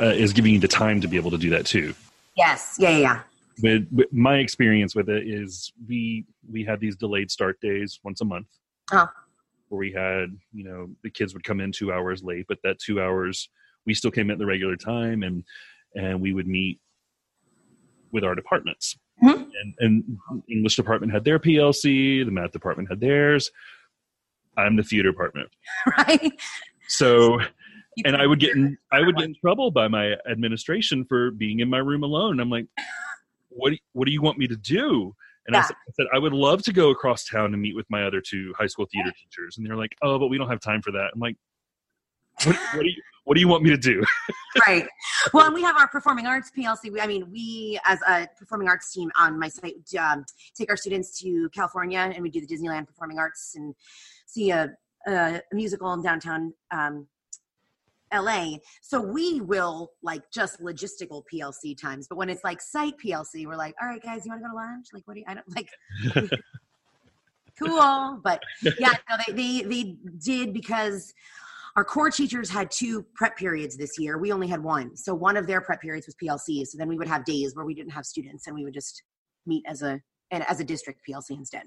uh, 0.00 0.06
is 0.06 0.32
giving 0.32 0.54
you 0.54 0.60
the 0.60 0.68
time 0.68 1.00
to 1.00 1.08
be 1.08 1.16
able 1.16 1.32
to 1.32 1.38
do 1.38 1.50
that 1.50 1.66
too. 1.66 1.92
Yes. 2.36 2.76
Yeah 2.78 2.90
yeah, 2.90 2.98
yeah 2.98 3.20
with, 3.62 3.86
with, 3.90 4.12
my 4.12 4.36
experience 4.36 4.94
with 4.94 5.08
it 5.08 5.26
is 5.26 5.72
we 5.88 6.24
we 6.50 6.64
had 6.64 6.80
these 6.80 6.96
delayed 6.96 7.30
start 7.30 7.60
days 7.60 8.00
once 8.02 8.20
a 8.20 8.24
month 8.24 8.46
oh. 8.92 9.08
where 9.68 9.78
we 9.78 9.92
had 9.92 10.36
you 10.52 10.64
know 10.64 10.88
the 11.02 11.10
kids 11.10 11.34
would 11.34 11.44
come 11.44 11.60
in 11.60 11.72
two 11.72 11.92
hours 11.92 12.22
late 12.22 12.46
but 12.48 12.58
that 12.62 12.78
two 12.78 13.00
hours 13.00 13.48
we 13.86 13.94
still 13.94 14.10
came 14.10 14.30
at 14.30 14.38
the 14.38 14.46
regular 14.46 14.76
time 14.76 15.22
and 15.22 15.44
and 15.94 16.20
we 16.20 16.32
would 16.32 16.46
meet 16.46 16.80
with 18.12 18.24
our 18.24 18.34
departments 18.34 18.96
mm-hmm. 19.22 19.42
and, 19.62 19.74
and 19.78 20.18
english 20.48 20.76
department 20.76 21.12
had 21.12 21.24
their 21.24 21.38
plc 21.38 21.82
the 21.82 22.30
math 22.30 22.52
department 22.52 22.88
had 22.88 23.00
theirs 23.00 23.50
i'm 24.56 24.76
the 24.76 24.82
theater 24.82 25.10
department 25.10 25.48
right 25.98 26.32
so 26.88 27.38
and 28.04 28.16
I 28.16 28.26
would 28.26 28.40
get 28.40 28.54
in 28.54 28.76
I 28.92 29.00
would 29.00 29.16
get 29.16 29.26
in 29.26 29.34
trouble 29.40 29.70
by 29.70 29.88
my 29.88 30.14
administration 30.30 31.04
for 31.04 31.30
being 31.30 31.60
in 31.60 31.68
my 31.68 31.78
room 31.78 32.02
alone. 32.02 32.40
I'm 32.40 32.50
like, 32.50 32.66
what 33.50 33.70
do, 33.70 33.76
what 33.92 34.06
do 34.06 34.12
you 34.12 34.22
want 34.22 34.38
me 34.38 34.46
to 34.48 34.56
do? 34.56 35.14
And 35.46 35.54
yeah. 35.54 35.60
I, 35.60 35.62
said, 35.62 35.76
I, 35.76 35.92
said, 35.92 36.06
I 36.14 36.18
would 36.18 36.32
love 36.32 36.62
to 36.62 36.72
go 36.72 36.90
across 36.90 37.24
town 37.24 37.52
and 37.52 37.60
meet 37.60 37.74
with 37.74 37.86
my 37.90 38.04
other 38.04 38.20
two 38.20 38.54
high 38.58 38.66
school 38.66 38.86
theater 38.92 39.12
teachers. 39.12 39.58
And 39.58 39.66
they're 39.66 39.76
like, 39.76 39.94
oh, 40.02 40.18
but 40.18 40.28
we 40.28 40.38
don't 40.38 40.48
have 40.48 40.60
time 40.60 40.82
for 40.82 40.92
that. 40.92 41.10
I'm 41.14 41.20
like, 41.20 41.36
what, 42.44 42.56
what 42.74 42.82
do 42.82 42.88
you 42.88 43.02
what 43.24 43.34
do 43.34 43.40
you 43.40 43.48
want 43.48 43.62
me 43.62 43.70
to 43.70 43.76
do? 43.76 44.02
right. 44.66 44.86
Well, 45.32 45.46
and 45.46 45.54
we 45.54 45.62
have 45.62 45.76
our 45.76 45.86
performing 45.86 46.26
arts 46.26 46.50
PLC. 46.56 46.90
We, 46.90 47.00
I 47.00 47.06
mean, 47.06 47.30
we 47.30 47.78
as 47.84 48.00
a 48.08 48.26
performing 48.38 48.66
arts 48.66 48.92
team 48.92 49.10
on 49.16 49.38
my 49.38 49.48
site 49.48 49.74
um, 49.98 50.24
take 50.56 50.70
our 50.70 50.76
students 50.76 51.18
to 51.20 51.48
California 51.50 51.98
and 51.98 52.22
we 52.22 52.30
do 52.30 52.40
the 52.40 52.46
Disneyland 52.46 52.86
Performing 52.86 53.18
Arts 53.18 53.52
and 53.56 53.74
see 54.26 54.50
a, 54.50 54.70
a 55.06 55.42
musical 55.52 55.92
in 55.92 56.02
downtown 56.02 56.52
um, 56.70 57.06
LA. 58.12 58.54
So 58.82 59.00
we 59.00 59.40
will 59.40 59.92
like 60.02 60.22
just 60.32 60.60
logistical 60.60 61.22
PLC 61.32 61.80
times. 61.80 62.06
But 62.08 62.16
when 62.16 62.28
it's 62.28 62.44
like 62.44 62.60
site 62.60 62.94
PLC, 63.04 63.46
we're 63.46 63.56
like, 63.56 63.74
all 63.80 63.88
right, 63.88 64.02
guys, 64.02 64.24
you 64.24 64.32
want 64.32 64.42
to 64.42 64.48
go 64.48 64.52
to 64.52 64.56
lunch? 64.56 64.86
Like, 64.92 65.06
what 65.06 65.14
do 65.14 65.20
you, 65.20 65.26
I 65.28 65.34
don't 65.34 65.46
like, 66.28 66.40
cool. 67.58 68.20
But 68.22 68.42
yeah, 68.78 68.94
no, 69.08 69.16
they, 69.26 69.32
they, 69.32 69.62
they 69.62 69.96
did 70.22 70.52
because 70.52 71.12
our 71.76 71.84
core 71.84 72.10
teachers 72.10 72.50
had 72.50 72.70
two 72.70 73.04
prep 73.14 73.36
periods 73.36 73.76
this 73.76 73.98
year. 73.98 74.18
We 74.18 74.32
only 74.32 74.48
had 74.48 74.62
one. 74.62 74.96
So 74.96 75.14
one 75.14 75.36
of 75.36 75.46
their 75.46 75.60
prep 75.60 75.80
periods 75.80 76.06
was 76.06 76.16
PLC. 76.16 76.66
So 76.66 76.78
then 76.78 76.88
we 76.88 76.98
would 76.98 77.08
have 77.08 77.24
days 77.24 77.54
where 77.54 77.64
we 77.64 77.74
didn't 77.74 77.92
have 77.92 78.04
students 78.04 78.46
and 78.46 78.56
we 78.56 78.64
would 78.64 78.74
just 78.74 79.02
meet 79.46 79.64
as 79.66 79.82
a, 79.82 80.00
and 80.32 80.44
as 80.48 80.60
a 80.60 80.64
district 80.64 81.00
PLC 81.08 81.30
instead. 81.30 81.62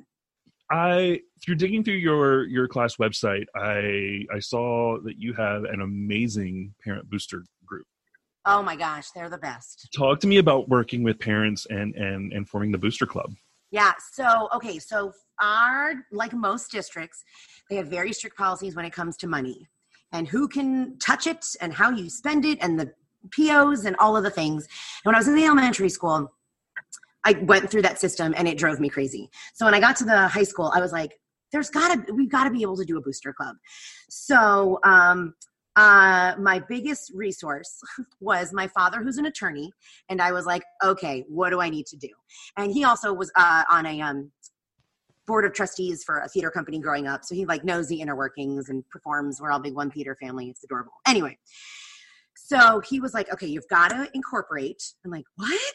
I 0.71 1.19
through 1.43 1.55
digging 1.55 1.83
through 1.83 1.95
your 1.95 2.45
your 2.45 2.67
class 2.67 2.95
website, 2.97 3.45
I 3.55 4.25
I 4.33 4.39
saw 4.39 4.97
that 5.03 5.17
you 5.17 5.33
have 5.33 5.65
an 5.65 5.81
amazing 5.81 6.73
parent 6.83 7.09
booster 7.09 7.43
group. 7.65 7.85
Oh 8.45 8.61
my 8.61 8.75
gosh, 8.75 9.11
they're 9.11 9.29
the 9.29 9.37
best. 9.37 9.89
Talk 9.95 10.19
to 10.21 10.27
me 10.27 10.37
about 10.37 10.69
working 10.69 11.03
with 11.03 11.19
parents 11.19 11.67
and 11.69 11.95
and 11.95 12.33
and 12.33 12.47
forming 12.47 12.71
the 12.71 12.77
booster 12.77 13.05
club. 13.05 13.33
Yeah. 13.73 13.93
So, 14.11 14.49
okay. 14.53 14.77
So, 14.77 15.11
our, 15.41 15.95
like 16.11 16.31
most 16.31 16.69
districts, 16.71 17.23
they 17.69 17.75
have 17.75 17.87
very 17.87 18.13
strict 18.13 18.37
policies 18.37 18.75
when 18.75 18.85
it 18.85 18.93
comes 18.93 19.17
to 19.17 19.27
money 19.27 19.67
and 20.11 20.27
who 20.27 20.47
can 20.47 20.99
touch 20.99 21.25
it 21.25 21.43
and 21.59 21.73
how 21.73 21.89
you 21.89 22.07
spend 22.07 22.45
it 22.45 22.59
and 22.61 22.79
the 22.79 22.93
POs 23.31 23.85
and 23.85 23.95
all 23.95 24.15
of 24.15 24.23
the 24.23 24.29
things. 24.29 24.65
And 25.03 25.09
when 25.09 25.15
I 25.15 25.17
was 25.17 25.27
in 25.27 25.35
the 25.35 25.45
elementary 25.45 25.89
school, 25.89 26.31
I 27.25 27.33
went 27.33 27.69
through 27.69 27.83
that 27.83 27.99
system 27.99 28.33
and 28.37 28.47
it 28.47 28.57
drove 28.57 28.79
me 28.79 28.89
crazy. 28.89 29.29
So, 29.53 29.65
when 29.65 29.73
I 29.73 29.79
got 29.79 29.95
to 29.97 30.05
the 30.05 30.27
high 30.27 30.43
school, 30.43 30.71
I 30.73 30.81
was 30.81 30.91
like, 30.91 31.11
there's 31.51 31.69
gotta, 31.69 32.03
we've 32.13 32.31
gotta 32.31 32.49
be 32.49 32.61
able 32.61 32.77
to 32.77 32.85
do 32.85 32.97
a 32.97 33.01
booster 33.01 33.33
club. 33.33 33.55
So, 34.09 34.79
um, 34.83 35.33
uh, 35.75 36.35
my 36.39 36.59
biggest 36.67 37.11
resource 37.15 37.79
was 38.19 38.53
my 38.53 38.67
father, 38.67 39.01
who's 39.01 39.17
an 39.17 39.25
attorney, 39.25 39.71
and 40.09 40.21
I 40.21 40.31
was 40.31 40.45
like, 40.45 40.63
okay, 40.83 41.25
what 41.27 41.49
do 41.49 41.61
I 41.61 41.69
need 41.69 41.85
to 41.87 41.97
do? 41.97 42.09
And 42.57 42.71
he 42.71 42.83
also 42.83 43.13
was 43.13 43.31
uh, 43.35 43.63
on 43.69 43.85
a 43.85 44.01
um, 44.01 44.31
board 45.25 45.45
of 45.45 45.53
trustees 45.53 46.03
for 46.03 46.19
a 46.19 46.27
theater 46.27 46.51
company 46.51 46.79
growing 46.79 47.07
up, 47.07 47.23
so 47.23 47.33
he 47.33 47.45
like 47.45 47.63
knows 47.63 47.87
the 47.87 48.01
inner 48.01 48.15
workings 48.15 48.69
and 48.69 48.87
performs. 48.89 49.41
We're 49.41 49.51
all 49.51 49.59
big 49.59 49.73
one 49.73 49.89
theater 49.89 50.15
family. 50.21 50.49
It's 50.49 50.63
adorable. 50.63 50.93
Anyway, 51.07 51.37
so 52.35 52.81
he 52.81 52.99
was 52.99 53.13
like, 53.13 53.31
okay, 53.33 53.47
you've 53.47 53.67
got 53.69 53.89
to 53.89 54.09
incorporate. 54.13 54.83
I'm 55.03 55.11
like, 55.11 55.25
what? 55.37 55.73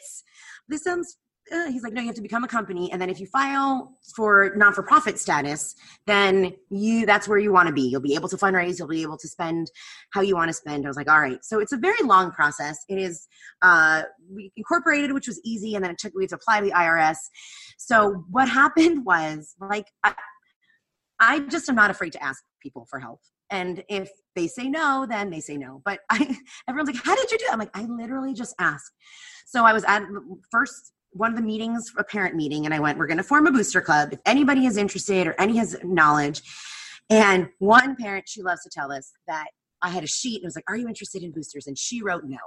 This 0.69 0.83
sounds 0.83 1.17
uh, 1.51 1.71
he's 1.71 1.83
like, 1.83 1.93
no, 1.93 2.01
you 2.01 2.07
have 2.07 2.15
to 2.15 2.21
become 2.21 2.43
a 2.43 2.47
company, 2.47 2.91
and 2.91 3.01
then 3.01 3.09
if 3.09 3.19
you 3.19 3.27
file 3.27 3.97
for 4.15 4.53
non-for-profit 4.55 5.19
status, 5.19 5.75
then 6.07 6.53
you 6.69 7.05
that's 7.05 7.27
where 7.27 7.37
you 7.37 7.51
want 7.51 7.67
to 7.67 7.73
be. 7.73 7.81
You'll 7.81 8.01
be 8.01 8.15
able 8.15 8.29
to 8.29 8.37
fundraise. 8.37 8.79
You'll 8.79 8.87
be 8.87 9.01
able 9.01 9.17
to 9.17 9.27
spend 9.27 9.71
how 10.11 10.21
you 10.21 10.35
want 10.35 10.49
to 10.49 10.53
spend. 10.53 10.85
I 10.85 10.89
was 10.89 10.97
like, 10.97 11.09
all 11.09 11.19
right. 11.19 11.43
So 11.43 11.59
it's 11.59 11.71
a 11.71 11.77
very 11.77 12.01
long 12.03 12.31
process. 12.31 12.77
It 12.87 12.97
is. 12.97 13.27
Uh, 13.61 14.03
we 14.31 14.51
incorporated, 14.55 15.11
which 15.13 15.27
was 15.27 15.41
easy, 15.43 15.75
and 15.75 15.83
then 15.83 15.91
it 15.91 15.97
took 15.97 16.13
we 16.15 16.23
had 16.23 16.29
to 16.29 16.35
apply 16.35 16.59
to 16.59 16.65
the 16.65 16.71
IRS. 16.71 17.17
So 17.77 18.25
what 18.29 18.49
happened 18.49 19.05
was 19.05 19.55
like, 19.59 19.85
I, 20.03 20.13
I 21.19 21.39
just 21.39 21.69
am 21.69 21.75
not 21.75 21.91
afraid 21.91 22.13
to 22.13 22.23
ask 22.23 22.43
people 22.61 22.85
for 22.89 22.99
help. 22.99 23.19
And 23.51 23.83
if 23.89 24.11
they 24.35 24.47
say 24.47 24.69
no, 24.69 25.07
then 25.09 25.31
they 25.31 25.39
say 25.39 25.57
no. 25.57 25.81
But 25.83 25.99
I, 26.09 26.37
everyone's 26.69 26.95
like, 26.95 27.03
how 27.03 27.15
did 27.15 27.31
you 27.31 27.37
do? 27.37 27.45
That? 27.45 27.53
I'm 27.53 27.59
like, 27.59 27.75
I 27.75 27.83
literally 27.83 28.33
just 28.33 28.53
asked. 28.59 28.91
So 29.45 29.65
I 29.65 29.73
was 29.73 29.83
at 29.85 30.03
first 30.51 30.93
one 31.11 31.31
of 31.31 31.35
the 31.35 31.43
meetings, 31.43 31.91
a 31.97 32.03
parent 32.03 32.35
meeting, 32.35 32.65
and 32.65 32.73
I 32.73 32.79
went, 32.79 32.97
We're 32.97 33.07
going 33.07 33.17
to 33.17 33.23
form 33.23 33.47
a 33.47 33.51
booster 33.51 33.81
club. 33.81 34.09
If 34.13 34.19
anybody 34.25 34.65
is 34.65 34.77
interested 34.77 35.27
or 35.27 35.35
any 35.39 35.57
has 35.57 35.75
knowledge. 35.83 36.41
And 37.09 37.49
one 37.57 37.95
parent, 37.95 38.29
she 38.29 38.43
loves 38.43 38.61
to 38.63 38.69
tell 38.69 38.91
us 38.91 39.11
that 39.27 39.47
I 39.81 39.89
had 39.89 40.03
a 40.03 40.07
sheet 40.07 40.35
and 40.35 40.43
it 40.43 40.47
was 40.47 40.55
like, 40.55 40.69
Are 40.69 40.77
you 40.77 40.87
interested 40.87 41.23
in 41.23 41.31
boosters? 41.31 41.67
And 41.67 41.77
she 41.77 42.01
wrote 42.01 42.23
no. 42.25 42.37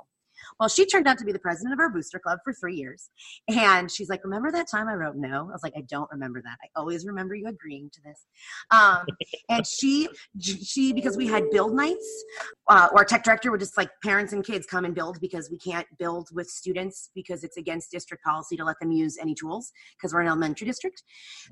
Well, 0.58 0.68
she 0.68 0.86
turned 0.86 1.06
out 1.06 1.18
to 1.18 1.24
be 1.24 1.32
the 1.32 1.38
president 1.38 1.72
of 1.72 1.80
our 1.80 1.90
booster 1.90 2.18
club 2.18 2.38
for 2.44 2.52
three 2.52 2.74
years. 2.74 3.10
And 3.48 3.90
she's 3.90 4.08
like, 4.08 4.24
Remember 4.24 4.50
that 4.52 4.68
time 4.70 4.88
I 4.88 4.94
wrote 4.94 5.16
no? 5.16 5.48
I 5.48 5.52
was 5.52 5.62
like, 5.62 5.74
I 5.76 5.82
don't 5.82 6.10
remember 6.10 6.40
that. 6.42 6.58
I 6.62 6.68
always 6.76 7.06
remember 7.06 7.34
you 7.34 7.46
agreeing 7.46 7.90
to 7.90 8.00
this. 8.02 8.26
Um, 8.70 9.06
and 9.48 9.66
she, 9.66 10.08
she, 10.40 10.92
because 10.92 11.16
we 11.16 11.26
had 11.26 11.50
build 11.50 11.74
nights, 11.74 12.24
uh, 12.68 12.88
our 12.96 13.04
tech 13.04 13.24
director 13.24 13.50
would 13.50 13.60
just 13.60 13.76
like 13.76 13.90
parents 14.02 14.32
and 14.32 14.44
kids 14.44 14.66
come 14.66 14.84
and 14.84 14.94
build 14.94 15.20
because 15.20 15.50
we 15.50 15.58
can't 15.58 15.86
build 15.98 16.28
with 16.32 16.48
students 16.48 17.10
because 17.14 17.44
it's 17.44 17.56
against 17.56 17.90
district 17.90 18.24
policy 18.24 18.56
to 18.56 18.64
let 18.64 18.78
them 18.80 18.92
use 18.92 19.18
any 19.20 19.34
tools 19.34 19.72
because 19.96 20.12
we're 20.12 20.20
an 20.20 20.28
elementary 20.28 20.66
district. 20.66 21.02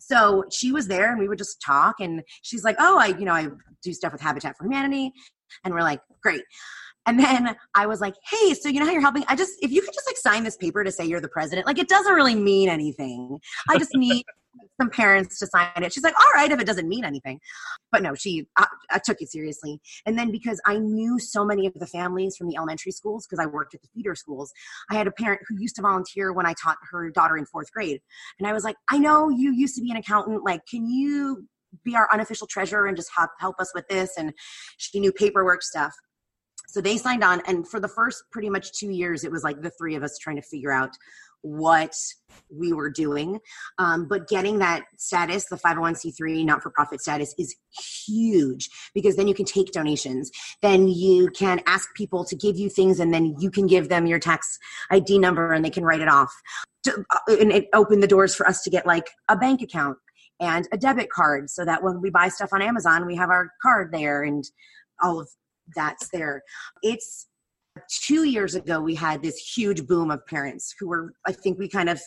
So 0.01 0.45
she 0.51 0.73
was 0.73 0.89
there 0.89 1.11
and 1.11 1.19
we 1.19 1.29
would 1.29 1.39
just 1.39 1.61
talk. 1.65 1.97
And 2.01 2.23
she's 2.43 2.65
like, 2.65 2.77
Oh, 2.79 2.99
I, 2.99 3.07
you 3.07 3.25
know, 3.25 3.33
I 3.33 3.49
do 3.83 3.93
stuff 3.93 4.13
with 4.13 4.21
Habitat 4.21 4.57
for 4.57 4.65
Humanity. 4.65 5.13
And 5.65 5.75
we're 5.75 5.83
like, 5.83 6.01
Great. 6.23 6.43
And 7.11 7.19
then 7.19 7.57
I 7.75 7.87
was 7.87 8.01
like, 8.01 8.15
hey, 8.31 8.55
so 8.55 8.69
you 8.69 8.79
know 8.79 8.87
how 8.87 8.93
you're 8.93 9.01
helping? 9.01 9.25
I 9.27 9.35
just, 9.35 9.55
if 9.63 9.73
you 9.73 9.83
could 9.83 9.93
just 9.93 10.07
like 10.07 10.17
sign 10.17 10.45
this 10.45 10.57
paper 10.57 10.85
to 10.85 10.93
say 10.93 11.05
you're 11.05 11.21
the 11.21 11.29
president, 11.29 11.67
like 11.67 11.81
it 11.81 11.89
doesn't 11.89 12.15
really 12.15 12.37
mean 12.37 12.69
anything. 12.69 13.41
I 13.69 13.79
just 13.79 13.91
need 13.97 14.25
some 14.81 14.91
parents 14.91 15.41
to 15.41 15.49
sign 15.49 15.83
it. 15.83 15.93
She's 15.93 16.05
like, 16.05 16.15
all 16.15 16.31
right, 16.37 16.53
if 16.53 16.61
it 16.61 16.69
doesn't 16.69 16.89
mean 16.89 17.05
anything. 17.05 17.41
But 17.91 18.05
no, 18.05 18.15
she, 18.15 18.47
I, 18.57 18.69
I 18.93 19.01
took 19.05 19.21
it 19.21 19.29
seriously. 19.29 19.81
And 20.07 20.17
then 20.17 20.31
because 20.31 20.61
I 20.67 20.79
knew 20.79 21.19
so 21.19 21.45
many 21.45 21.67
of 21.67 21.75
the 21.75 21.87
families 21.89 22.37
from 22.37 22.49
the 22.49 22.55
elementary 22.55 22.93
schools, 22.93 23.27
because 23.27 23.45
I 23.45 23.47
worked 23.47 23.75
at 23.75 23.83
the 23.83 23.89
feeder 23.93 24.15
schools, 24.15 24.53
I 24.89 24.95
had 24.95 25.09
a 25.09 25.11
parent 25.11 25.41
who 25.49 25.57
used 25.59 25.75
to 25.77 25.83
volunteer 25.83 26.33
when 26.33 26.47
I 26.47 26.55
taught 26.63 26.77
her 26.93 27.11
daughter 27.11 27.37
in 27.37 27.45
fourth 27.45 27.73
grade. 27.73 28.01
And 28.39 28.47
I 28.47 28.53
was 28.53 28.63
like, 28.63 28.77
I 28.89 28.99
know 28.99 29.31
you 29.31 29.53
used 29.53 29.75
to 29.75 29.83
be 29.83 29.91
an 29.91 29.97
accountant. 29.97 30.45
Like, 30.45 30.65
can 30.71 30.89
you 30.89 31.49
be 31.85 31.97
our 31.97 32.09
unofficial 32.13 32.47
treasurer 32.47 32.87
and 32.87 32.97
just 32.97 33.11
help, 33.17 33.31
help 33.41 33.57
us 33.59 33.73
with 33.75 33.89
this? 33.89 34.13
And 34.17 34.33
she 34.77 35.01
knew 35.01 35.11
paperwork 35.11 35.65
stuff. 35.65 35.93
So 36.71 36.81
they 36.81 36.97
signed 36.97 37.25
on, 37.25 37.43
and 37.47 37.67
for 37.67 37.81
the 37.81 37.89
first 37.89 38.25
pretty 38.31 38.49
much 38.49 38.73
two 38.73 38.91
years, 38.91 39.25
it 39.25 39.33
was 39.33 39.43
like 39.43 39.61
the 39.61 39.71
three 39.71 39.97
of 39.97 40.03
us 40.05 40.17
trying 40.19 40.37
to 40.37 40.43
figure 40.43 40.71
out 40.71 40.91
what 41.43 41.97
we 42.49 42.73
were 42.73 42.91
doing. 42.91 43.41
Um, 43.79 44.07
but 44.07 44.29
getting 44.29 44.59
that 44.59 44.85
status, 44.99 45.47
the 45.47 45.57
501c3 45.57 46.45
not 46.45 46.63
for 46.63 46.71
profit 46.71 47.01
status, 47.01 47.35
is 47.39 47.57
huge 48.07 48.69
because 48.95 49.17
then 49.17 49.27
you 49.27 49.35
can 49.35 49.47
take 49.47 49.73
donations. 49.73 50.31
Then 50.63 50.87
you 50.87 51.29
can 51.31 51.61
ask 51.67 51.89
people 51.97 52.25
to 52.25 52.37
give 52.37 52.57
you 52.57 52.69
things, 52.69 53.01
and 53.01 53.13
then 53.13 53.35
you 53.39 53.51
can 53.51 53.67
give 53.67 53.89
them 53.89 54.07
your 54.07 54.19
tax 54.19 54.59
ID 54.91 55.19
number 55.19 55.53
and 55.53 55.65
they 55.65 55.71
can 55.71 55.85
write 55.85 56.01
it 56.01 56.09
off. 56.09 56.33
Uh, 56.87 57.19
and 57.29 57.53
it 57.53 57.69
opened 57.75 58.03
the 58.03 58.09
doors 58.09 58.35
for 58.35 58.47
us 58.47 58.63
to 58.63 58.71
get 58.71 58.87
like 58.87 59.11
a 59.29 59.37
bank 59.37 59.61
account 59.61 59.99
and 60.39 60.69
a 60.73 60.79
debit 60.79 61.11
card 61.11 61.51
so 61.51 61.65
that 61.65 61.83
when 61.83 62.01
we 62.01 62.11
buy 62.11 62.29
stuff 62.29 62.51
on 62.53 62.63
Amazon, 62.63 63.07
we 63.07 63.17
have 63.17 63.29
our 63.29 63.51
card 63.61 63.93
there 63.93 64.23
and 64.23 64.45
all 65.03 65.21
of 65.21 65.29
that's 65.75 66.09
there. 66.11 66.43
It's 66.83 67.27
two 67.89 68.25
years 68.25 68.55
ago, 68.55 68.81
we 68.81 68.95
had 68.95 69.23
this 69.23 69.37
huge 69.37 69.87
boom 69.87 70.11
of 70.11 70.27
parents 70.27 70.75
who 70.79 70.89
were, 70.89 71.15
I 71.27 71.33
think 71.33 71.59
we 71.59 71.69
kind 71.69 71.89
of 71.89 72.01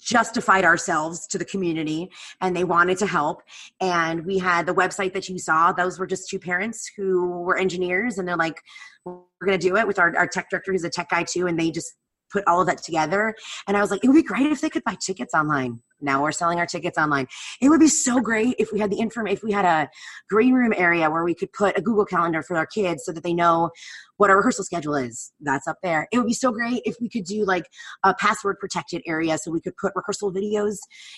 justified 0.00 0.64
ourselves 0.64 1.26
to 1.26 1.38
the 1.38 1.44
community 1.44 2.10
and 2.40 2.56
they 2.56 2.64
wanted 2.64 2.98
to 2.98 3.06
help. 3.06 3.42
And 3.80 4.24
we 4.24 4.38
had 4.38 4.66
the 4.66 4.74
website 4.74 5.12
that 5.12 5.28
you 5.28 5.38
saw, 5.38 5.72
those 5.72 5.98
were 5.98 6.06
just 6.06 6.28
two 6.28 6.38
parents 6.38 6.90
who 6.96 7.40
were 7.40 7.58
engineers 7.58 8.18
and 8.18 8.26
they're 8.26 8.36
like, 8.36 8.60
we're 9.04 9.20
going 9.44 9.58
to 9.58 9.68
do 9.68 9.76
it 9.76 9.86
with 9.86 9.98
our, 9.98 10.16
our 10.16 10.26
tech 10.26 10.48
director 10.50 10.72
who's 10.72 10.84
a 10.84 10.90
tech 10.90 11.10
guy 11.10 11.22
too. 11.22 11.46
And 11.46 11.58
they 11.58 11.70
just 11.70 11.92
put 12.32 12.44
all 12.46 12.60
of 12.60 12.66
that 12.66 12.82
together. 12.82 13.34
And 13.68 13.76
I 13.76 13.80
was 13.80 13.90
like, 13.90 14.02
it 14.02 14.08
would 14.08 14.14
be 14.14 14.22
great 14.22 14.50
if 14.50 14.60
they 14.60 14.70
could 14.70 14.84
buy 14.84 14.96
tickets 15.00 15.34
online. 15.34 15.80
Now 16.04 16.22
we're 16.22 16.32
selling 16.32 16.58
our 16.58 16.66
tickets 16.66 16.98
online. 16.98 17.26
It 17.60 17.68
would 17.68 17.80
be 17.80 17.88
so 17.88 18.20
great 18.20 18.56
if 18.58 18.72
we 18.72 18.78
had 18.78 18.90
the 18.90 18.98
information, 18.98 19.36
if 19.36 19.42
we 19.42 19.52
had 19.52 19.64
a 19.64 19.88
green 20.28 20.54
room 20.54 20.72
area 20.76 21.10
where 21.10 21.24
we 21.24 21.34
could 21.34 21.52
put 21.52 21.78
a 21.78 21.82
Google 21.82 22.04
Calendar 22.04 22.42
for 22.42 22.56
our 22.56 22.66
kids 22.66 23.04
so 23.04 23.12
that 23.12 23.24
they 23.24 23.34
know 23.34 23.70
what 24.16 24.30
our 24.30 24.36
rehearsal 24.36 24.64
schedule 24.64 24.94
is. 24.94 25.32
That's 25.40 25.66
up 25.66 25.78
there. 25.82 26.06
It 26.12 26.18
would 26.18 26.26
be 26.26 26.34
so 26.34 26.52
great 26.52 26.82
if 26.84 26.96
we 27.00 27.08
could 27.08 27.24
do 27.24 27.44
like 27.44 27.64
a 28.04 28.14
password 28.14 28.58
protected 28.60 29.02
area 29.06 29.38
so 29.38 29.50
we 29.50 29.60
could 29.60 29.76
put 29.76 29.92
rehearsal 29.96 30.32
videos 30.32 30.76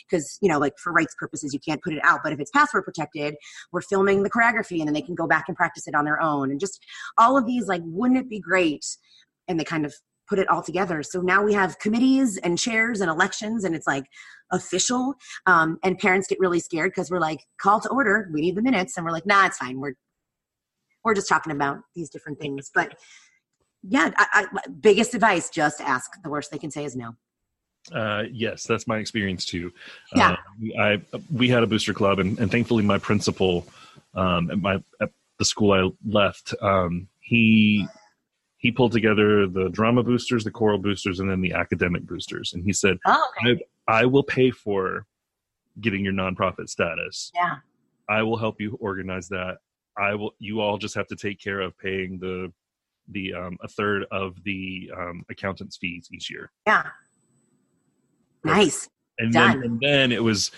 because, 0.09 0.39
you 0.41 0.49
know, 0.49 0.59
like 0.59 0.73
for 0.79 0.93
rights 0.93 1.15
purposes, 1.19 1.53
you 1.53 1.61
can't 1.61 1.83
put 1.83 1.93
it 1.93 2.01
out. 2.05 2.21
But 2.23 2.33
if 2.33 2.41
it's 2.41 2.51
password 2.51 2.85
protected, 2.85 3.35
we're 3.73 3.83
filming 3.83 4.23
the 4.23 4.31
choreography 4.31 4.79
and 4.79 4.87
then 4.87 4.95
they 4.95 5.03
can 5.03 5.15
go 5.15 5.27
back 5.27 5.45
and 5.49 5.57
practice 5.57 5.87
it 5.87 5.95
on 5.95 6.05
their 6.05 6.21
own. 6.21 6.51
And 6.51 6.61
just 6.61 6.83
all 7.19 7.37
of 7.37 7.47
these, 7.47 7.67
like, 7.67 7.83
wouldn't 7.85 8.19
it 8.19 8.31
be 8.31 8.41
great? 8.41 8.85
And 9.49 9.61
they 9.61 9.65
kind 9.65 9.85
of 9.85 9.95
put 10.29 10.39
it 10.39 10.49
all 10.49 10.63
together. 10.63 11.03
So 11.03 11.21
now 11.21 11.43
we 11.43 11.55
have 11.55 11.79
committees 11.79 12.37
and 12.39 12.59
chairs 12.59 13.01
and 13.01 13.11
elections, 13.11 13.65
and 13.65 13.75
it's 13.75 13.87
like 13.87 14.05
official. 14.53 15.15
Um, 15.47 15.79
and 15.83 15.99
parents 15.99 16.27
get 16.27 16.39
really 16.41 16.61
scared 16.61 16.93
because 16.93 17.11
we're 17.11 17.21
like, 17.21 17.41
call 17.61 17.81
to 17.81 17.89
order. 17.89 18.29
We 18.33 18.41
need 18.41 18.57
the 18.57 18.63
minutes, 18.63 18.97
and 18.97 19.05
we're 19.05 19.13
like, 19.13 19.27
nah, 19.27 19.47
it's 19.47 19.59
fine. 19.59 19.81
We're 19.81 19.95
we're 21.05 21.15
just 21.15 21.29
talking 21.29 21.53
about 21.53 21.79
these 21.95 22.11
different 22.11 22.41
things. 22.41 22.71
But 22.75 22.97
yeah, 23.83 24.11
I, 24.17 24.47
I, 24.53 24.69
biggest 24.81 25.15
advice: 25.15 25.51
just 25.51 25.81
ask. 25.81 26.11
The 26.23 26.31
worst 26.31 26.51
they 26.51 26.59
can 26.59 26.71
say 26.71 26.85
is 26.85 26.97
no. 26.97 27.15
Uh, 27.93 28.25
yes, 28.33 28.65
that's 28.65 28.89
my 28.89 28.99
experience 28.99 29.45
too. 29.45 29.73
Yeah, 30.15 30.37
uh, 30.79 30.81
I 30.81 31.03
we 31.33 31.49
had 31.49 31.63
a 31.63 31.67
booster 31.67 31.95
club, 31.95 32.19
and, 32.19 32.39
and 32.39 32.51
thankfully, 32.51 32.83
my 32.83 32.99
principal 32.99 33.67
um, 34.15 34.51
at 34.51 34.59
my 34.59 34.83
at 35.01 35.11
the 35.39 35.45
school 35.45 35.73
I 35.73 35.91
left, 36.05 36.55
um, 36.61 37.09
he 37.21 37.87
he 38.59 38.73
pulled 38.73 38.93
together 38.93 39.47
the 39.47 39.69
drama 39.69 40.03
boosters, 40.03 40.43
the 40.43 40.51
choral 40.51 40.79
boosters, 40.79 41.21
and 41.21 41.31
then 41.31 41.41
the 41.41 41.53
academic 41.53 42.03
boosters. 42.03 42.53
And 42.53 42.65
he 42.65 42.73
said, 42.73 42.99
oh, 43.07 43.31
okay. 43.45 43.63
I, 43.89 44.03
I 44.03 44.05
will 44.07 44.23
pay 44.23 44.51
for 44.51 45.07
getting 45.81 46.05
your 46.05 46.13
nonprofit 46.13 46.69
status. 46.69 47.31
Yeah. 47.35 47.57
I 48.09 48.23
will 48.23 48.37
help 48.37 48.61
you 48.61 48.77
organize 48.81 49.29
that. 49.29 49.59
I 49.99 50.15
will. 50.15 50.35
You 50.39 50.61
all 50.61 50.79
just 50.79 50.95
have 50.95 51.07
to 51.09 51.17
take 51.17 51.41
care 51.41 51.61
of 51.61 51.77
paying 51.79 52.19
the 52.19 52.53
the 53.09 53.35
um, 53.35 53.57
a 53.63 53.69
third 53.69 54.05
of 54.11 54.43
the 54.45 54.91
um, 54.97 55.25
accountant's 55.31 55.77
fees 55.77 56.09
each 56.13 56.31
year. 56.31 56.51
Yeah. 56.67 56.85
Nice. 58.45 58.89
And 59.19 59.33
Done. 59.33 59.61
then 59.61 59.71
and 59.71 59.81
then 59.81 60.13
it 60.13 60.23
was 60.23 60.51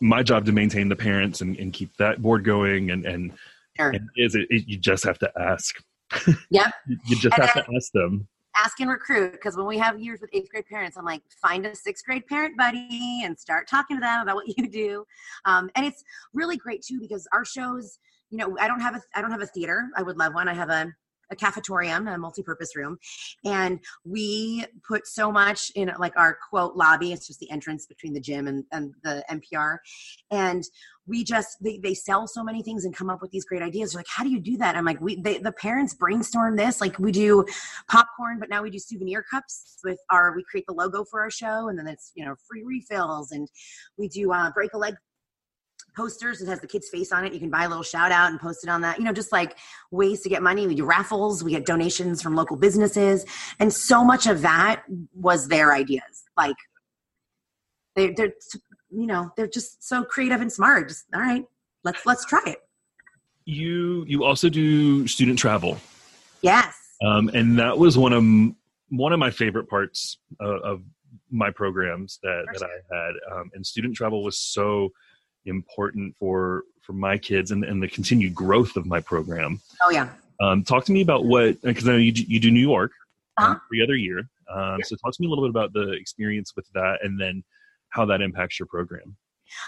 my 0.00 0.22
job 0.22 0.44
to 0.46 0.52
maintain 0.52 0.88
the 0.88 0.96
parents 0.96 1.40
and, 1.40 1.56
and 1.58 1.72
keep 1.72 1.96
that 1.96 2.20
board 2.20 2.44
going. 2.44 2.90
And 2.90 3.06
and, 3.06 3.32
sure. 3.76 3.90
and 3.90 4.08
is 4.16 4.34
it, 4.34 4.46
it, 4.50 4.68
you 4.68 4.76
just 4.76 5.04
have 5.04 5.18
to 5.20 5.32
ask 5.38 5.76
Yep. 6.50 6.72
you 7.06 7.16
just 7.16 7.24
and 7.24 7.34
have 7.34 7.54
then, 7.54 7.64
to 7.64 7.76
ask 7.76 7.92
them. 7.92 8.28
Ask 8.58 8.80
and 8.80 8.90
recruit 8.90 9.32
because 9.32 9.56
when 9.56 9.66
we 9.66 9.78
have 9.78 10.00
years 10.00 10.20
with 10.20 10.30
eighth 10.32 10.50
grade 10.50 10.66
parents, 10.66 10.96
I'm 10.96 11.04
like, 11.04 11.22
find 11.40 11.64
a 11.66 11.74
sixth 11.74 12.04
grade 12.04 12.26
parent 12.26 12.56
buddy 12.56 13.22
and 13.24 13.38
start 13.38 13.68
talking 13.68 13.96
to 13.96 14.00
them 14.00 14.22
about 14.22 14.36
what 14.36 14.46
you 14.58 14.68
do. 14.68 15.04
Um, 15.44 15.70
and 15.74 15.86
it's 15.86 16.02
really 16.34 16.56
great 16.56 16.82
too 16.82 16.98
because 17.00 17.26
our 17.32 17.44
shows, 17.44 17.98
you 18.30 18.38
know, 18.38 18.56
I 18.60 18.68
don't 18.68 18.80
have 18.80 18.96
a 18.96 19.00
I 19.14 19.20
don't 19.20 19.30
have 19.30 19.42
a 19.42 19.46
theater. 19.46 19.88
I 19.96 20.02
would 20.02 20.18
love 20.18 20.34
one. 20.34 20.48
I 20.48 20.54
have 20.54 20.70
a 20.70 20.92
a 21.30 21.36
cafetorium, 21.36 22.12
a 22.12 22.18
multi-purpose 22.18 22.76
room, 22.76 22.98
and 23.44 23.80
we 24.04 24.64
put 24.86 25.06
so 25.06 25.30
much 25.30 25.70
in 25.74 25.90
like 25.98 26.16
our 26.16 26.38
quote 26.48 26.76
lobby. 26.76 27.12
It's 27.12 27.26
just 27.26 27.40
the 27.40 27.50
entrance 27.50 27.86
between 27.86 28.12
the 28.12 28.20
gym 28.20 28.46
and, 28.46 28.64
and 28.72 28.94
the 29.02 29.24
MPR, 29.30 29.78
and 30.30 30.64
we 31.08 31.24
just 31.24 31.56
they, 31.62 31.78
they 31.78 31.94
sell 31.94 32.26
so 32.28 32.44
many 32.44 32.62
things 32.62 32.84
and 32.84 32.94
come 32.94 33.10
up 33.10 33.22
with 33.22 33.30
these 33.30 33.44
great 33.44 33.62
ideas. 33.62 33.92
They're 33.92 34.00
like, 34.00 34.06
how 34.08 34.22
do 34.22 34.30
you 34.30 34.40
do 34.40 34.56
that? 34.58 34.76
I'm 34.76 34.84
like, 34.84 35.00
we 35.00 35.20
they, 35.20 35.38
the 35.38 35.52
parents 35.52 35.94
brainstorm 35.94 36.56
this. 36.56 36.80
Like 36.80 36.98
we 36.98 37.10
do 37.10 37.44
popcorn, 37.88 38.38
but 38.38 38.50
now 38.50 38.62
we 38.62 38.70
do 38.70 38.78
souvenir 38.78 39.24
cups 39.28 39.78
with 39.82 39.98
our. 40.10 40.34
We 40.36 40.44
create 40.44 40.66
the 40.68 40.74
logo 40.74 41.04
for 41.04 41.20
our 41.22 41.30
show, 41.30 41.68
and 41.68 41.78
then 41.78 41.88
it's 41.88 42.12
you 42.14 42.24
know 42.24 42.36
free 42.48 42.62
refills, 42.62 43.32
and 43.32 43.48
we 43.96 44.08
do 44.08 44.32
uh, 44.32 44.52
break 44.52 44.74
a 44.74 44.78
leg 44.78 44.94
posters. 45.98 46.38
that 46.38 46.46
has 46.46 46.60
the 46.60 46.66
kid's 46.66 46.88
face 46.88 47.12
on 47.12 47.24
it. 47.26 47.32
You 47.32 47.40
can 47.40 47.50
buy 47.50 47.64
a 47.64 47.68
little 47.68 47.82
shout 47.82 48.12
out 48.12 48.30
and 48.30 48.40
post 48.40 48.62
it 48.62 48.70
on 48.70 48.80
that. 48.82 48.98
You 48.98 49.04
know, 49.04 49.12
just 49.12 49.32
like 49.32 49.58
ways 49.90 50.20
to 50.22 50.28
get 50.28 50.42
money. 50.42 50.66
We 50.66 50.74
do 50.74 50.84
raffles. 50.84 51.42
We 51.42 51.50
get 51.50 51.66
donations 51.66 52.22
from 52.22 52.34
local 52.36 52.56
businesses, 52.56 53.26
and 53.58 53.72
so 53.72 54.04
much 54.04 54.26
of 54.26 54.42
that 54.42 54.84
was 55.14 55.48
their 55.48 55.72
ideas. 55.72 56.24
Like 56.36 56.56
they, 57.96 58.12
they're, 58.12 58.32
you 58.90 59.06
know, 59.06 59.30
they're 59.36 59.48
just 59.48 59.86
so 59.86 60.04
creative 60.04 60.40
and 60.40 60.52
smart. 60.52 60.88
Just 60.88 61.04
all 61.14 61.20
right, 61.20 61.44
let's 61.84 62.06
let's 62.06 62.24
try 62.24 62.42
it. 62.46 62.58
You 63.44 64.04
you 64.06 64.24
also 64.24 64.48
do 64.48 65.06
student 65.08 65.38
travel. 65.38 65.78
Yes. 66.42 66.74
Um, 67.04 67.28
and 67.28 67.58
that 67.58 67.78
was 67.78 67.98
one 67.98 68.12
of 68.12 68.22
one 68.90 69.12
of 69.12 69.18
my 69.18 69.30
favorite 69.30 69.68
parts 69.68 70.18
of, 70.40 70.60
of 70.62 70.82
my 71.30 71.50
programs 71.50 72.18
that, 72.22 72.46
that 72.52 72.62
I 72.62 72.94
had. 72.94 73.38
Um, 73.38 73.50
and 73.54 73.66
student 73.66 73.94
travel 73.94 74.22
was 74.24 74.38
so 74.38 74.90
important 75.48 76.14
for 76.18 76.64
for 76.82 76.92
my 76.94 77.18
kids 77.18 77.50
and, 77.50 77.64
and 77.64 77.82
the 77.82 77.88
continued 77.88 78.34
growth 78.34 78.76
of 78.76 78.86
my 78.86 79.00
program. 79.00 79.60
Oh 79.82 79.90
yeah. 79.90 80.08
Um, 80.40 80.62
talk 80.62 80.84
to 80.86 80.92
me 80.92 81.02
about 81.02 81.24
what 81.24 81.60
because 81.62 81.86
I 81.88 81.92
know 81.92 81.98
you, 81.98 82.12
you 82.14 82.40
do 82.40 82.50
New 82.50 82.60
York 82.60 82.92
uh-huh. 83.36 83.50
um, 83.50 83.60
every 83.66 83.82
other 83.82 83.96
year. 83.96 84.20
Um, 84.50 84.78
yeah. 84.78 84.84
So 84.84 84.96
talk 84.96 85.12
to 85.12 85.20
me 85.20 85.26
a 85.26 85.30
little 85.30 85.44
bit 85.44 85.50
about 85.50 85.72
the 85.72 85.92
experience 85.92 86.54
with 86.56 86.66
that, 86.74 86.98
and 87.02 87.20
then 87.20 87.42
how 87.90 88.04
that 88.06 88.20
impacts 88.20 88.58
your 88.58 88.66
program. 88.66 89.16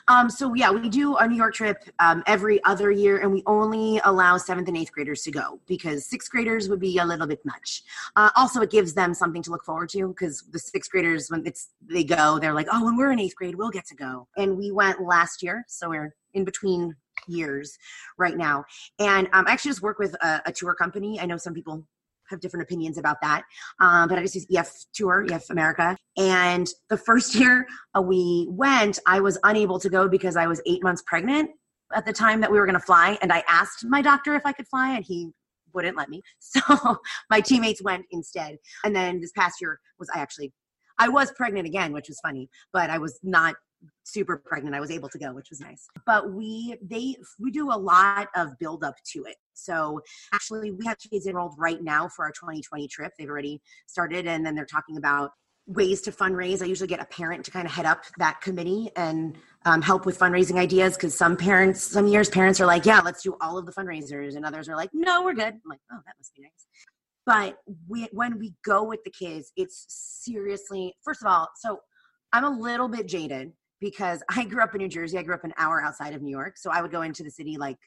Um, 0.09 0.31
so 0.31 0.55
yeah, 0.55 0.70
we 0.70 0.89
do 0.89 1.16
a 1.16 1.26
New 1.26 1.37
York 1.37 1.55
trip 1.55 1.85
um, 1.99 2.22
every 2.26 2.62
other 2.64 2.91
year, 2.91 3.18
and 3.18 3.33
we 3.33 3.43
only 3.47 4.01
allow 4.05 4.37
seventh 4.37 4.68
and 4.68 4.76
eighth 4.76 4.93
graders 4.93 5.22
to 5.22 5.31
go 5.31 5.61
because 5.66 6.07
sixth 6.07 6.31
graders 6.31 6.68
would 6.68 6.81
be 6.81 6.99
a 6.99 7.05
little 7.05 7.26
bit 7.26 7.45
much. 7.45 7.83
Uh, 8.16 8.31
also, 8.37 8.61
it 8.61 8.70
gives 8.70 8.95
them 8.95 9.14
something 9.14 9.43
to 9.43 9.51
look 9.51 9.64
forward 9.64 9.89
to 9.91 10.09
because 10.09 10.43
the 10.51 10.59
sixth 10.59 10.91
graders, 10.91 11.31
when 11.31 11.47
it's 11.47 11.70
they 11.81 12.05
go, 12.05 12.39
they're 12.39 12.55
like, 12.55 12.68
oh, 12.72 12.85
when 12.85 12.97
we're 12.97 13.12
in 13.12 13.20
eighth 13.20 13.37
grade, 13.37 13.55
we'll 13.55 13.70
get 13.70 13.87
to 13.87 13.95
go. 13.95 14.26
And 14.37 14.57
we 14.57 14.70
went 14.70 15.03
last 15.03 15.43
year, 15.43 15.64
so 15.68 15.91
we're 15.91 16.14
in 16.35 16.45
between 16.45 16.95
years 17.26 17.78
right 18.18 18.37
now. 18.37 18.64
And 18.99 19.28
um, 19.33 19.47
I 19.47 19.53
actually 19.53 19.70
just 19.70 19.83
work 19.83 19.99
with 19.99 20.14
a, 20.22 20.43
a 20.47 20.53
tour 20.53 20.74
company. 20.74 21.20
I 21.20 21.26
know 21.26 21.37
some 21.37 21.55
people 21.55 21.85
have 22.31 22.41
different 22.41 22.62
opinions 22.62 22.99
about 22.99 23.16
that. 23.22 23.43
Um, 23.81 24.09
but 24.09 24.18
I 24.18 24.22
just 24.22 24.35
use 24.35 24.47
EF 24.55 24.72
Tour, 24.95 25.26
EF 25.31 25.51
America. 25.51 25.97
And 26.16 26.68
the 26.89 26.97
first 26.97 27.35
year 27.41 27.66
uh, 27.97 28.03
we 28.03 28.47
went, 28.51 28.99
I 29.07 29.20
was 29.20 29.39
unable 29.45 29.78
to 29.81 29.89
go 29.89 30.09
because 30.09 30.37
I 30.37 30.47
was 30.47 30.62
eight 30.66 30.83
months 30.83 31.03
pregnant 31.07 31.51
at 31.95 32.07
the 32.07 32.12
time 32.12 32.41
that 32.41 32.51
we 32.51 32.59
were 32.59 32.66
going 32.66 32.78
to 32.78 32.85
fly. 32.85 33.18
And 33.20 33.33
I 33.33 33.43
asked 33.49 33.85
my 33.85 34.01
doctor 34.01 34.35
if 34.35 34.47
I 34.47 34.53
could 34.53 34.68
fly, 34.68 34.95
and 34.95 35.05
he 35.05 35.31
wouldn't 35.74 35.97
let 35.97 36.09
me. 36.09 36.22
So 36.41 36.99
my 37.31 37.41
teammates 37.41 37.83
went 37.83 38.07
instead. 38.11 38.57
And 38.85 38.95
then 38.95 39.20
this 39.20 39.33
past 39.37 39.61
year 39.61 39.78
was 39.99 40.09
I 40.14 40.18
actually 40.18 40.53
I 40.99 41.09
was 41.09 41.33
pregnant 41.33 41.66
again, 41.66 41.93
which 41.93 42.09
was 42.09 42.20
funny, 42.20 42.51
but 42.74 42.91
I 42.91 42.99
was 42.99 43.18
not 43.22 43.55
super 44.05 44.37
pregnant 44.37 44.74
i 44.74 44.81
was 44.81 44.91
able 44.91 45.09
to 45.09 45.18
go 45.18 45.31
which 45.41 45.51
was 45.51 45.61
nice. 45.61 45.89
But 46.07 46.33
we 46.33 46.76
they 46.83 47.16
we 47.39 47.51
do 47.51 47.70
a 47.70 47.74
lot 47.76 48.28
of 48.37 48.59
build 48.59 48.85
up 48.85 48.95
to 49.12 49.24
it. 49.24 49.37
So 49.55 50.01
actually 50.33 50.70
we 50.70 50.85
have 50.87 50.97
kids 50.99 51.26
enrolled 51.26 51.55
right 51.59 51.83
now 51.83 52.09
for 52.09 52.24
our 52.24 52.33
2020 52.33 52.89
trip. 52.89 53.12
They've 53.18 53.28
already 53.28 53.61
started 53.87 54.26
and 54.26 54.45
then 54.45 54.55
they're 54.55 54.66
talking 54.66 54.97
about 54.97 55.31
ways 55.66 56.01
to 56.03 56.12
fundraise. 56.12 56.62
I 56.62 56.66
usually 56.66 56.89
get 56.89 57.01
a 57.01 57.07
parent 57.07 57.45
to 57.45 57.51
kind 57.51 57.66
of 57.66 57.72
head 57.72 57.87
up 57.87 58.03
that 58.18 58.41
committee 58.41 58.91
and 58.97 59.37
um, 59.64 59.83
help 59.83 60.07
with 60.07 60.18
fundraising 60.18 60.59
ideas 60.59 60.95
because 60.95 61.16
some 61.16 61.37
parents 61.37 61.83
some 61.83 62.07
years 62.07 62.28
parents 62.28 62.61
are 62.61 62.66
like 62.66 62.87
yeah 62.87 63.01
let's 63.01 63.22
do 63.22 63.37
all 63.41 63.59
of 63.59 63.66
the 63.66 63.72
fundraisers 63.72 64.37
and 64.37 64.45
others 64.45 64.68
are 64.68 64.76
like 64.76 64.91
no 64.93 65.24
we're 65.24 65.35
good. 65.35 65.55
I'm 65.55 65.61
like 65.68 65.81
oh 65.93 65.99
that 66.07 66.14
must 66.18 66.35
be 66.35 66.43
nice. 66.43 66.66
But 67.26 67.59
we, 67.89 68.09
when 68.12 68.39
we 68.39 68.55
go 68.64 68.83
with 68.83 69.05
the 69.05 69.11
kids 69.11 69.53
it's 69.57 69.87
seriously 69.89 70.95
first 71.05 71.22
of 71.22 71.28
all 71.28 71.49
so 71.57 71.81
i'm 72.33 72.45
a 72.45 72.51
little 72.51 72.89
bit 72.89 73.07
jaded 73.07 73.53
because 73.81 74.22
I 74.28 74.45
grew 74.45 74.62
up 74.62 74.74
in 74.74 74.78
New 74.78 74.89
Jersey. 74.89 75.18
I 75.18 75.22
grew 75.22 75.35
up 75.35 75.45
an 75.45 75.55
hour 75.57 75.83
outside 75.83 76.14
of 76.14 76.22
New 76.22 76.31
York. 76.31 76.57
So 76.59 76.70
I 76.70 76.83
would 76.83 76.91
go 76.91 77.03
into 77.03 77.22
the 77.22 77.31
city 77.31 77.57
like 77.57 77.78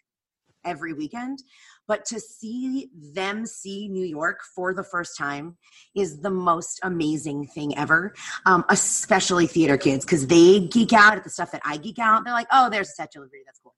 every 0.65 0.93
weekend. 0.93 1.43
But 1.87 2.05
to 2.05 2.19
see 2.19 2.89
them 3.13 3.45
see 3.45 3.87
New 3.89 4.05
York 4.05 4.39
for 4.55 4.73
the 4.73 4.83
first 4.83 5.17
time 5.17 5.57
is 5.95 6.21
the 6.21 6.29
most 6.29 6.79
amazing 6.83 7.47
thing 7.47 7.77
ever, 7.77 8.13
um, 8.45 8.63
especially 8.69 9.47
theater 9.47 9.77
kids, 9.77 10.05
because 10.05 10.27
they 10.27 10.61
geek 10.61 10.93
out 10.93 11.17
at 11.17 11.23
the 11.23 11.29
stuff 11.29 11.51
that 11.51 11.61
I 11.65 11.77
geek 11.77 11.99
out. 11.99 12.23
They're 12.23 12.33
like, 12.33 12.47
oh, 12.51 12.69
there's 12.69 12.89
a 12.89 12.93
Statue 12.93 13.19
of 13.19 13.23
Liberty. 13.25 13.43
That's 13.45 13.59
cool. 13.59 13.75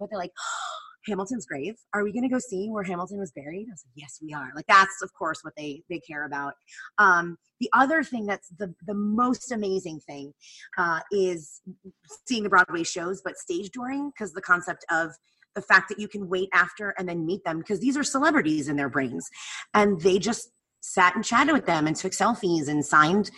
But 0.00 0.10
they're 0.10 0.18
like, 0.18 0.32
oh, 0.38 0.93
Hamilton's 1.06 1.46
grave. 1.46 1.74
Are 1.92 2.02
we 2.02 2.12
going 2.12 2.22
to 2.22 2.28
go 2.28 2.38
see 2.38 2.68
where 2.68 2.82
Hamilton 2.82 3.18
was 3.18 3.32
buried? 3.32 3.66
I 3.68 3.72
was 3.72 3.84
like, 3.86 3.94
yes, 3.96 4.18
we 4.22 4.32
are. 4.32 4.50
Like 4.54 4.66
that's 4.66 5.02
of 5.02 5.12
course 5.14 5.40
what 5.42 5.54
they 5.56 5.82
they 5.88 6.00
care 6.00 6.24
about. 6.24 6.54
Um, 6.98 7.36
the 7.60 7.68
other 7.72 8.02
thing 8.02 8.26
that's 8.26 8.48
the 8.58 8.74
the 8.86 8.94
most 8.94 9.52
amazing 9.52 10.00
thing 10.00 10.32
uh, 10.78 11.00
is 11.12 11.60
seeing 12.26 12.42
the 12.42 12.48
Broadway 12.48 12.82
shows, 12.82 13.22
but 13.24 13.36
stage 13.36 13.70
dooring 13.70 14.10
because 14.12 14.32
the 14.32 14.42
concept 14.42 14.84
of 14.90 15.10
the 15.54 15.62
fact 15.62 15.88
that 15.88 16.00
you 16.00 16.08
can 16.08 16.28
wait 16.28 16.48
after 16.52 16.94
and 16.98 17.08
then 17.08 17.24
meet 17.24 17.44
them 17.44 17.58
because 17.58 17.78
these 17.80 17.96
are 17.96 18.02
celebrities 18.02 18.68
in 18.68 18.76
their 18.76 18.88
brains, 18.88 19.28
and 19.72 20.00
they 20.00 20.18
just 20.18 20.50
sat 20.80 21.14
and 21.14 21.24
chatted 21.24 21.54
with 21.54 21.66
them 21.66 21.86
and 21.86 21.96
took 21.96 22.12
selfies 22.12 22.68
and 22.68 22.84
signed 22.84 23.30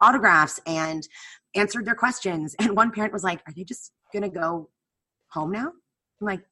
autographs 0.00 0.58
and 0.66 1.06
answered 1.54 1.84
their 1.84 1.94
questions. 1.94 2.54
And 2.58 2.76
one 2.76 2.90
parent 2.90 3.12
was 3.12 3.24
like, 3.24 3.40
"Are 3.46 3.52
they 3.54 3.64
just 3.64 3.92
gonna 4.12 4.28
go 4.28 4.70
home 5.30 5.52
now?" 5.52 5.72
I'm 6.20 6.26
like, 6.26 6.42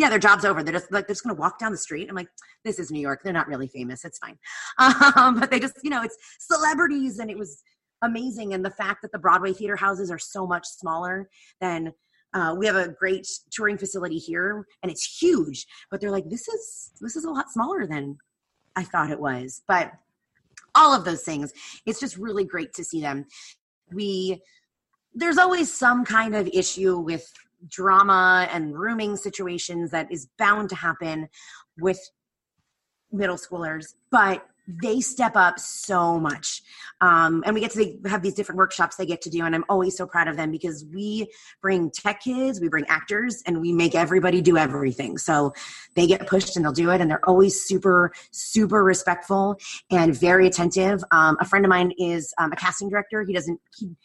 yeah, 0.00 0.08
their 0.08 0.18
job's 0.18 0.46
over. 0.46 0.62
They're 0.62 0.72
just 0.72 0.90
like 0.90 1.06
they're 1.06 1.14
just 1.14 1.22
gonna 1.22 1.38
walk 1.38 1.58
down 1.58 1.72
the 1.72 1.78
street. 1.78 2.08
I'm 2.08 2.16
like, 2.16 2.28
this 2.64 2.78
is 2.78 2.90
New 2.90 3.00
York. 3.00 3.20
They're 3.22 3.34
not 3.34 3.46
really 3.48 3.68
famous. 3.68 4.04
It's 4.04 4.18
fine. 4.18 4.38
Um, 5.20 5.38
but 5.38 5.50
they 5.50 5.60
just, 5.60 5.74
you 5.82 5.90
know, 5.90 6.02
it's 6.02 6.16
celebrities, 6.38 7.18
and 7.18 7.30
it 7.30 7.36
was 7.36 7.62
amazing. 8.02 8.54
And 8.54 8.64
the 8.64 8.70
fact 8.70 9.02
that 9.02 9.12
the 9.12 9.18
Broadway 9.18 9.52
theater 9.52 9.76
houses 9.76 10.10
are 10.10 10.18
so 10.18 10.46
much 10.46 10.66
smaller 10.66 11.28
than 11.60 11.92
uh, 12.32 12.54
we 12.56 12.66
have 12.66 12.76
a 12.76 12.88
great 12.88 13.26
touring 13.50 13.76
facility 13.76 14.16
here, 14.16 14.64
and 14.82 14.90
it's 14.90 15.20
huge. 15.20 15.66
But 15.90 16.00
they're 16.00 16.10
like, 16.10 16.30
this 16.30 16.48
is 16.48 16.92
this 17.02 17.14
is 17.14 17.24
a 17.24 17.30
lot 17.30 17.50
smaller 17.50 17.86
than 17.86 18.16
I 18.76 18.84
thought 18.84 19.10
it 19.10 19.20
was. 19.20 19.62
But 19.68 19.92
all 20.74 20.94
of 20.94 21.04
those 21.04 21.22
things, 21.24 21.52
it's 21.84 22.00
just 22.00 22.16
really 22.16 22.44
great 22.44 22.72
to 22.74 22.84
see 22.84 23.02
them. 23.02 23.26
We 23.92 24.40
there's 25.12 25.38
always 25.38 25.70
some 25.72 26.06
kind 26.06 26.34
of 26.34 26.48
issue 26.54 26.98
with 26.98 27.30
drama 27.68 28.48
and 28.52 28.78
rooming 28.78 29.16
situations 29.16 29.90
that 29.90 30.10
is 30.10 30.28
bound 30.38 30.68
to 30.68 30.74
happen 30.74 31.28
with 31.78 31.98
middle 33.12 33.36
schoolers 33.36 33.94
but 34.10 34.46
they 34.82 35.00
step 35.00 35.36
up 35.36 35.58
so 35.58 36.18
much. 36.18 36.62
Um, 37.00 37.42
and 37.46 37.54
we 37.54 37.60
get 37.60 37.70
to 37.72 37.98
have 38.06 38.22
these 38.22 38.34
different 38.34 38.58
workshops 38.58 38.96
they 38.96 39.06
get 39.06 39.22
to 39.22 39.30
do 39.30 39.44
and 39.44 39.54
i'm 39.54 39.64
always 39.70 39.96
so 39.96 40.06
proud 40.06 40.28
of 40.28 40.36
them 40.36 40.50
because 40.50 40.84
we 40.92 41.30
bring 41.62 41.90
tech 41.90 42.20
kids 42.20 42.60
we 42.60 42.68
bring 42.68 42.84
actors 42.88 43.42
and 43.46 43.60
we 43.60 43.72
make 43.72 43.94
everybody 43.94 44.42
do 44.42 44.58
everything. 44.58 45.16
So 45.16 45.54
they 45.94 46.06
get 46.06 46.26
pushed 46.26 46.56
and 46.56 46.64
they'll 46.64 46.72
do 46.72 46.90
it 46.90 47.00
and 47.00 47.10
they're 47.10 47.26
always 47.26 47.62
super 47.62 48.12
super 48.32 48.84
respectful 48.84 49.58
and 49.90 50.14
very 50.14 50.46
attentive. 50.46 51.02
Um, 51.10 51.38
a 51.40 51.44
friend 51.44 51.64
of 51.64 51.70
mine 51.70 51.92
is 51.98 52.34
um, 52.38 52.52
a 52.52 52.56
casting 52.56 52.90
director. 52.90 53.22
He 53.22 53.32
doesn't 53.32 53.60
he 53.76 53.96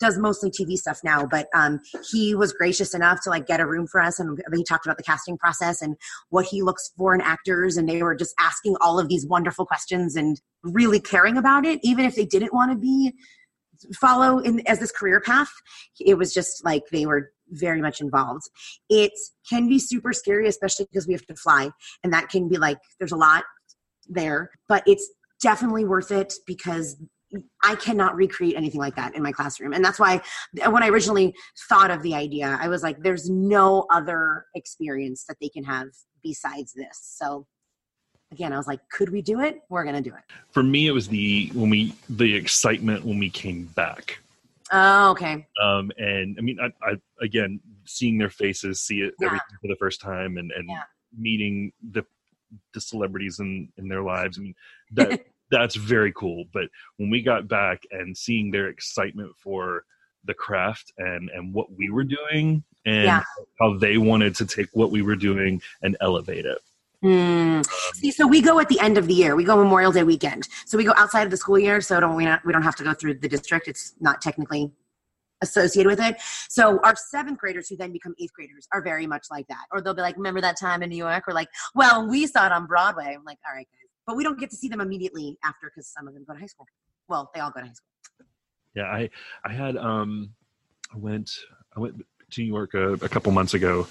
does 0.00 0.18
mostly 0.18 0.50
TV 0.50 0.76
stuff 0.76 1.00
now, 1.02 1.26
but 1.26 1.48
um, 1.54 1.80
he 2.10 2.34
was 2.34 2.52
gracious 2.52 2.94
enough 2.94 3.20
to 3.22 3.30
like 3.30 3.46
get 3.46 3.60
a 3.60 3.66
room 3.66 3.86
for 3.86 4.00
us, 4.00 4.18
and 4.18 4.38
he 4.54 4.64
talked 4.64 4.86
about 4.86 4.96
the 4.96 5.02
casting 5.02 5.36
process 5.36 5.82
and 5.82 5.96
what 6.30 6.46
he 6.46 6.62
looks 6.62 6.90
for 6.96 7.14
in 7.14 7.20
actors, 7.20 7.76
and 7.76 7.88
they 7.88 8.02
were 8.02 8.14
just 8.14 8.34
asking 8.38 8.76
all 8.80 8.98
of 8.98 9.08
these 9.08 9.26
wonderful 9.26 9.66
questions 9.66 10.16
and 10.16 10.40
really 10.62 11.00
caring 11.00 11.36
about 11.36 11.64
it, 11.64 11.80
even 11.82 12.04
if 12.04 12.14
they 12.14 12.24
didn't 12.24 12.54
want 12.54 12.70
to 12.70 12.78
be 12.78 13.12
follow 13.94 14.38
in 14.38 14.60
as 14.66 14.80
this 14.80 14.92
career 14.92 15.20
path. 15.20 15.50
It 16.00 16.14
was 16.14 16.34
just 16.34 16.64
like 16.64 16.82
they 16.90 17.06
were 17.06 17.30
very 17.50 17.80
much 17.80 18.00
involved. 18.00 18.42
It 18.88 19.12
can 19.48 19.68
be 19.68 19.78
super 19.78 20.12
scary, 20.12 20.48
especially 20.48 20.86
because 20.90 21.06
we 21.06 21.14
have 21.14 21.26
to 21.26 21.34
fly, 21.34 21.70
and 22.02 22.12
that 22.12 22.28
can 22.28 22.48
be 22.48 22.58
like 22.58 22.78
there's 22.98 23.12
a 23.12 23.16
lot 23.16 23.44
there, 24.08 24.50
but 24.68 24.82
it's 24.86 25.08
definitely 25.40 25.84
worth 25.84 26.10
it 26.10 26.34
because 26.46 26.96
I 27.62 27.74
cannot 27.74 28.16
recreate 28.16 28.56
anything 28.56 28.80
like 28.80 28.96
that 28.96 29.14
in 29.14 29.22
my 29.22 29.32
classroom. 29.32 29.72
And 29.72 29.84
that's 29.84 29.98
why 29.98 30.20
when 30.66 30.82
I 30.82 30.88
originally 30.88 31.34
thought 31.68 31.90
of 31.90 32.02
the 32.02 32.14
idea, 32.14 32.58
I 32.60 32.68
was 32.68 32.82
like, 32.82 33.02
there's 33.02 33.28
no 33.28 33.86
other 33.90 34.46
experience 34.54 35.24
that 35.28 35.36
they 35.40 35.48
can 35.48 35.64
have 35.64 35.88
besides 36.22 36.72
this. 36.72 36.98
So 37.02 37.46
again, 38.32 38.52
I 38.52 38.56
was 38.56 38.66
like, 38.66 38.80
could 38.90 39.10
we 39.10 39.22
do 39.22 39.40
it? 39.40 39.60
We're 39.68 39.84
gonna 39.84 40.00
do 40.00 40.14
it. 40.14 40.22
For 40.52 40.62
me, 40.62 40.86
it 40.86 40.92
was 40.92 41.08
the 41.08 41.50
when 41.54 41.70
we 41.70 41.94
the 42.08 42.34
excitement 42.34 43.04
when 43.04 43.18
we 43.18 43.30
came 43.30 43.64
back. 43.74 44.18
Oh, 44.72 45.10
okay. 45.12 45.46
Um, 45.62 45.90
and 45.96 46.36
I 46.38 46.42
mean, 46.42 46.58
I, 46.60 46.66
I 46.82 46.94
again 47.20 47.60
seeing 47.84 48.18
their 48.18 48.30
faces, 48.30 48.80
see 48.82 49.00
it 49.00 49.14
Yeah. 49.18 49.26
everything 49.26 49.56
for 49.60 49.68
the 49.68 49.76
first 49.78 50.00
time, 50.00 50.36
and 50.36 50.50
and 50.52 50.68
Yeah. 50.68 50.82
meeting 51.16 51.72
the 51.90 52.04
the 52.72 52.80
celebrities 52.80 53.40
in 53.40 53.70
in 53.76 53.88
their 53.88 54.02
lives. 54.02 54.38
I 54.38 54.42
mean, 54.42 54.54
that 54.92 55.26
that's 55.50 55.76
very 55.76 56.12
cool. 56.12 56.44
But 56.52 56.68
when 56.96 57.10
we 57.10 57.22
got 57.22 57.48
back 57.48 57.82
and 57.90 58.16
seeing 58.16 58.50
their 58.50 58.68
excitement 58.68 59.32
for 59.36 59.84
the 60.24 60.34
craft 60.34 60.92
and 60.98 61.30
and 61.30 61.54
what 61.54 61.72
we 61.72 61.90
were 61.90 62.04
doing 62.04 62.64
and 62.84 63.04
Yeah. 63.04 63.22
how 63.60 63.78
they 63.78 63.98
wanted 63.98 64.34
to 64.36 64.46
take 64.46 64.68
what 64.72 64.90
we 64.90 65.02
were 65.02 65.16
doing 65.16 65.62
and 65.82 65.96
elevate 66.00 66.44
it. 66.44 66.58
Hmm. 67.02 67.62
See, 67.94 68.10
so 68.10 68.26
we 68.26 68.40
go 68.40 68.58
at 68.58 68.68
the 68.68 68.80
end 68.80 68.98
of 68.98 69.06
the 69.06 69.14
year. 69.14 69.36
We 69.36 69.44
go 69.44 69.56
Memorial 69.56 69.92
Day 69.92 70.02
weekend. 70.02 70.48
So 70.66 70.76
we 70.76 70.84
go 70.84 70.94
outside 70.96 71.22
of 71.22 71.30
the 71.30 71.36
school 71.36 71.58
year. 71.58 71.80
So 71.80 72.00
don't 72.00 72.16
we 72.16 72.24
not 72.24 72.44
we 72.44 72.52
don't 72.52 72.62
have 72.62 72.76
to 72.76 72.84
go 72.84 72.92
through 72.92 73.14
the 73.14 73.28
district. 73.28 73.68
It's 73.68 73.94
not 74.00 74.20
technically 74.20 74.72
associated 75.40 75.88
with 75.88 76.00
it. 76.00 76.16
So 76.48 76.80
our 76.82 76.96
seventh 76.96 77.38
graders 77.38 77.68
who 77.68 77.76
then 77.76 77.92
become 77.92 78.14
eighth 78.20 78.32
graders 78.32 78.66
are 78.72 78.82
very 78.82 79.06
much 79.06 79.26
like 79.30 79.46
that. 79.46 79.64
Or 79.70 79.80
they'll 79.80 79.94
be 79.94 80.02
like, 80.02 80.16
"Remember 80.16 80.40
that 80.40 80.58
time 80.58 80.82
in 80.82 80.90
New 80.90 80.96
York?" 80.96 81.28
Or 81.28 81.32
like, 81.34 81.48
"Well, 81.76 82.08
we 82.08 82.26
saw 82.26 82.46
it 82.46 82.52
on 82.52 82.66
Broadway." 82.66 83.14
I'm 83.16 83.24
like, 83.24 83.38
"All 83.48 83.54
right, 83.54 83.68
guys," 83.72 83.87
but 84.08 84.16
we 84.16 84.24
don't 84.24 84.40
get 84.40 84.48
to 84.50 84.56
see 84.56 84.68
them 84.68 84.80
immediately 84.80 85.36
after 85.44 85.70
because 85.70 85.86
some 85.86 86.08
of 86.08 86.14
them 86.14 86.24
go 86.26 86.32
to 86.32 86.40
high 86.40 86.46
school. 86.46 86.66
Well, 87.08 87.30
they 87.34 87.40
all 87.40 87.50
go 87.50 87.60
to 87.60 87.66
high 87.66 87.72
school. 87.72 88.26
Yeah, 88.74 88.84
I 88.84 89.10
I 89.44 89.52
had 89.52 89.76
um 89.76 90.30
I 90.92 90.96
went 90.96 91.30
I 91.76 91.80
went 91.80 92.02
to 92.30 92.40
New 92.40 92.46
York 92.46 92.72
a, 92.72 92.94
a 92.94 93.08
couple 93.08 93.30
months 93.32 93.52
ago 93.52 93.86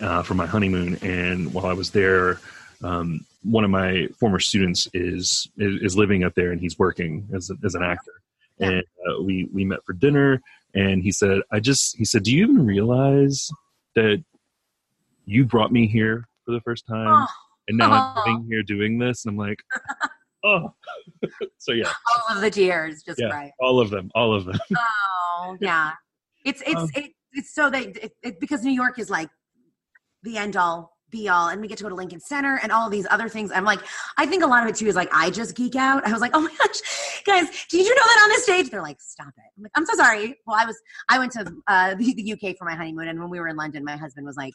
uh, 0.00 0.22
for 0.22 0.34
my 0.34 0.46
honeymoon, 0.46 0.96
and 1.02 1.52
while 1.52 1.66
I 1.66 1.74
was 1.74 1.90
there, 1.90 2.40
um, 2.82 3.26
one 3.42 3.64
of 3.64 3.70
my 3.70 4.08
former 4.18 4.38
students 4.38 4.88
is, 4.94 5.48
is 5.58 5.82
is 5.82 5.96
living 5.96 6.24
up 6.24 6.34
there, 6.34 6.50
and 6.50 6.60
he's 6.60 6.78
working 6.78 7.28
as 7.34 7.50
a, 7.50 7.54
as 7.64 7.74
an 7.74 7.82
actor. 7.82 8.12
Yeah. 8.58 8.68
And 8.68 8.84
uh, 9.06 9.22
we 9.22 9.48
we 9.52 9.64
met 9.64 9.84
for 9.84 9.92
dinner, 9.92 10.40
and 10.74 11.02
he 11.02 11.12
said, 11.12 11.40
"I 11.50 11.60
just," 11.60 11.96
he 11.96 12.04
said, 12.06 12.22
"Do 12.22 12.34
you 12.34 12.44
even 12.44 12.64
realize 12.64 13.50
that 13.94 14.24
you 15.26 15.44
brought 15.44 15.72
me 15.72 15.86
here 15.86 16.26
for 16.44 16.52
the 16.52 16.60
first 16.60 16.86
time, 16.86 17.08
Oh, 17.08 17.26
and 17.68 17.76
now 17.78 17.92
I'm 17.92 18.14
Oh. 18.16 18.22
sitting 18.24 18.46
here 18.50 18.62
doing 18.62 18.98
this?" 18.98 19.24
And 19.24 19.32
I'm 19.32 19.38
like, 19.38 19.58
"Oh." 20.44 20.74
so 21.58 21.72
yeah, 21.72 21.92
all 22.28 22.36
of 22.36 22.42
the 22.42 22.50
tears, 22.50 23.02
just 23.02 23.18
Yeah. 23.20 23.28
right. 23.28 23.52
all 23.60 23.80
of 23.80 23.90
them, 23.90 24.10
all 24.14 24.34
of 24.34 24.44
them. 24.44 24.58
Oh, 25.40 25.56
yeah. 25.60 25.92
It's 26.44 26.60
it's 26.66 26.74
Um, 26.82 26.90
it, 26.96 27.12
it's 27.32 27.54
so 27.54 27.70
that 27.70 27.82
it, 27.96 28.12
it, 28.24 28.40
because 28.40 28.64
New 28.64 28.72
York 28.72 28.98
is 28.98 29.08
like 29.08 29.30
the 30.24 30.36
end 30.36 30.56
all 30.56 30.96
be 31.10 31.28
all, 31.28 31.48
and 31.48 31.60
we 31.60 31.68
get 31.68 31.78
to 31.78 31.84
go 31.84 31.88
to 31.88 31.94
Lincoln 31.94 32.20
Center 32.20 32.58
and 32.62 32.70
all 32.72 32.90
these 32.90 33.06
other 33.08 33.28
things. 33.30 33.50
I'm 33.54 33.64
like, 33.64 33.78
I 34.18 34.26
think 34.26 34.42
a 34.42 34.46
lot 34.46 34.62
of 34.64 34.68
it 34.68 34.74
too 34.74 34.86
is 34.88 34.96
like 34.96 35.08
I 35.12 35.30
just 35.30 35.54
geek 35.56 35.74
out. 35.76 36.04
I 36.06 36.12
was 36.12 36.20
like, 36.20 36.32
oh 36.34 36.40
my 36.40 36.50
gosh, 36.58 37.22
guys, 37.24 37.46
did 37.70 37.86
you 37.86 37.94
know 37.94 38.02
that 38.02 38.20
on 38.24 38.28
this 38.30 38.42
stage? 38.42 38.68
They're 38.68 38.82
like, 38.82 39.00
stop 39.00 39.28
it. 39.28 39.42
I'm 39.56 39.62
like, 39.62 39.72
I'm 39.76 39.86
so 39.86 39.94
sorry. 39.94 40.36
Well, 40.46 40.56
I 40.60 40.64
was 40.66 40.76
I 41.08 41.18
went 41.20 41.32
to 41.32 41.50
uh, 41.68 41.94
the, 41.94 42.14
the 42.14 42.32
UK 42.32 42.56
for 42.58 42.64
my 42.64 42.74
honeymoon, 42.74 43.06
and 43.08 43.20
when 43.20 43.30
we 43.30 43.38
were 43.40 43.48
in 43.48 43.56
London, 43.56 43.84
my 43.84 43.96
husband 43.96 44.26
was 44.26 44.36
like. 44.36 44.54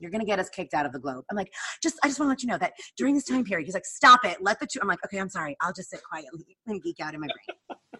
You're 0.00 0.10
gonna 0.10 0.24
get 0.24 0.38
us 0.38 0.48
kicked 0.48 0.74
out 0.74 0.86
of 0.86 0.92
the 0.92 0.98
globe. 0.98 1.24
I'm 1.30 1.36
like, 1.36 1.52
just 1.82 1.96
I 2.02 2.08
just 2.08 2.18
want 2.18 2.28
to 2.28 2.30
let 2.30 2.42
you 2.42 2.48
know 2.48 2.58
that 2.58 2.72
during 2.96 3.14
this 3.14 3.24
time 3.24 3.44
period, 3.44 3.66
he's 3.66 3.74
like, 3.74 3.84
stop 3.84 4.24
it, 4.24 4.38
let 4.40 4.58
the 4.58 4.66
two. 4.66 4.80
I'm 4.82 4.88
like, 4.88 5.04
okay, 5.04 5.18
I'm 5.18 5.28
sorry, 5.28 5.56
I'll 5.60 5.72
just 5.72 5.90
sit 5.90 6.00
quietly 6.02 6.56
and 6.66 6.82
geek 6.82 7.00
out 7.00 7.14
in 7.14 7.20
my 7.20 7.26
brain. 7.28 7.78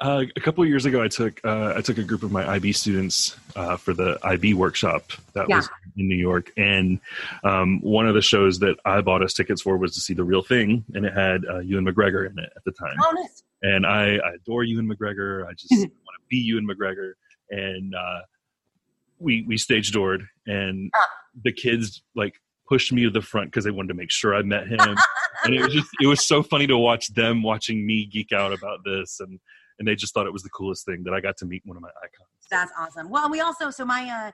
Uh, 0.00 0.24
a 0.36 0.40
couple 0.40 0.62
of 0.62 0.68
years 0.68 0.84
ago, 0.84 1.02
I 1.02 1.08
took 1.08 1.40
uh, 1.44 1.72
I 1.74 1.80
took 1.80 1.98
a 1.98 2.04
group 2.04 2.22
of 2.22 2.30
my 2.30 2.46
IB 2.56 2.72
students 2.72 3.36
uh, 3.56 3.76
for 3.76 3.92
the 3.92 4.18
IB 4.22 4.54
workshop 4.54 5.10
that 5.32 5.48
Yeah. 5.48 5.56
was 5.56 5.68
in 5.96 6.06
New 6.06 6.16
York, 6.16 6.52
and 6.56 7.00
um, 7.42 7.80
one 7.80 8.06
of 8.06 8.14
the 8.14 8.22
shows 8.22 8.60
that 8.60 8.76
I 8.84 9.00
bought 9.00 9.22
us 9.24 9.32
tickets 9.32 9.62
for 9.62 9.76
was 9.76 9.94
to 9.94 10.00
see 10.00 10.14
The 10.14 10.22
Real 10.22 10.42
Thing, 10.42 10.84
and 10.94 11.04
it 11.04 11.14
had 11.14 11.44
uh, 11.50 11.58
Ewan 11.60 11.84
McGregor 11.84 12.30
in 12.30 12.38
it 12.38 12.50
at 12.56 12.62
the 12.64 12.72
time. 12.72 12.94
Oh, 13.02 13.10
nice. 13.12 13.42
And 13.62 13.84
I, 13.86 14.16
I 14.18 14.34
adore 14.34 14.62
Ewan 14.62 14.86
McGregor. 14.88 15.46
I 15.48 15.54
just 15.54 15.70
want 15.72 15.90
to 15.90 16.26
be 16.28 16.36
Ewan 16.36 16.68
McGregor, 16.68 17.12
and 17.50 17.92
uh, 17.94 18.20
we 19.18 19.44
we 19.46 19.56
stage 19.58 19.90
doored, 19.92 20.22
and 20.46 20.90
Ah. 20.94 21.06
the 21.44 21.52
kids 21.52 22.02
like 22.14 22.34
pushed 22.68 22.92
me 22.92 23.02
to 23.04 23.10
the 23.10 23.22
front 23.22 23.50
because 23.50 23.64
they 23.64 23.70
wanted 23.70 23.88
to 23.88 23.94
make 23.94 24.10
sure 24.10 24.34
I 24.34 24.42
met 24.42 24.68
him 24.68 24.78
and 25.44 25.54
it 25.54 25.62
was 25.62 25.72
just 25.72 25.88
it 26.02 26.06
was 26.06 26.26
so 26.26 26.42
funny 26.42 26.66
to 26.66 26.76
watch 26.76 27.08
them 27.14 27.42
watching 27.42 27.86
me 27.86 28.04
geek 28.04 28.30
out 28.32 28.52
about 28.52 28.80
this 28.84 29.20
and 29.20 29.40
and 29.78 29.88
they 29.88 29.94
just 29.94 30.12
thought 30.12 30.26
it 30.26 30.32
was 30.32 30.42
the 30.42 30.50
coolest 30.50 30.84
thing 30.84 31.02
that 31.04 31.14
I 31.14 31.20
got 31.20 31.36
to 31.38 31.46
meet 31.46 31.62
one 31.64 31.76
of 31.76 31.82
my 31.82 31.88
icons. 32.02 32.28
That's 32.50 32.72
awesome. 32.78 33.08
Well, 33.08 33.30
we 33.30 33.40
also 33.40 33.70
so 33.70 33.84
my 33.84 34.02
uh 34.10 34.32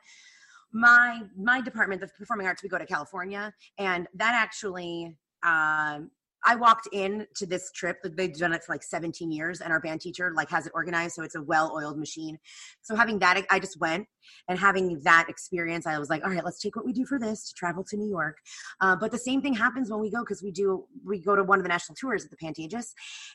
my 0.73 1.23
my 1.37 1.61
department, 1.61 2.01
the 2.01 2.09
performing 2.19 2.47
arts, 2.49 2.63
we 2.63 2.69
go 2.69 2.79
to 2.79 2.87
California, 2.87 3.53
and 3.79 4.09
that 4.15 4.35
actually 4.35 5.17
um 5.45 6.11
I 6.45 6.57
walked 6.57 6.89
in 6.93 7.27
to 7.37 7.47
this 7.47 7.71
trip. 7.73 7.99
They've 8.03 8.33
done 8.33 8.53
it 8.53 8.63
for 8.63 8.73
like 8.73 8.83
17 8.83 9.31
years, 9.31 9.61
and 9.61 9.73
our 9.73 9.81
band 9.81 10.01
teacher 10.01 10.33
like 10.35 10.51
has 10.51 10.67
it 10.67 10.73
organized, 10.75 11.15
so 11.15 11.23
it's 11.23 11.35
a 11.35 11.43
well-oiled 11.43 11.99
machine. 11.99 12.39
So 12.83 12.95
having 12.95 13.19
that, 13.21 13.45
I 13.51 13.59
just 13.59 13.79
went 13.81 14.07
and 14.49 14.59
having 14.59 15.01
that 15.05 15.27
experience, 15.29 15.87
I 15.87 15.99
was 15.99 16.11
like, 16.11 16.25
all 16.25 16.31
right, 16.31 16.45
let's 16.45 16.61
take 16.61 16.77
what 16.77 16.85
we 16.85 16.93
do 16.93 17.05
for 17.05 17.19
this 17.19 17.49
to 17.49 17.55
travel 17.55 17.85
to 17.85 17.97
New 17.97 18.09
York. 18.09 18.39
Uh, 18.81 18.97
but 18.97 19.11
the 19.11 19.19
same 19.19 19.43
thing 19.43 19.55
happens 19.55 19.91
when 19.91 20.01
we 20.01 20.11
go 20.11 20.21
because 20.21 20.43
we 20.43 20.51
do 20.51 20.85
we 21.05 21.19
go 21.19 21.37
to 21.37 21.45
one 21.45 21.59
of 21.59 21.63
the 21.63 21.69
national 21.69 21.97
tours 21.97 22.25
at 22.25 22.31
the 22.31 22.37
Pantages, 22.37 22.93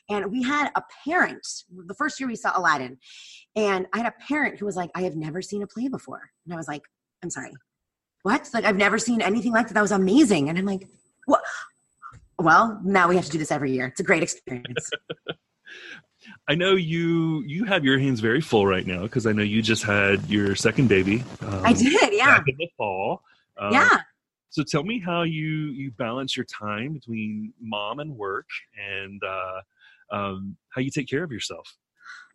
and 0.08 0.30
we 0.30 0.42
had 0.42 0.70
a 0.76 0.82
parent. 1.04 1.46
The 1.86 1.94
first 1.94 2.20
year 2.20 2.28
we 2.28 2.36
saw 2.36 2.52
Aladdin, 2.56 2.98
and 3.56 3.86
I 3.92 3.98
had 3.98 4.06
a 4.06 4.14
parent 4.28 4.58
who 4.58 4.66
was 4.66 4.76
like, 4.76 4.90
I 4.94 5.02
have 5.02 5.16
never 5.16 5.42
seen 5.42 5.62
a 5.62 5.66
play 5.66 5.88
before. 5.88 6.30
And 6.44 6.54
I 6.54 6.56
was 6.56 6.68
like, 6.68 6.82
I'm 7.22 7.30
sorry, 7.30 7.52
what? 8.22 8.48
Like, 8.52 8.64
I've 8.64 8.76
never 8.76 8.98
seen 8.98 9.20
anything 9.22 9.52
like 9.52 9.68
that. 9.68 9.74
That 9.74 9.82
was 9.82 9.92
amazing. 9.92 10.48
And 10.48 10.58
I'm 10.58 10.66
like, 10.66 10.86
what? 11.26 11.42
Well, 12.40 12.80
now 12.82 13.08
we 13.08 13.16
have 13.16 13.26
to 13.26 13.30
do 13.30 13.38
this 13.38 13.52
every 13.52 13.72
year. 13.72 13.86
It's 13.86 14.00
a 14.00 14.02
great 14.02 14.22
experience. 14.22 14.90
I 16.48 16.54
know 16.54 16.74
you 16.74 17.42
you 17.46 17.64
have 17.64 17.84
your 17.84 17.98
hands 17.98 18.20
very 18.20 18.40
full 18.40 18.66
right 18.66 18.86
now 18.86 19.02
because 19.02 19.26
I 19.26 19.32
know 19.32 19.42
you 19.42 19.62
just 19.62 19.84
had 19.84 20.28
your 20.28 20.54
second 20.54 20.88
baby. 20.88 21.22
Um, 21.42 21.62
I 21.64 21.72
did, 21.72 22.12
yeah. 22.12 22.38
back 22.38 22.44
in 22.48 22.56
the 22.58 22.68
fall. 22.76 23.22
Um, 23.58 23.72
Yeah. 23.72 23.98
So 24.48 24.64
tell 24.64 24.82
me 24.82 24.98
how 24.98 25.22
you 25.22 25.66
you 25.70 25.92
balance 25.92 26.36
your 26.36 26.46
time 26.46 26.94
between 26.94 27.52
mom 27.60 28.00
and 28.00 28.16
work, 28.16 28.48
and 28.76 29.22
uh, 29.22 29.60
um, 30.10 30.56
how 30.70 30.80
you 30.80 30.90
take 30.90 31.08
care 31.08 31.22
of 31.22 31.30
yourself. 31.30 31.76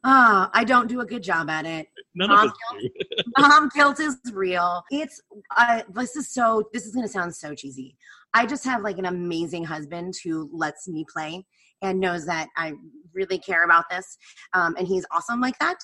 Ah, 0.08 0.52
I 0.54 0.64
don't 0.64 0.88
do 0.88 1.02
a 1.02 1.06
good 1.06 1.24
job 1.24 1.50
at 1.50 1.66
it. 1.66 1.88
None 2.14 2.30
Mom 2.30 2.54
do. 2.80 2.90
mom 3.40 3.70
guilt 3.76 4.00
is 4.00 4.18
real 4.32 4.84
it's 4.92 5.20
uh, 5.58 5.82
this 5.90 6.16
is 6.16 6.30
so 6.30 6.70
this 6.72 6.86
is 6.86 6.94
going 6.94 7.06
to 7.06 7.12
sound 7.12 7.36
so 7.36 7.56
cheesy 7.56 7.98
i 8.36 8.46
just 8.46 8.64
have 8.64 8.84
like 8.84 9.00
an 9.00 9.06
amazing 9.06 9.64
husband 9.64 10.14
who 10.24 10.48
lets 10.54 10.88
me 10.88 11.04
play 11.12 11.44
and 11.82 12.00
knows 12.00 12.26
that 12.26 12.48
i 12.56 12.74
really 13.16 13.40
care 13.40 13.64
about 13.64 13.86
this 13.90 14.18
um, 14.54 14.76
and 14.78 14.88
he's 14.88 15.06
awesome 15.12 15.42
like 15.42 15.58
that. 15.60 15.78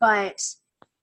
But 0.00 0.38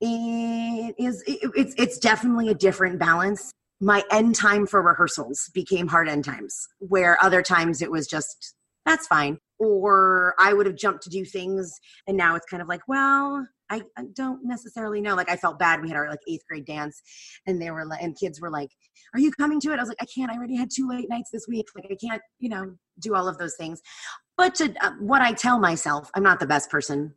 it 0.02 0.96
is 0.98 1.24
it, 1.28 1.52
it's 1.56 1.74
it's 1.78 1.98
definitely 2.00 2.50
a 2.50 2.56
different 2.56 3.00
balance. 3.00 3.52
My 3.80 4.04
end 4.12 4.36
time 4.36 4.66
for 4.66 4.82
rehearsals 4.82 5.50
became 5.54 5.88
hard 5.88 6.10
end 6.10 6.26
times 6.26 6.68
where 6.80 7.24
other 7.24 7.42
times 7.42 7.82
it 7.82 7.92
was 7.92 8.08
just 8.08 8.56
that's 8.86 9.08
fine. 9.08 9.38
Or 9.60 10.36
i 10.40 10.54
would 10.54 10.66
have 10.66 10.76
jumped 10.76 11.04
to 11.04 11.10
do 11.10 11.26
things 11.26 11.72
and 12.08 12.18
now 12.18 12.36
it's 12.36 12.46
kind 12.46 12.62
of 12.62 12.68
like 12.68 12.82
well 12.88 13.48
I, 13.70 13.82
don't 14.14 14.46
necessarily 14.46 15.02
know. 15.02 15.16
Like 15.16 15.30
I 15.30 15.36
felt 15.36 15.60
bad. 15.60 15.82
We 15.82 15.90
had 15.90 15.98
our 15.98 16.10
like 16.10 16.20
eighth 16.28 16.44
grade 16.48 16.66
dance, 16.66 17.02
and 17.46 17.62
they 17.62 17.72
were 17.72 17.86
like, 17.86 18.02
and 18.02 18.18
kids 18.18 18.40
were 18.40 18.50
like, 18.50 18.70
"Are 19.14 19.20
you 19.20 19.32
coming 19.32 19.60
to 19.62 19.72
it?" 19.72 19.78
I 19.78 19.82
was 19.82 19.90
like, 19.90 20.02
"I 20.02 20.06
can't. 20.06 20.32
I 20.32 20.36
already 20.36 20.56
had 20.56 20.70
two 20.74 20.88
late 20.88 21.10
nights 21.10 21.30
this 21.32 21.48
week. 21.48 21.68
Like 21.76 21.86
I 21.92 21.96
can't, 21.96 22.22
you 22.40 22.50
know, 22.50 22.76
do 23.00 23.16
all 23.16 23.28
of 23.28 23.38
those 23.38 23.56
things." 23.56 23.82
But 24.38 24.56
to 24.56 24.74
uh, 24.82 24.92
what 25.00 25.22
I 25.22 25.34
tell 25.34 25.60
myself, 25.60 26.10
I'm 26.14 26.24
not 26.24 26.40
the 26.40 26.48
best 26.48 26.70
person 26.70 27.14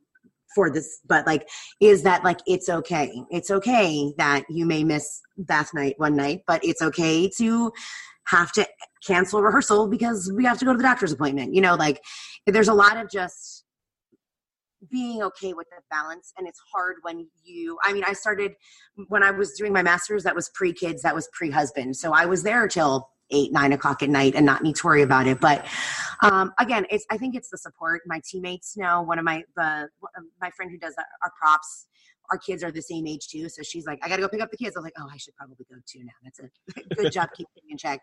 for 0.55 0.70
this, 0.70 1.01
but 1.07 1.26
like, 1.26 1.48
is 1.80 2.03
that 2.03 2.24
like 2.24 2.40
it's 2.46 2.68
okay. 2.68 3.22
It's 3.30 3.51
okay 3.51 4.12
that 4.18 4.44
you 4.48 4.66
may 4.66 4.84
miss 4.84 5.20
bath 5.36 5.72
night 5.74 5.94
one 5.98 6.16
night, 6.16 6.40
but 6.46 6.64
it's 6.64 6.82
okay 6.82 7.30
to 7.38 7.72
have 8.26 8.53
to 8.53 8.66
cancel 9.07 9.42
rehearsal 9.42 9.88
because 9.88 10.32
we 10.36 10.44
have 10.44 10.59
to 10.59 10.64
go 10.64 10.72
to 10.72 10.76
the 10.76 10.82
doctor's 10.82 11.12
appointment. 11.12 11.55
You 11.55 11.61
know, 11.61 11.74
like 11.74 12.01
there's 12.46 12.68
a 12.68 12.74
lot 12.74 12.96
of 12.96 13.11
just 13.11 13.64
being 14.89 15.22
okay 15.22 15.53
with 15.53 15.68
the 15.70 15.83
balance 15.91 16.33
and 16.39 16.49
it's 16.49 16.61
hard 16.72 16.97
when 17.03 17.28
you 17.45 17.76
i 17.85 17.93
mean 17.93 18.05
i 18.07 18.12
started 18.12 18.53
when 19.09 19.22
i 19.22 19.31
was 19.31 19.53
doing 19.53 19.72
my 19.72 19.83
master's 19.83 20.22
that 20.24 20.35
was 20.35 20.51
pre-kids 20.55 21.03
that 21.03 21.14
was 21.14 21.28
pre-husband. 21.33 21.97
So 21.97 22.12
i 22.12 22.26
was 22.26 22.43
there 22.43 22.66
till 22.68 23.11
eight 23.31 23.53
nine 23.53 23.72
o'clock 23.72 24.03
at 24.03 24.11
night 24.11 24.35
and 24.35 24.45
not 24.45 24.62
need 24.62 24.76
to 24.76 24.87
worry 24.87 25.03
about 25.03 25.26
it. 25.26 25.41
But 25.41 25.66
um, 26.22 26.53
again 26.59 26.87
it's 26.91 27.05
i 27.11 27.16
think 27.16 27.35
it's 27.35 27.51
the 27.51 27.59
support. 27.59 28.03
My 28.07 28.20
teammates 28.24 28.76
know 28.76 29.03
one 29.03 29.18
of 29.18 29.24
my 29.24 29.45
the 29.57 29.89
my 30.41 30.51
friend 30.51 30.70
who 30.70 30.78
does 30.78 30.95
our, 30.99 31.33
props 31.41 31.87
our 32.31 32.39
kids 32.39 32.62
are 32.62 32.70
the 32.70 32.83
same 32.83 33.07
age 33.07 33.28
too. 33.28 33.49
So 33.49 33.62
she's 33.62 33.87
like 33.87 33.99
i 34.03 34.09
gotta 34.09 34.22
go 34.22 34.28
pick 34.28 34.41
up 34.41 34.51
the 34.51 34.57
kids. 34.57 34.76
I 34.76 34.81
was 34.81 34.85
like 34.85 34.95
oh 34.99 35.09
i 35.12 35.16
should 35.16 35.37
probably 35.37 35.66
go 35.70 35.76
too 35.87 36.05
now. 36.05 36.12
That's 36.24 36.41
a 36.41 36.95
good 36.95 37.12
job 37.12 37.28
keeping 37.37 37.62
in 37.68 37.76
check. 37.76 38.01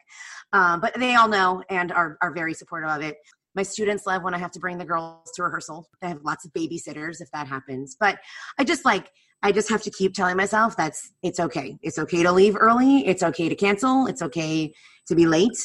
Um, 0.53 0.79
but 0.79 0.93
they 0.95 1.15
all 1.15 1.27
know 1.27 1.63
and 1.69 1.91
are, 1.91 2.17
are 2.21 2.33
very 2.33 2.53
supportive 2.53 2.89
of 2.89 3.01
it 3.01 3.17
my 3.57 3.63
students 3.63 4.05
love 4.05 4.23
when 4.23 4.33
I 4.33 4.37
have 4.37 4.51
to 4.51 4.59
bring 4.59 4.77
the 4.77 4.85
girls 4.85 5.31
to 5.35 5.43
rehearsal. 5.43 5.89
I 6.01 6.07
have 6.07 6.21
lots 6.23 6.45
of 6.45 6.53
babysitters 6.53 7.19
if 7.19 7.29
that 7.31 7.47
happens. 7.47 7.97
But 7.99 8.19
I 8.57 8.63
just 8.63 8.85
like 8.85 9.11
I 9.43 9.51
just 9.51 9.69
have 9.69 9.81
to 9.81 9.91
keep 9.91 10.13
telling 10.13 10.37
myself 10.37 10.77
that's 10.77 11.11
it's 11.23 11.39
okay. 11.39 11.77
It's 11.81 11.99
okay 11.99 12.23
to 12.23 12.31
leave 12.31 12.55
early. 12.57 13.05
It's 13.05 13.23
okay 13.23 13.49
to 13.49 13.55
cancel. 13.55 14.05
It's 14.05 14.21
okay 14.21 14.73
to 15.07 15.15
be 15.15 15.25
late. 15.25 15.57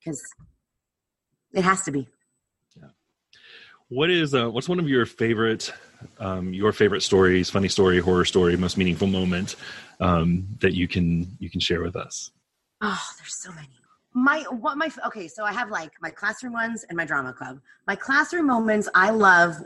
because 0.00 0.22
it 1.52 1.64
has 1.64 1.82
to 1.82 1.92
be. 1.92 2.08
Yeah. 2.76 2.88
What 3.88 4.10
is 4.10 4.34
uh, 4.34 4.50
what's 4.50 4.68
one 4.68 4.80
of 4.80 4.88
your 4.88 5.04
favorite 5.04 5.72
um, 6.18 6.52
your 6.54 6.72
favorite 6.72 7.02
stories, 7.02 7.50
funny 7.50 7.68
story, 7.68 8.00
horror 8.00 8.24
story, 8.24 8.56
most 8.56 8.78
meaningful 8.78 9.06
moment 9.06 9.54
um, 10.00 10.46
that 10.60 10.74
you 10.74 10.88
can 10.88 11.36
you 11.38 11.50
can 11.50 11.60
share 11.60 11.82
with 11.82 11.94
us? 11.94 12.30
Oh, 12.80 13.00
there's 13.18 13.34
so 13.34 13.52
many. 13.52 13.68
My 14.14 14.42
what 14.50 14.76
my 14.76 14.90
okay, 15.06 15.26
so 15.26 15.44
I 15.44 15.52
have 15.52 15.70
like 15.70 15.90
my 16.00 16.10
classroom 16.10 16.52
ones 16.52 16.84
and 16.88 16.96
my 16.96 17.04
drama 17.04 17.32
club. 17.32 17.60
My 17.86 17.96
classroom 17.96 18.46
moments 18.46 18.88
I 18.94 19.10
love 19.10 19.56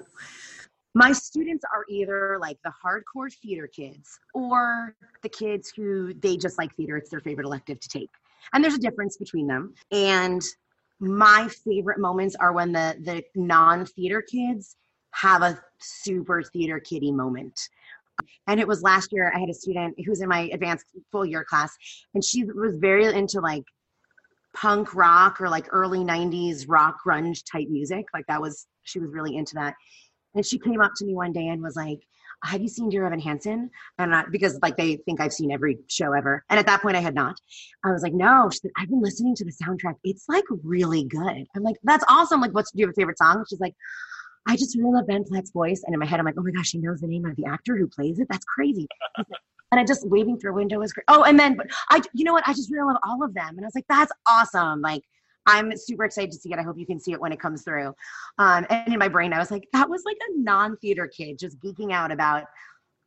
my 0.96 1.12
students 1.12 1.62
are 1.74 1.84
either 1.90 2.38
like 2.40 2.56
the 2.64 2.72
hardcore 2.82 3.30
theater 3.42 3.66
kids 3.66 4.18
or 4.32 4.96
the 5.22 5.28
kids 5.28 5.70
who 5.76 6.14
they 6.14 6.38
just 6.38 6.56
like 6.56 6.74
theater 6.74 6.96
it's 6.96 7.10
their 7.10 7.20
favorite 7.20 7.44
elective 7.44 7.78
to 7.80 7.88
take. 7.88 8.08
And 8.54 8.64
there's 8.64 8.76
a 8.76 8.78
difference 8.78 9.18
between 9.18 9.46
them. 9.46 9.74
And 9.90 10.40
my 10.98 11.48
favorite 11.66 11.98
moments 11.98 12.34
are 12.36 12.54
when 12.54 12.72
the 12.72 12.96
the 13.04 13.22
non-theater 13.34 14.22
kids 14.22 14.76
have 15.10 15.42
a 15.42 15.60
super 15.80 16.42
theater 16.42 16.80
kitty 16.80 17.12
moment. 17.12 17.68
And 18.46 18.58
it 18.58 18.66
was 18.66 18.82
last 18.82 19.12
year 19.12 19.30
i 19.36 19.38
had 19.38 19.50
a 19.50 19.54
student 19.54 19.94
who 20.02 20.10
was 20.10 20.22
in 20.22 20.28
my 20.30 20.48
advanced 20.54 20.86
full 21.12 21.26
year 21.26 21.44
class 21.44 21.76
and 22.14 22.24
she 22.24 22.44
was 22.44 22.78
very 22.78 23.04
into 23.04 23.40
like 23.40 23.64
punk 24.56 24.94
rock 24.94 25.40
or 25.40 25.48
like 25.48 25.66
early 25.70 26.00
90s 26.00 26.64
rock 26.66 26.96
grunge 27.06 27.42
type 27.50 27.68
music 27.68 28.06
like 28.14 28.24
that 28.26 28.40
was 28.40 28.66
she 28.84 28.98
was 28.98 29.10
really 29.12 29.36
into 29.36 29.54
that 29.54 29.74
and 30.36 30.44
she 30.44 30.58
came 30.58 30.80
up 30.80 30.92
to 30.96 31.04
me 31.04 31.14
one 31.14 31.32
day 31.32 31.48
and 31.48 31.62
was 31.62 31.76
like, 31.76 32.00
have 32.44 32.60
you 32.60 32.68
seen 32.68 32.90
Dear 32.90 33.06
Evan 33.06 33.18
Hansen? 33.18 33.70
And 33.98 34.14
I, 34.14 34.24
because 34.30 34.58
like 34.62 34.76
they 34.76 34.96
think 34.96 35.20
I've 35.20 35.32
seen 35.32 35.50
every 35.50 35.78
show 35.88 36.12
ever. 36.12 36.44
And 36.50 36.60
at 36.60 36.66
that 36.66 36.82
point 36.82 36.96
I 36.96 37.00
had 37.00 37.14
not. 37.14 37.36
I 37.84 37.90
was 37.90 38.02
like, 38.02 38.12
no, 38.12 38.50
she 38.52 38.58
said, 38.58 38.70
I've 38.76 38.90
been 38.90 39.00
listening 39.00 39.34
to 39.36 39.44
the 39.44 39.52
soundtrack. 39.52 39.94
It's 40.04 40.28
like 40.28 40.44
really 40.62 41.04
good. 41.04 41.46
I'm 41.56 41.62
like, 41.62 41.76
that's 41.82 42.04
awesome. 42.08 42.40
Like, 42.40 42.52
what's, 42.52 42.70
do 42.70 42.80
you 42.80 42.86
have 42.86 42.92
a 42.92 43.00
favorite 43.00 43.18
song? 43.18 43.44
She's 43.48 43.60
like, 43.60 43.74
I 44.46 44.56
just 44.56 44.76
really 44.76 44.92
love 44.92 45.06
Ben 45.06 45.24
Platt's 45.24 45.50
voice. 45.50 45.82
And 45.84 45.94
in 45.94 45.98
my 45.98 46.06
head, 46.06 46.20
I'm 46.20 46.26
like, 46.26 46.36
oh 46.38 46.42
my 46.42 46.50
gosh, 46.50 46.68
she 46.68 46.78
knows 46.78 47.00
the 47.00 47.08
name 47.08 47.24
of 47.24 47.34
the 47.36 47.46
actor 47.46 47.76
who 47.76 47.88
plays 47.88 48.18
it. 48.18 48.28
That's 48.30 48.44
crazy. 48.44 48.86
And 49.72 49.80
I 49.80 49.84
just 49.84 50.08
waving 50.08 50.38
through 50.38 50.52
a 50.52 50.54
window 50.54 50.78
was 50.78 50.92
great. 50.92 51.04
Oh, 51.08 51.24
and 51.24 51.38
then, 51.38 51.56
but 51.56 51.66
I, 51.90 52.00
you 52.12 52.24
know 52.24 52.32
what? 52.32 52.46
I 52.46 52.52
just 52.52 52.70
really 52.70 52.86
love 52.86 53.00
all 53.06 53.22
of 53.22 53.34
them. 53.34 53.56
And 53.56 53.60
I 53.60 53.66
was 53.66 53.74
like, 53.74 53.86
that's 53.88 54.12
awesome. 54.28 54.80
Like, 54.80 55.02
I'm 55.46 55.76
super 55.76 56.04
excited 56.04 56.32
to 56.32 56.38
see 56.38 56.52
it. 56.52 56.58
I 56.58 56.62
hope 56.62 56.78
you 56.78 56.86
can 56.86 57.00
see 57.00 57.12
it 57.12 57.20
when 57.20 57.32
it 57.32 57.40
comes 57.40 57.62
through. 57.62 57.94
Um, 58.38 58.66
and 58.68 58.92
in 58.92 58.98
my 58.98 59.08
brain, 59.08 59.32
I 59.32 59.38
was 59.38 59.50
like, 59.50 59.68
that 59.72 59.88
was 59.88 60.02
like 60.04 60.16
a 60.28 60.38
non 60.38 60.76
theater 60.78 61.06
kid 61.06 61.38
just 61.38 61.58
geeking 61.60 61.92
out 61.92 62.10
about 62.10 62.44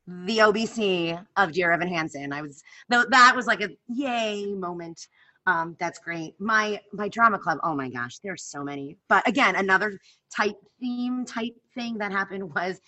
the 0.07 0.39
OBC 0.39 1.23
of 1.37 1.51
Dear 1.51 1.71
Evan 1.71 1.87
Hansen. 1.87 2.33
I 2.33 2.41
was, 2.41 2.63
though 2.87 3.05
that 3.09 3.35
was 3.35 3.45
like 3.45 3.61
a 3.61 3.69
yay 3.87 4.53
moment. 4.53 5.07
Um, 5.45 5.75
that's 5.79 5.99
great. 5.99 6.39
My 6.39 6.79
my 6.91 7.07
drama 7.09 7.39
club. 7.39 7.59
Oh 7.63 7.73
my 7.73 7.89
gosh, 7.89 8.19
there's 8.19 8.43
so 8.43 8.63
many. 8.63 8.97
But 9.07 9.27
again, 9.27 9.55
another 9.55 9.99
type 10.35 10.55
theme 10.79 11.25
type 11.25 11.55
thing 11.73 11.97
that 11.97 12.11
happened 12.11 12.53
was 12.53 12.79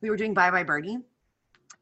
we 0.00 0.10
were 0.10 0.16
doing 0.16 0.34
Bye 0.34 0.50
Bye 0.50 0.64
Birdie, 0.64 0.98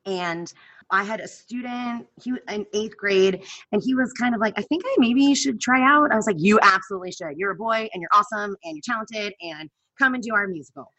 and 0.06 0.52
I 0.92 1.04
had 1.04 1.20
a 1.20 1.28
student, 1.28 2.06
he 2.22 2.32
in 2.48 2.66
eighth 2.72 2.96
grade, 2.96 3.42
and 3.72 3.82
he 3.84 3.94
was 3.94 4.12
kind 4.12 4.34
of 4.34 4.40
like, 4.40 4.54
I 4.58 4.62
think 4.62 4.82
I 4.84 4.94
maybe 4.98 5.34
should 5.34 5.60
try 5.60 5.82
out. 5.82 6.12
I 6.12 6.16
was 6.16 6.26
like, 6.26 6.36
you 6.38 6.58
absolutely 6.62 7.12
should. 7.12 7.36
You're 7.36 7.52
a 7.52 7.56
boy 7.56 7.88
and 7.92 8.00
you're 8.00 8.10
awesome 8.12 8.56
and 8.64 8.76
you're 8.76 8.94
talented 8.94 9.34
and 9.40 9.70
come 9.98 10.14
and 10.14 10.22
do 10.22 10.34
our 10.34 10.46
musical. 10.46 10.92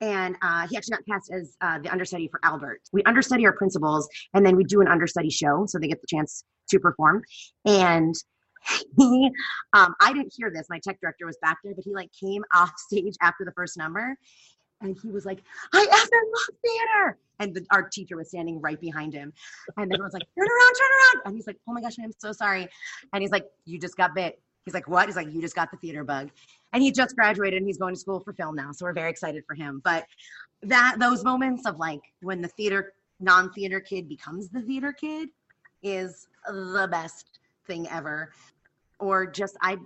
And 0.00 0.36
uh, 0.42 0.66
he 0.68 0.76
actually 0.76 0.96
got 0.96 1.06
cast 1.08 1.32
as 1.32 1.56
uh, 1.60 1.78
the 1.78 1.90
understudy 1.90 2.28
for 2.28 2.38
Albert. 2.42 2.82
We 2.92 3.02
understudy 3.04 3.46
our 3.46 3.52
principals 3.52 4.08
and 4.34 4.44
then 4.44 4.56
we 4.56 4.64
do 4.64 4.80
an 4.80 4.88
understudy 4.88 5.30
show 5.30 5.64
so 5.66 5.78
they 5.78 5.88
get 5.88 6.00
the 6.00 6.06
chance 6.06 6.44
to 6.70 6.78
perform. 6.78 7.22
And 7.64 8.14
he, 8.98 9.30
um, 9.72 9.94
I 10.00 10.12
didn't 10.12 10.34
hear 10.36 10.50
this. 10.50 10.66
My 10.68 10.80
tech 10.80 10.98
director 11.00 11.24
was 11.24 11.38
back 11.40 11.58
there, 11.64 11.74
but 11.74 11.84
he 11.84 11.94
like 11.94 12.10
came 12.18 12.44
off 12.54 12.72
stage 12.90 13.14
after 13.22 13.44
the 13.44 13.52
first 13.52 13.78
number 13.78 14.16
and 14.80 14.96
he 15.02 15.10
was 15.10 15.24
like, 15.24 15.42
I 15.72 15.84
effing 15.84 16.10
love 16.10 16.58
theater. 16.62 17.18
And 17.38 17.54
the, 17.54 17.66
our 17.70 17.82
teacher 17.88 18.16
was 18.16 18.28
standing 18.28 18.60
right 18.60 18.80
behind 18.80 19.12
him. 19.12 19.32
And 19.76 19.92
everyone's 19.92 20.14
like, 20.14 20.22
turn 20.38 20.46
around, 20.46 20.74
turn 20.74 20.88
around. 20.88 21.22
And 21.26 21.36
he's 21.36 21.46
like, 21.46 21.58
oh 21.68 21.72
my 21.72 21.80
gosh, 21.80 21.96
I'm 22.02 22.12
so 22.18 22.32
sorry. 22.32 22.68
And 23.12 23.22
he's 23.22 23.30
like, 23.30 23.46
you 23.64 23.78
just 23.78 23.96
got 23.96 24.14
bit. 24.14 24.40
He's 24.64 24.74
like, 24.74 24.88
what? 24.88 25.06
He's 25.06 25.16
like, 25.16 25.32
you 25.32 25.40
just 25.40 25.54
got 25.54 25.70
the 25.70 25.76
theater 25.76 26.02
bug. 26.02 26.30
And 26.72 26.82
he 26.82 26.90
just 26.90 27.14
graduated 27.14 27.58
and 27.58 27.66
he's 27.66 27.78
going 27.78 27.94
to 27.94 28.00
school 28.00 28.20
for 28.20 28.32
film 28.32 28.56
now. 28.56 28.72
So 28.72 28.84
we're 28.84 28.92
very 28.92 29.10
excited 29.10 29.44
for 29.46 29.54
him. 29.54 29.80
But 29.84 30.06
that 30.62 30.96
those 30.98 31.22
moments 31.22 31.66
of 31.66 31.78
like 31.78 32.00
when 32.22 32.40
the 32.40 32.48
theater 32.48 32.94
non-theater 33.20 33.80
kid 33.80 34.08
becomes 34.08 34.48
the 34.48 34.60
theater 34.60 34.92
kid 34.92 35.28
is 35.82 36.28
the 36.48 36.88
best 36.90 37.38
thing 37.66 37.88
ever. 37.88 38.32
Or 38.98 39.26
just 39.26 39.56
I 39.60 39.76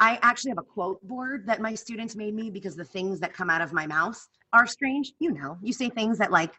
I 0.00 0.18
actually 0.22 0.50
have 0.50 0.58
a 0.58 0.62
quote 0.62 1.06
board 1.06 1.46
that 1.46 1.60
my 1.60 1.74
students 1.74 2.16
made 2.16 2.34
me 2.34 2.50
because 2.50 2.74
the 2.74 2.84
things 2.84 3.20
that 3.20 3.34
come 3.34 3.50
out 3.50 3.60
of 3.60 3.72
my 3.72 3.86
mouth 3.86 4.18
are 4.52 4.66
strange. 4.66 5.12
You 5.20 5.32
know, 5.32 5.58
you 5.62 5.72
say 5.72 5.90
things 5.90 6.18
that 6.18 6.32
like 6.32 6.52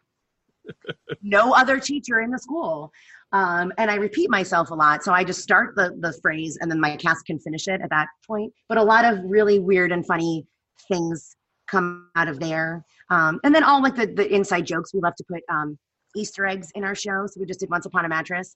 no 1.24 1.54
other 1.54 1.80
teacher 1.80 2.22
in 2.22 2.30
the 2.30 2.38
school. 2.38 2.92
Um, 3.34 3.74
and 3.78 3.90
I 3.90 3.96
repeat 3.96 4.30
myself 4.30 4.70
a 4.70 4.76
lot. 4.76 5.04
So 5.04 5.12
I 5.12 5.24
just 5.24 5.42
start 5.42 5.76
the, 5.76 5.96
the 6.00 6.14
phrase 6.22 6.58
and 6.62 6.70
then 6.70 6.80
my 6.80 6.96
cast 6.98 7.26
can 7.26 7.40
finish 7.40 7.68
it 7.68 7.82
at 7.82 7.90
that 7.90 8.08
point. 8.28 8.54
But 8.70 8.78
a 8.78 8.84
lot 8.84 9.06
of 9.06 9.20
really 9.24 9.60
weird 9.60 9.92
and 9.92 10.06
funny 10.06 10.46
things 10.88 11.36
come 11.68 12.10
out 12.16 12.28
of 12.28 12.40
there. 12.40 12.86
Um, 13.10 13.40
and 13.44 13.56
then 13.56 13.64
all 13.64 13.82
like 13.82 13.96
the, 13.96 14.06
the 14.06 14.34
inside 14.34 14.66
jokes 14.66 14.94
we 14.94 15.00
love 15.00 15.16
to 15.16 15.24
put 15.24 15.42
um, 15.50 15.80
Easter 16.16 16.46
eggs 16.46 16.70
in 16.76 16.84
our 16.84 16.96
show. 16.96 17.26
So 17.28 17.40
we 17.40 17.46
just 17.46 17.60
did 17.60 17.70
Once 17.70 17.86
Upon 17.86 18.06
a 18.06 18.10
Mattress, 18.10 18.56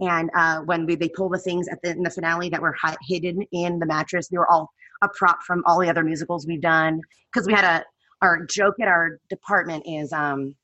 and 0.00 0.30
uh, 0.36 0.60
when 0.60 0.86
we, 0.86 0.94
they 0.94 1.08
pull 1.08 1.28
the 1.28 1.38
things 1.38 1.68
at 1.68 1.80
the 1.82 1.90
in 1.90 2.02
the 2.02 2.10
finale 2.10 2.48
that 2.50 2.60
were 2.60 2.74
hi- 2.80 2.96
hidden 3.06 3.42
in 3.52 3.78
the 3.78 3.86
mattress, 3.86 4.28
they 4.28 4.38
were 4.38 4.50
all 4.50 4.70
a 5.02 5.08
prop 5.14 5.42
from 5.42 5.62
all 5.66 5.80
the 5.80 5.88
other 5.88 6.04
musicals 6.04 6.46
we've 6.46 6.60
done. 6.60 7.00
Because 7.32 7.46
we 7.46 7.52
had 7.52 7.64
a 7.64 7.84
our 8.22 8.44
joke 8.46 8.76
at 8.80 8.88
our 8.88 9.18
department 9.28 9.84
is 9.86 10.12
um, 10.12 10.54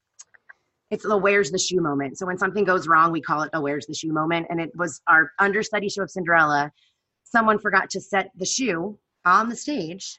it's 0.90 1.04
the 1.04 1.16
where's 1.16 1.50
the 1.50 1.58
shoe 1.58 1.80
moment. 1.80 2.18
So 2.18 2.26
when 2.26 2.38
something 2.38 2.64
goes 2.64 2.86
wrong, 2.86 3.12
we 3.12 3.20
call 3.20 3.42
it 3.42 3.50
a 3.54 3.60
where's 3.60 3.86
the 3.86 3.94
shoe 3.94 4.12
moment. 4.12 4.46
And 4.50 4.60
it 4.60 4.70
was 4.76 5.00
our 5.08 5.32
understudy 5.38 5.88
show 5.88 6.02
of 6.02 6.10
Cinderella. 6.10 6.70
Someone 7.24 7.58
forgot 7.58 7.88
to 7.90 8.00
set 8.00 8.30
the 8.36 8.44
shoe 8.44 8.98
on 9.24 9.48
the 9.48 9.56
stage 9.56 10.18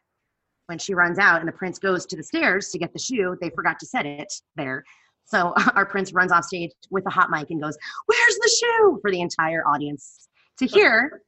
when 0.68 0.80
she 0.80 0.96
runs 0.96 1.20
out 1.20 1.40
and 1.40 1.48
the 1.48 1.54
prince 1.54 1.78
goes 1.78 2.06
to 2.08 2.16
the 2.16 2.24
stairs 2.24 2.70
to 2.70 2.80
get 2.80 2.92
the 2.92 3.00
shoe. 3.00 3.38
They 3.40 3.52
forgot 3.52 3.78
to 3.80 3.86
set 3.86 4.06
it 4.06 4.34
there. 4.56 4.84
So 5.26 5.54
our 5.76 5.86
prince 5.86 6.14
runs 6.14 6.32
off 6.32 6.46
stage 6.46 6.72
with 6.90 7.06
a 7.06 7.10
hot 7.10 7.30
mic 7.30 7.50
and 7.50 7.62
goes, 7.62 7.78
Where's 8.06 8.36
the 8.36 8.60
shoe? 8.60 9.00
for 9.02 9.12
the 9.12 9.22
entire 9.22 9.66
audience 9.68 10.28
to 10.60 10.66
hear. 10.66 11.22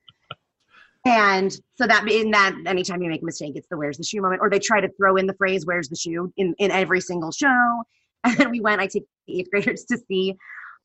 and 1.06 1.52
so 1.76 1.88
that 1.88 2.10
in 2.10 2.32
that 2.32 2.56
anytime 2.66 3.02
you 3.02 3.10
make 3.10 3.22
a 3.22 3.26
mistake, 3.26 3.54
it's 3.56 3.68
the 3.70 3.78
where's 3.78 3.98
the 3.98 4.04
shoe 4.04 4.22
moment. 4.22 4.42
Or 4.42 4.50
they 4.50 4.60
try 4.60 4.82
to 4.82 4.90
throw 4.98 5.16
in 5.16 5.28
the 5.28 5.36
phrase 5.36 5.66
where's 5.66 5.90
the 5.90 5.96
shoe 5.96 6.32
in, 6.38 6.56
in 6.58 6.72
every 6.72 7.02
single 7.02 7.32
show. 7.32 7.84
And 8.26 8.36
then 8.38 8.50
we 8.50 8.60
went, 8.60 8.82
I 8.82 8.88
take 8.88 9.06
the 9.28 9.40
eighth 9.40 9.52
graders 9.52 9.86
to 9.86 10.00
see 10.08 10.36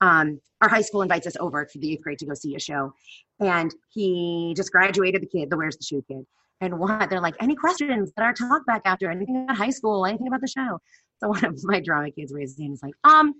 um, 0.01 0.39
our 0.61 0.69
high 0.69 0.81
school 0.81 1.01
invites 1.01 1.27
us 1.27 1.37
over 1.39 1.65
for 1.65 1.77
the 1.77 1.93
eighth 1.93 2.03
grade 2.03 2.19
to 2.19 2.25
go 2.25 2.33
see 2.33 2.55
a 2.55 2.59
show. 2.59 2.93
And 3.39 3.73
he 3.89 4.53
just 4.55 4.71
graduated 4.71 5.21
the 5.21 5.27
kid, 5.27 5.49
the 5.49 5.57
Where's 5.57 5.77
the 5.77 5.83
Shoe 5.83 6.03
kid. 6.07 6.25
And 6.61 6.77
what 6.77 7.09
they're 7.09 7.21
like, 7.21 7.35
any 7.41 7.55
questions 7.55 8.11
that 8.15 8.23
our 8.23 8.33
talk 8.33 8.65
back 8.67 8.83
after, 8.85 9.09
anything 9.09 9.43
about 9.43 9.57
high 9.57 9.71
school, 9.71 10.05
anything 10.05 10.27
about 10.27 10.41
the 10.41 10.47
show? 10.47 10.79
So 11.19 11.29
one 11.29 11.43
of 11.43 11.59
my 11.63 11.79
drama 11.79 12.11
kids 12.11 12.31
raised 12.31 12.51
his 12.51 12.59
hand 12.59 12.65
and 12.65 12.71
was 12.71 12.83
like, 12.83 12.93
um, 13.03 13.33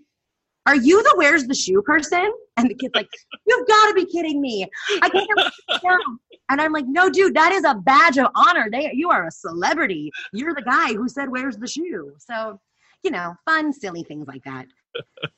are 0.66 0.76
you 0.76 1.02
the 1.02 1.14
where's 1.18 1.46
the 1.46 1.56
shoe 1.56 1.82
person? 1.82 2.32
And 2.58 2.70
the 2.70 2.76
kid's 2.76 2.94
like, 2.96 3.08
you've 3.48 3.68
got 3.68 3.88
to 3.90 3.94
be 3.94 4.06
kidding 4.06 4.42
me. 4.42 4.68
I 5.02 5.10
can't. 5.10 6.04
And 6.50 6.62
I'm 6.62 6.74
like, 6.74 6.86
no, 6.88 7.10
dude, 7.10 7.34
that 7.36 7.52
is 7.52 7.64
a 7.64 7.76
badge 7.76 8.18
of 8.18 8.28
honor. 8.36 8.68
They, 8.72 8.92
you 8.94 9.10
are 9.10 9.26
a 9.26 9.32
celebrity. 9.32 10.12
You're 10.34 10.54
the 10.54 10.62
guy 10.62 10.94
who 10.94 11.08
said, 11.08 11.30
where's 11.30 11.58
the 11.58 11.68
shoe? 11.68 12.14
So, 12.20 12.60
you 13.04 13.12
know, 13.12 13.36
fun, 13.46 13.74
silly 13.74 14.04
things 14.04 14.28
like 14.28 14.44
that. 14.44 14.68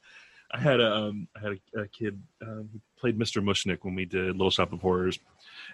I 0.51 0.59
had 0.59 0.79
a, 0.79 0.93
um, 0.93 1.27
I 1.35 1.39
had 1.39 1.59
a, 1.75 1.81
a 1.81 1.87
kid 1.87 2.21
um, 2.41 2.69
played 2.99 3.17
Mr. 3.17 3.43
Mushnik 3.43 3.79
when 3.81 3.95
we 3.95 4.05
did 4.05 4.31
Little 4.31 4.51
Shop 4.51 4.73
of 4.73 4.81
Horrors. 4.81 5.19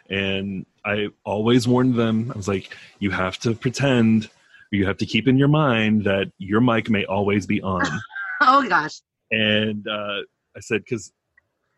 And 0.10 0.66
I 0.86 1.08
always 1.24 1.68
warned 1.68 1.96
them, 1.96 2.32
I 2.34 2.38
was 2.38 2.48
like, 2.48 2.76
you 3.00 3.12
have 3.12 3.38
to 3.40 3.54
pretend 3.54 4.30
you 4.72 4.86
have 4.86 4.98
to 4.98 5.06
keep 5.06 5.28
in 5.28 5.38
your 5.38 5.48
mind 5.48 6.04
that 6.04 6.32
your 6.38 6.62
mic 6.62 6.90
may 6.90 7.06
always 7.06 7.46
be 7.46 7.62
on. 7.62 7.86
oh 8.42 8.68
gosh. 8.68 9.02
And 9.32 9.88
uh, 9.88 10.22
I 10.56 10.60
said, 10.60 10.84
because 10.84 11.12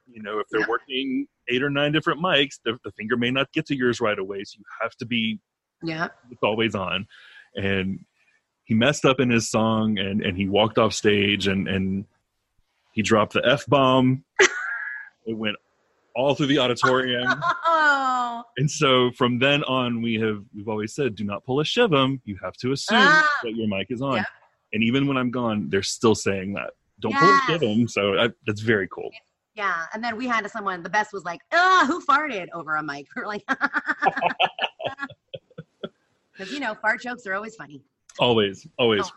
you 0.07 0.21
know, 0.21 0.39
if 0.39 0.47
they're 0.51 0.61
yeah. 0.61 0.67
working 0.67 1.27
eight 1.47 1.63
or 1.63 1.69
nine 1.69 1.91
different 1.91 2.21
mics, 2.21 2.59
the, 2.65 2.77
the, 2.83 2.91
finger 2.91 3.15
may 3.15 3.31
not 3.31 3.51
get 3.53 3.65
to 3.67 3.75
yours 3.75 4.01
right 4.01 4.17
away. 4.17 4.43
So 4.43 4.57
you 4.57 4.65
have 4.81 4.95
to 4.97 5.05
be, 5.05 5.39
yeah, 5.81 6.09
it's 6.29 6.43
always 6.43 6.75
on. 6.75 7.07
And 7.55 7.99
he 8.65 8.73
messed 8.73 9.05
up 9.05 9.19
in 9.19 9.29
his 9.29 9.49
song, 9.49 9.97
and 9.99 10.21
and 10.21 10.37
he 10.37 10.47
walked 10.47 10.77
off 10.77 10.93
stage, 10.93 11.47
and 11.47 11.67
and 11.67 12.05
he 12.91 13.01
dropped 13.01 13.33
the 13.33 13.45
f 13.45 13.65
bomb. 13.67 14.23
it 15.25 15.37
went 15.37 15.55
all 16.15 16.35
through 16.35 16.47
the 16.47 16.59
auditorium. 16.59 17.27
Oh. 17.73 18.43
And 18.57 18.69
so 18.69 19.11
from 19.11 19.39
then 19.39 19.63
on, 19.63 20.01
we 20.01 20.15
have 20.15 20.43
we've 20.55 20.67
always 20.67 20.93
said, 20.93 21.15
do 21.15 21.23
not 21.23 21.43
pull 21.45 21.59
a 21.59 21.63
shivam. 21.63 22.19
You 22.25 22.37
have 22.43 22.53
to 22.57 22.71
assume 22.71 22.99
ah. 22.99 23.29
that 23.43 23.55
your 23.55 23.67
mic 23.67 23.87
is 23.89 24.01
on. 24.01 24.17
Yep. 24.17 24.25
And 24.73 24.83
even 24.83 25.07
when 25.07 25.17
I'm 25.17 25.31
gone, 25.31 25.69
they're 25.69 25.83
still 25.83 26.15
saying 26.15 26.53
that. 26.53 26.71
Don't 26.99 27.11
yes. 27.11 27.21
pull 27.45 27.55
a 27.55 27.59
shivam. 27.59 27.89
So 27.89 28.17
I, 28.17 28.29
that's 28.45 28.61
very 28.61 28.87
cool. 28.87 29.09
Yeah, 29.55 29.85
and 29.93 30.03
then 30.03 30.15
we 30.17 30.27
had 30.27 30.49
someone. 30.49 30.81
The 30.81 30.89
best 30.89 31.11
was 31.13 31.23
like, 31.23 31.41
"Uh, 31.51 31.85
who 31.85 32.01
farted 32.01 32.47
over 32.53 32.75
a 32.75 32.83
mic?" 32.83 33.07
We're 33.15 33.27
like, 33.27 33.43
Because, 36.41 36.51
you 36.51 36.59
know, 36.59 36.73
fart 36.73 37.01
jokes 37.01 37.27
are 37.27 37.33
always 37.35 37.55
funny. 37.55 37.83
Always, 38.17 38.65
always. 38.79 39.03
Oh. 39.05 39.11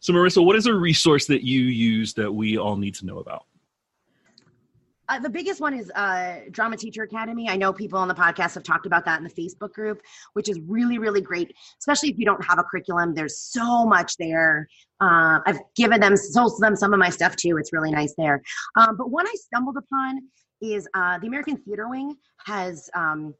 So, 0.00 0.12
Marisa, 0.12 0.44
what 0.44 0.56
is 0.56 0.66
a 0.66 0.74
resource 0.74 1.26
that 1.26 1.44
you 1.44 1.60
use 1.60 2.14
that 2.14 2.32
we 2.32 2.58
all 2.58 2.76
need 2.76 2.96
to 2.96 3.06
know 3.06 3.18
about? 3.18 3.44
Uh, 5.12 5.18
the 5.18 5.28
biggest 5.28 5.60
one 5.60 5.74
is 5.74 5.90
uh, 5.90 6.36
Drama 6.52 6.74
Teacher 6.74 7.02
Academy. 7.02 7.46
I 7.46 7.54
know 7.54 7.70
people 7.70 7.98
on 7.98 8.08
the 8.08 8.14
podcast 8.14 8.54
have 8.54 8.62
talked 8.62 8.86
about 8.86 9.04
that 9.04 9.18
in 9.18 9.24
the 9.24 9.30
Facebook 9.30 9.74
group, 9.74 10.00
which 10.32 10.48
is 10.48 10.58
really, 10.66 10.96
really 10.96 11.20
great, 11.20 11.54
especially 11.78 12.08
if 12.08 12.18
you 12.18 12.24
don't 12.24 12.42
have 12.42 12.58
a 12.58 12.62
curriculum. 12.62 13.12
There's 13.12 13.38
so 13.38 13.84
much 13.84 14.16
there. 14.16 14.66
Uh, 15.02 15.40
I've 15.44 15.58
given 15.76 16.00
them, 16.00 16.16
sold 16.16 16.58
them 16.60 16.74
some 16.74 16.94
of 16.94 16.98
my 16.98 17.10
stuff 17.10 17.36
too. 17.36 17.58
It's 17.58 17.74
really 17.74 17.90
nice 17.90 18.14
there. 18.16 18.40
Um, 18.76 18.96
but 18.96 19.10
one 19.10 19.26
I 19.26 19.34
stumbled 19.34 19.76
upon 19.76 20.18
is 20.62 20.88
uh, 20.94 21.18
the 21.18 21.26
American 21.26 21.58
Theater 21.58 21.90
Wing 21.90 22.16
has 22.46 22.88
um, 22.94 23.34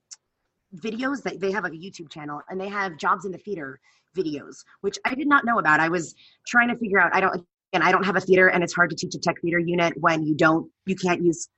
videos 0.77 1.23
that 1.23 1.41
they 1.41 1.53
have 1.53 1.65
a 1.65 1.71
YouTube 1.71 2.11
channel 2.11 2.43
and 2.51 2.61
they 2.61 2.69
have 2.69 2.99
jobs 2.99 3.25
in 3.25 3.33
the 3.33 3.39
theater 3.39 3.81
videos, 4.15 4.57
which 4.83 4.99
I 5.07 5.15
did 5.15 5.27
not 5.27 5.47
know 5.47 5.59
about. 5.59 5.81
I 5.81 5.89
was 5.89 6.15
trying 6.47 6.69
to 6.69 6.77
figure 6.77 7.01
out, 7.01 7.15
I 7.15 7.21
don't, 7.21 7.47
and 7.73 7.83
I 7.83 7.91
don't 7.91 8.05
have 8.05 8.17
a 8.17 8.21
theater 8.21 8.49
and 8.49 8.63
it's 8.63 8.75
hard 8.75 8.91
to 8.91 8.97
teach 8.97 9.15
a 9.15 9.19
tech 9.19 9.41
theater 9.41 9.59
unit 9.59 9.95
when 9.97 10.23
you 10.23 10.35
don't 10.35 10.71
you 10.85 10.95
can't 10.95 11.23
use 11.23 11.49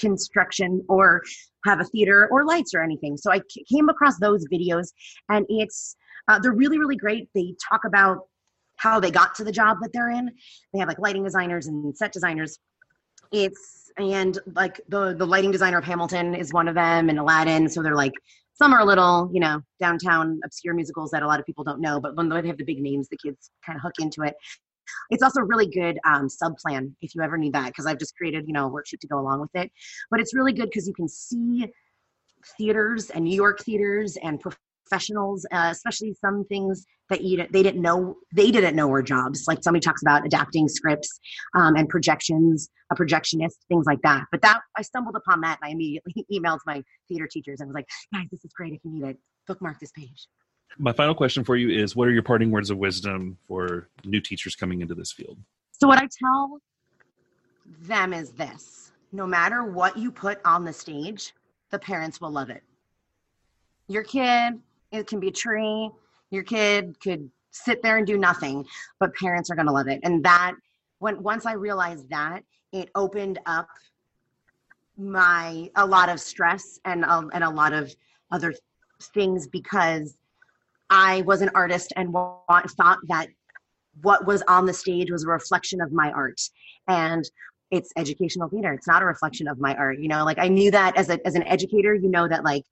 construction 0.00 0.82
or 0.88 1.22
have 1.64 1.80
a 1.80 1.84
theater 1.84 2.28
or 2.30 2.44
lights 2.44 2.72
or 2.74 2.82
anything. 2.82 3.16
So 3.16 3.32
I 3.32 3.40
came 3.70 3.88
across 3.88 4.18
those 4.18 4.44
videos 4.52 4.88
and 5.28 5.44
it's 5.48 5.96
uh, 6.28 6.38
they're 6.38 6.52
really 6.52 6.78
really 6.78 6.96
great. 6.96 7.28
They 7.34 7.54
talk 7.70 7.82
about 7.86 8.18
how 8.76 8.98
they 8.98 9.10
got 9.10 9.34
to 9.34 9.44
the 9.44 9.52
job 9.52 9.78
that 9.82 9.92
they're 9.92 10.10
in. 10.10 10.30
They 10.72 10.78
have 10.78 10.88
like 10.88 10.98
lighting 10.98 11.24
designers 11.24 11.66
and 11.66 11.96
set 11.96 12.12
designers. 12.12 12.58
It's 13.32 13.92
and 13.98 14.38
like 14.54 14.80
the 14.88 15.14
the 15.14 15.26
lighting 15.26 15.50
designer 15.50 15.78
of 15.78 15.84
Hamilton 15.84 16.34
is 16.34 16.52
one 16.52 16.68
of 16.68 16.74
them 16.74 17.10
and 17.10 17.18
Aladdin. 17.18 17.68
So 17.68 17.82
they're 17.82 17.96
like 17.96 18.14
some 18.60 18.74
are 18.74 18.80
a 18.80 18.84
little, 18.84 19.30
you 19.32 19.40
know, 19.40 19.62
downtown 19.80 20.38
obscure 20.44 20.74
musicals 20.74 21.10
that 21.12 21.22
a 21.22 21.26
lot 21.26 21.40
of 21.40 21.46
people 21.46 21.64
don't 21.64 21.80
know, 21.80 21.98
but 21.98 22.14
when 22.14 22.28
they 22.28 22.46
have 22.46 22.58
the 22.58 22.64
big 22.64 22.80
names, 22.80 23.08
the 23.08 23.16
kids 23.16 23.50
kind 23.64 23.76
of 23.76 23.82
hook 23.82 23.94
into 23.98 24.22
it. 24.22 24.34
It's 25.10 25.22
also 25.22 25.40
a 25.40 25.44
really 25.44 25.66
good 25.66 25.98
um, 26.04 26.28
sub 26.28 26.56
plan 26.58 26.94
if 27.00 27.14
you 27.14 27.22
ever 27.22 27.36
need 27.36 27.52
that 27.54 27.66
because 27.66 27.86
I've 27.86 27.98
just 27.98 28.16
created 28.16 28.44
you 28.46 28.52
know 28.52 28.66
a 28.66 28.70
worksheet 28.70 29.00
to 29.00 29.06
go 29.06 29.18
along 29.18 29.40
with 29.40 29.50
it. 29.54 29.70
But 30.10 30.20
it's 30.20 30.34
really 30.34 30.52
good 30.52 30.70
because 30.70 30.86
you 30.86 30.94
can 30.94 31.08
see 31.08 31.66
theaters 32.56 33.10
and 33.10 33.24
New 33.24 33.34
York 33.34 33.60
theaters 33.60 34.16
and 34.22 34.40
professionals, 34.40 35.46
uh, 35.52 35.68
especially 35.70 36.14
some 36.14 36.44
things 36.44 36.84
that 37.08 37.22
you 37.22 37.44
they 37.50 37.62
didn't 37.62 37.82
know 37.82 38.16
they 38.34 38.50
didn't 38.50 38.76
know 38.76 38.88
were 38.88 39.02
jobs. 39.02 39.44
Like 39.46 39.62
somebody 39.62 39.82
talks 39.82 40.02
about 40.02 40.24
adapting 40.24 40.68
scripts 40.68 41.20
um, 41.54 41.76
and 41.76 41.88
projections, 41.88 42.70
a 42.90 42.94
projectionist, 42.94 43.56
things 43.68 43.84
like 43.86 44.00
that. 44.02 44.24
But 44.30 44.42
that 44.42 44.60
I 44.76 44.82
stumbled 44.82 45.16
upon 45.16 45.40
that 45.42 45.58
and 45.60 45.68
I 45.68 45.72
immediately 45.72 46.24
emailed 46.32 46.60
my 46.66 46.82
theater 47.08 47.28
teachers 47.30 47.60
and 47.60 47.68
was 47.68 47.74
like, 47.74 47.88
guys, 48.14 48.26
this 48.30 48.44
is 48.44 48.52
great 48.52 48.72
if 48.72 48.80
you 48.84 48.92
need 48.92 49.04
it. 49.04 49.18
Bookmark 49.46 49.80
this 49.80 49.92
page. 49.92 50.28
My 50.78 50.92
final 50.92 51.14
question 51.14 51.44
for 51.44 51.56
you 51.56 51.68
is 51.68 51.94
what 51.94 52.08
are 52.08 52.12
your 52.12 52.22
parting 52.22 52.50
words 52.50 52.70
of 52.70 52.78
wisdom 52.78 53.36
for 53.46 53.88
new 54.04 54.20
teachers 54.20 54.54
coming 54.54 54.80
into 54.80 54.94
this 54.94 55.12
field? 55.12 55.38
So, 55.72 55.88
what 55.88 55.98
I 55.98 56.08
tell 56.18 56.60
them 57.82 58.12
is 58.12 58.30
this 58.32 58.92
no 59.12 59.26
matter 59.26 59.64
what 59.64 59.96
you 59.96 60.10
put 60.10 60.40
on 60.44 60.64
the 60.64 60.72
stage, 60.72 61.34
the 61.70 61.78
parents 61.78 62.20
will 62.20 62.30
love 62.30 62.50
it. 62.50 62.62
Your 63.88 64.04
kid, 64.04 64.60
it 64.92 65.06
can 65.06 65.20
be 65.20 65.28
a 65.28 65.32
tree, 65.32 65.90
your 66.30 66.44
kid 66.44 66.96
could 67.00 67.30
sit 67.50 67.82
there 67.82 67.96
and 67.96 68.06
do 68.06 68.16
nothing, 68.16 68.64
but 69.00 69.14
parents 69.16 69.50
are 69.50 69.56
going 69.56 69.66
to 69.66 69.72
love 69.72 69.88
it. 69.88 70.00
And 70.04 70.24
that, 70.24 70.52
when 71.00 71.22
once 71.22 71.46
I 71.46 71.52
realized 71.52 72.08
that, 72.10 72.42
it 72.72 72.88
opened 72.94 73.40
up 73.46 73.68
my 74.96 75.70
a 75.76 75.84
lot 75.84 76.08
of 76.08 76.20
stress 76.20 76.78
and 76.84 77.04
um, 77.04 77.30
and 77.32 77.42
a 77.42 77.50
lot 77.50 77.72
of 77.72 77.94
other 78.30 78.54
things 79.14 79.48
because 79.48 80.16
I 80.90 81.22
was 81.22 81.40
an 81.40 81.50
artist 81.54 81.92
and 81.96 82.12
thought 82.12 82.98
that 83.08 83.28
what 84.02 84.26
was 84.26 84.42
on 84.48 84.66
the 84.66 84.72
stage 84.72 85.10
was 85.10 85.24
a 85.24 85.28
reflection 85.28 85.80
of 85.80 85.92
my 85.92 86.10
art. 86.10 86.40
And 86.88 87.24
it's 87.70 87.92
educational 87.96 88.48
theater. 88.48 88.72
It's 88.72 88.88
not 88.88 89.02
a 89.02 89.06
reflection 89.06 89.46
of 89.46 89.60
my 89.60 89.74
art. 89.76 90.00
You 90.00 90.08
know, 90.08 90.24
like 90.24 90.38
I 90.38 90.48
knew 90.48 90.70
that 90.72 90.96
as 90.96 91.08
a 91.08 91.24
as 91.26 91.36
an 91.36 91.44
educator, 91.44 91.94
you 91.94 92.08
know 92.08 92.26
that 92.26 92.44
like 92.44 92.64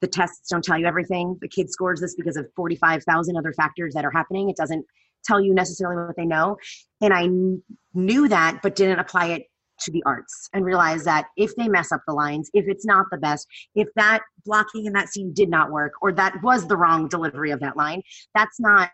the 0.00 0.08
tests 0.08 0.48
don't 0.48 0.64
tell 0.64 0.78
you 0.78 0.86
everything. 0.86 1.36
The 1.42 1.48
kid 1.48 1.70
scores 1.70 2.00
this 2.00 2.14
because 2.14 2.36
of 2.36 2.46
45,000 2.56 3.36
other 3.36 3.52
factors 3.52 3.92
that 3.94 4.04
are 4.04 4.10
happening. 4.10 4.48
It 4.48 4.56
doesn't 4.56 4.86
tell 5.24 5.40
you 5.40 5.54
necessarily 5.54 6.06
what 6.06 6.16
they 6.16 6.24
know. 6.24 6.56
And 7.02 7.12
I 7.12 7.22
kn- 7.22 7.62
knew 7.92 8.26
that, 8.28 8.60
but 8.62 8.76
didn't 8.76 8.98
apply 8.98 9.26
it 9.26 9.49
to 9.80 9.90
the 9.90 10.02
arts 10.06 10.48
and 10.52 10.64
realize 10.64 11.04
that 11.04 11.26
if 11.36 11.54
they 11.56 11.68
mess 11.68 11.92
up 11.92 12.02
the 12.06 12.14
lines, 12.14 12.50
if 12.54 12.66
it's 12.68 12.84
not 12.84 13.06
the 13.10 13.18
best, 13.18 13.46
if 13.74 13.88
that 13.96 14.20
blocking 14.44 14.86
in 14.86 14.92
that 14.92 15.08
scene 15.08 15.32
did 15.32 15.48
not 15.48 15.70
work 15.70 15.92
or 16.02 16.12
that 16.12 16.34
was 16.42 16.66
the 16.66 16.76
wrong 16.76 17.08
delivery 17.08 17.50
of 17.50 17.60
that 17.60 17.76
line, 17.76 18.02
that's 18.34 18.60
not 18.60 18.90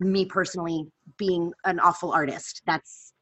me 0.00 0.24
personally 0.24 0.86
being 1.18 1.52
an 1.64 1.78
awful 1.80 2.12
artist. 2.12 2.62
That's, 2.66 3.12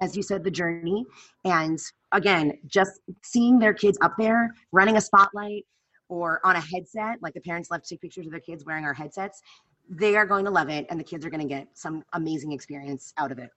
as 0.00 0.16
you 0.16 0.22
said, 0.22 0.42
the 0.42 0.50
journey. 0.50 1.04
And 1.44 1.78
again, 2.12 2.58
just 2.66 3.00
seeing 3.22 3.58
their 3.58 3.74
kids 3.74 3.96
up 4.02 4.14
there 4.18 4.52
running 4.72 4.96
a 4.96 5.00
spotlight 5.00 5.64
or 6.08 6.40
on 6.44 6.56
a 6.56 6.60
headset, 6.60 7.16
like 7.22 7.34
the 7.34 7.40
parents 7.40 7.70
love 7.70 7.82
to 7.82 7.88
take 7.88 8.00
pictures 8.00 8.26
of 8.26 8.32
their 8.32 8.40
kids 8.40 8.64
wearing 8.64 8.84
our 8.84 8.94
headsets, 8.94 9.40
they 9.88 10.16
are 10.16 10.26
going 10.26 10.44
to 10.44 10.50
love 10.50 10.68
it 10.68 10.86
and 10.90 10.98
the 10.98 11.04
kids 11.04 11.24
are 11.24 11.30
going 11.30 11.40
to 11.40 11.48
get 11.48 11.68
some 11.74 12.02
amazing 12.12 12.52
experience 12.52 13.12
out 13.18 13.30
of 13.30 13.38
it. 13.38 13.50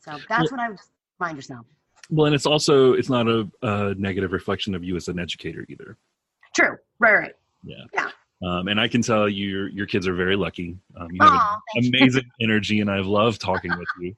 So 0.00 0.18
that's 0.28 0.50
what 0.50 0.60
I 0.60 0.68
would 0.68 0.78
mind 1.18 1.36
yourself. 1.36 1.66
Well, 2.10 2.26
and 2.26 2.34
it's 2.34 2.46
also 2.46 2.94
it's 2.94 3.10
not 3.10 3.28
a, 3.28 3.48
a, 3.62 3.94
negative 3.94 4.32
reflection 4.32 4.74
of 4.74 4.82
you 4.82 4.96
as 4.96 5.08
an 5.08 5.18
educator 5.18 5.66
either. 5.68 5.96
True. 6.54 6.76
Right. 6.98 7.14
Right. 7.14 7.34
Yeah. 7.62 7.84
Yeah. 7.92 8.10
Um, 8.42 8.68
and 8.68 8.80
I 8.80 8.86
can 8.86 9.02
tell 9.02 9.28
you, 9.28 9.48
your 9.48 9.68
your 9.68 9.86
kids 9.86 10.06
are 10.06 10.14
very 10.14 10.36
lucky. 10.36 10.76
Um, 10.96 11.08
you 11.10 11.18
have 11.20 11.32
Aww, 11.32 11.58
amazing 11.88 12.30
energy, 12.40 12.80
and 12.80 12.90
I've 12.90 13.06
loved 13.06 13.40
talking 13.40 13.76
with 13.76 13.88
you. 14.00 14.14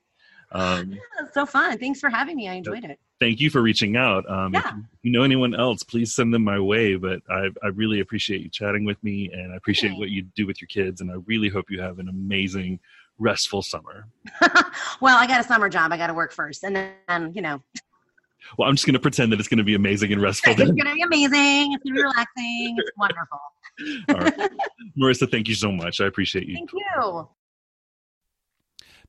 Um, 0.52 0.92
yeah, 1.20 1.26
so 1.32 1.46
fun. 1.46 1.78
Thanks 1.78 2.00
for 2.00 2.10
having 2.10 2.36
me. 2.36 2.48
I 2.48 2.54
enjoyed 2.54 2.84
it. 2.84 2.98
Thank 3.18 3.40
you 3.40 3.48
for 3.50 3.62
reaching 3.62 3.96
out. 3.96 4.28
Um, 4.30 4.52
yeah. 4.52 4.68
If 4.68 4.98
you 5.02 5.12
know 5.12 5.22
anyone 5.22 5.54
else, 5.54 5.82
please 5.82 6.14
send 6.14 6.34
them 6.34 6.44
my 6.44 6.58
way. 6.58 6.96
But 6.96 7.20
I, 7.30 7.48
I 7.62 7.68
really 7.68 8.00
appreciate 8.00 8.42
you 8.42 8.50
chatting 8.50 8.84
with 8.84 9.02
me, 9.02 9.30
and 9.32 9.52
I 9.52 9.56
appreciate 9.56 9.96
what 9.96 10.10
you 10.10 10.22
do 10.22 10.46
with 10.46 10.60
your 10.60 10.68
kids. 10.68 11.00
And 11.00 11.10
I 11.10 11.14
really 11.26 11.48
hope 11.48 11.70
you 11.70 11.80
have 11.80 11.98
an 11.98 12.08
amazing 12.08 12.78
restful 13.20 13.62
summer? 13.62 14.08
well, 15.00 15.16
I 15.16 15.26
got 15.26 15.40
a 15.40 15.44
summer 15.44 15.68
job. 15.68 15.92
I 15.92 15.96
got 15.96 16.08
to 16.08 16.14
work 16.14 16.32
first, 16.32 16.64
and 16.64 16.74
then 16.74 17.32
you 17.34 17.42
know. 17.42 17.62
Well, 18.58 18.68
I'm 18.68 18.74
just 18.74 18.86
going 18.86 18.94
to 18.94 19.00
pretend 19.00 19.30
that 19.32 19.38
it's 19.38 19.48
going 19.48 19.58
to 19.58 19.64
be 19.64 19.74
amazing 19.74 20.12
and 20.12 20.20
restful. 20.20 20.52
it's 20.58 20.62
going 20.62 20.76
to 20.76 20.94
be 20.94 21.02
amazing. 21.02 21.72
It's 21.72 21.84
going 21.84 21.94
to 21.94 21.94
be 21.94 22.02
relaxing. 22.02 22.76
It's 22.78 22.90
wonderful. 22.96 23.38
All 24.08 24.16
right. 24.16 24.50
Marisa, 24.98 25.30
thank 25.30 25.46
you 25.46 25.54
so 25.54 25.70
much. 25.70 26.00
I 26.00 26.06
appreciate 26.06 26.48
you. 26.48 26.54
Thank 26.54 26.72
you. 26.72 27.28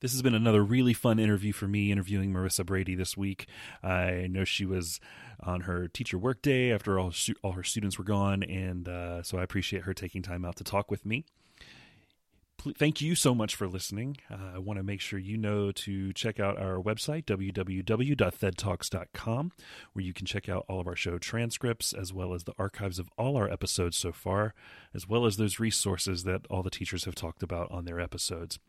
This 0.01 0.13
has 0.13 0.21
been 0.23 0.33
another 0.33 0.63
really 0.63 0.93
fun 0.93 1.19
interview 1.19 1.53
for 1.53 1.67
me, 1.67 1.91
interviewing 1.91 2.33
Marisa 2.33 2.65
Brady 2.65 2.95
this 2.95 3.15
week. 3.15 3.47
I 3.83 4.27
know 4.29 4.43
she 4.43 4.65
was 4.65 4.99
on 5.39 5.61
her 5.61 5.87
teacher 5.87 6.17
work 6.17 6.41
day 6.41 6.71
after 6.71 6.99
all, 6.99 7.13
all 7.43 7.51
her 7.51 7.63
students 7.63 7.99
were 7.99 8.03
gone, 8.03 8.41
and 8.41 8.89
uh, 8.89 9.21
so 9.21 9.37
I 9.37 9.43
appreciate 9.43 9.83
her 9.83 9.93
taking 9.93 10.23
time 10.23 10.43
out 10.43 10.55
to 10.55 10.63
talk 10.63 10.89
with 10.89 11.05
me 11.05 11.25
thank 12.77 13.01
you 13.01 13.15
so 13.15 13.33
much 13.33 13.55
for 13.55 13.67
listening. 13.67 14.17
Uh, 14.29 14.51
I 14.55 14.59
want 14.59 14.77
to 14.77 14.83
make 14.83 15.01
sure 15.01 15.17
you 15.19 15.37
know 15.37 15.71
to 15.71 16.13
check 16.13 16.39
out 16.39 16.59
our 16.59 16.79
website, 16.81 17.25
www.thedtalks.com, 17.25 19.51
where 19.93 20.05
you 20.05 20.13
can 20.13 20.25
check 20.25 20.49
out 20.49 20.65
all 20.67 20.79
of 20.79 20.87
our 20.87 20.95
show 20.95 21.17
transcripts, 21.17 21.93
as 21.93 22.13
well 22.13 22.33
as 22.33 22.43
the 22.43 22.53
archives 22.57 22.99
of 22.99 23.09
all 23.17 23.37
our 23.37 23.51
episodes 23.51 23.97
so 23.97 24.11
far, 24.11 24.53
as 24.93 25.07
well 25.07 25.25
as 25.25 25.37
those 25.37 25.59
resources 25.59 26.23
that 26.23 26.41
all 26.49 26.63
the 26.63 26.69
teachers 26.69 27.05
have 27.05 27.15
talked 27.15 27.43
about 27.43 27.71
on 27.71 27.85
their 27.85 27.99
episodes. 27.99 28.59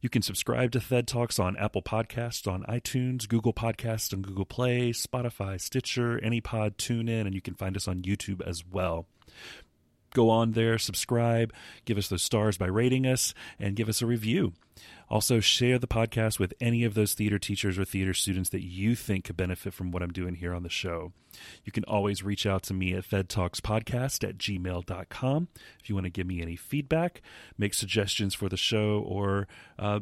You 0.00 0.08
can 0.08 0.22
subscribe 0.22 0.70
to 0.72 0.78
THED 0.78 1.08
Talks 1.08 1.38
on 1.38 1.56
Apple 1.56 1.82
Podcasts, 1.82 2.50
on 2.50 2.62
iTunes, 2.64 3.28
Google 3.28 3.52
Podcasts, 3.52 4.12
and 4.12 4.22
Google 4.22 4.44
Play, 4.44 4.92
Spotify, 4.92 5.60
Stitcher, 5.60 6.20
AnyPod, 6.22 6.76
TuneIn, 6.76 7.22
and 7.22 7.34
you 7.34 7.40
can 7.40 7.54
find 7.54 7.76
us 7.76 7.88
on 7.88 8.02
YouTube 8.02 8.46
as 8.46 8.64
well 8.64 9.06
go 10.14 10.30
on 10.30 10.52
there, 10.52 10.78
subscribe, 10.78 11.52
give 11.84 11.98
us 11.98 12.08
those 12.08 12.22
stars 12.22 12.56
by 12.56 12.66
rating 12.66 13.06
us, 13.06 13.34
and 13.58 13.76
give 13.76 13.88
us 13.88 14.02
a 14.02 14.06
review. 14.06 14.52
Also, 15.08 15.38
share 15.38 15.78
the 15.78 15.86
podcast 15.86 16.40
with 16.40 16.52
any 16.60 16.82
of 16.82 16.94
those 16.94 17.14
theater 17.14 17.38
teachers 17.38 17.78
or 17.78 17.84
theater 17.84 18.12
students 18.12 18.50
that 18.50 18.64
you 18.64 18.96
think 18.96 19.24
could 19.24 19.36
benefit 19.36 19.72
from 19.72 19.92
what 19.92 20.02
I'm 20.02 20.12
doing 20.12 20.34
here 20.34 20.52
on 20.52 20.64
the 20.64 20.68
show. 20.68 21.12
You 21.64 21.70
can 21.70 21.84
always 21.84 22.24
reach 22.24 22.44
out 22.44 22.64
to 22.64 22.74
me 22.74 22.92
at 22.92 23.08
thedtalkspodcast 23.08 24.28
at 24.28 24.38
gmail.com 24.38 25.48
if 25.80 25.88
you 25.88 25.94
want 25.94 26.06
to 26.06 26.10
give 26.10 26.26
me 26.26 26.42
any 26.42 26.56
feedback, 26.56 27.22
make 27.56 27.74
suggestions 27.74 28.34
for 28.34 28.48
the 28.48 28.56
show, 28.56 29.04
or 29.06 29.46
uh, 29.78 30.00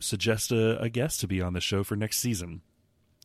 suggest 0.00 0.50
a, 0.50 0.80
a 0.80 0.88
guest 0.88 1.20
to 1.20 1.28
be 1.28 1.42
on 1.42 1.52
the 1.52 1.60
show 1.60 1.84
for 1.84 1.96
next 1.96 2.18
season. 2.18 2.62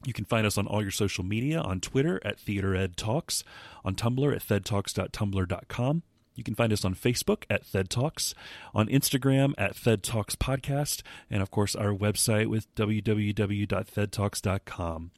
You 0.05 0.13
can 0.13 0.25
find 0.25 0.45
us 0.45 0.57
on 0.57 0.67
all 0.67 0.81
your 0.81 0.91
social 0.91 1.23
media 1.23 1.61
on 1.61 1.79
Twitter 1.79 2.19
at 2.25 2.37
TheaterEdTalks, 2.37 3.43
on 3.85 3.95
Tumblr 3.95 4.35
at 4.35 4.41
thedtalks.tumblr.com, 4.41 6.03
you 6.35 6.43
can 6.43 6.55
find 6.55 6.73
us 6.73 6.83
on 6.85 6.95
Facebook 6.95 7.43
at 7.49 7.65
Thed 7.65 7.89
Talks, 7.89 8.33
on 8.73 8.87
Instagram 8.87 9.53
at 9.57 9.75
Thed 9.75 10.03
Talks 10.03 10.35
Podcast, 10.35 11.01
and 11.29 11.41
of 11.41 11.51
course 11.51 11.75
our 11.75 11.93
website 11.93 12.47
with 12.47 12.73
www.thedtalks.com. 12.75 15.11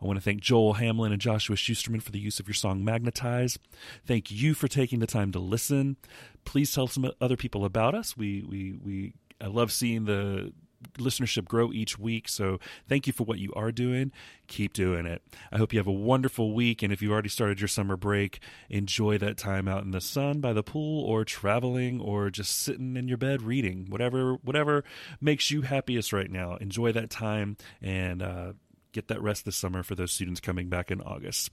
I 0.00 0.04
want 0.04 0.16
to 0.16 0.22
thank 0.22 0.40
Joel 0.40 0.74
Hamlin 0.74 1.12
and 1.12 1.20
Joshua 1.20 1.56
Schusterman 1.56 2.02
for 2.02 2.10
the 2.10 2.18
use 2.18 2.40
of 2.40 2.48
your 2.48 2.54
song 2.54 2.84
Magnetize. 2.84 3.58
Thank 4.06 4.30
you 4.30 4.54
for 4.54 4.68
taking 4.68 5.00
the 5.00 5.06
time 5.06 5.32
to 5.32 5.38
listen. 5.38 5.96
Please 6.44 6.72
tell 6.72 6.86
some 6.86 7.10
other 7.20 7.36
people 7.36 7.64
about 7.64 7.94
us. 7.94 8.16
We 8.16 8.44
we 8.48 8.78
we 8.82 9.12
I 9.40 9.48
love 9.48 9.72
seeing 9.72 10.06
the 10.06 10.52
listenership 10.94 11.46
grow 11.46 11.72
each 11.72 11.98
week. 11.98 12.28
So 12.28 12.58
thank 12.88 13.06
you 13.06 13.12
for 13.12 13.24
what 13.24 13.38
you 13.38 13.52
are 13.54 13.72
doing. 13.72 14.12
Keep 14.46 14.72
doing 14.72 15.06
it. 15.06 15.22
I 15.50 15.58
hope 15.58 15.72
you 15.72 15.78
have 15.78 15.86
a 15.86 15.92
wonderful 15.92 16.54
week. 16.54 16.82
And 16.82 16.92
if 16.92 17.02
you 17.02 17.12
already 17.12 17.28
started 17.28 17.60
your 17.60 17.68
summer 17.68 17.96
break, 17.96 18.40
enjoy 18.68 19.18
that 19.18 19.36
time 19.36 19.68
out 19.68 19.84
in 19.84 19.90
the 19.90 20.00
sun 20.00 20.40
by 20.40 20.52
the 20.52 20.62
pool 20.62 21.04
or 21.04 21.24
traveling 21.24 22.00
or 22.00 22.30
just 22.30 22.60
sitting 22.62 22.96
in 22.96 23.08
your 23.08 23.18
bed 23.18 23.42
reading. 23.42 23.86
Whatever 23.88 24.34
whatever 24.42 24.84
makes 25.20 25.50
you 25.50 25.62
happiest 25.62 26.12
right 26.12 26.30
now. 26.30 26.56
Enjoy 26.56 26.92
that 26.92 27.10
time 27.10 27.56
and 27.82 28.22
uh, 28.22 28.52
get 28.92 29.08
that 29.08 29.22
rest 29.22 29.44
this 29.44 29.56
summer 29.56 29.82
for 29.82 29.94
those 29.94 30.12
students 30.12 30.40
coming 30.40 30.68
back 30.68 30.90
in 30.90 31.00
August. 31.00 31.50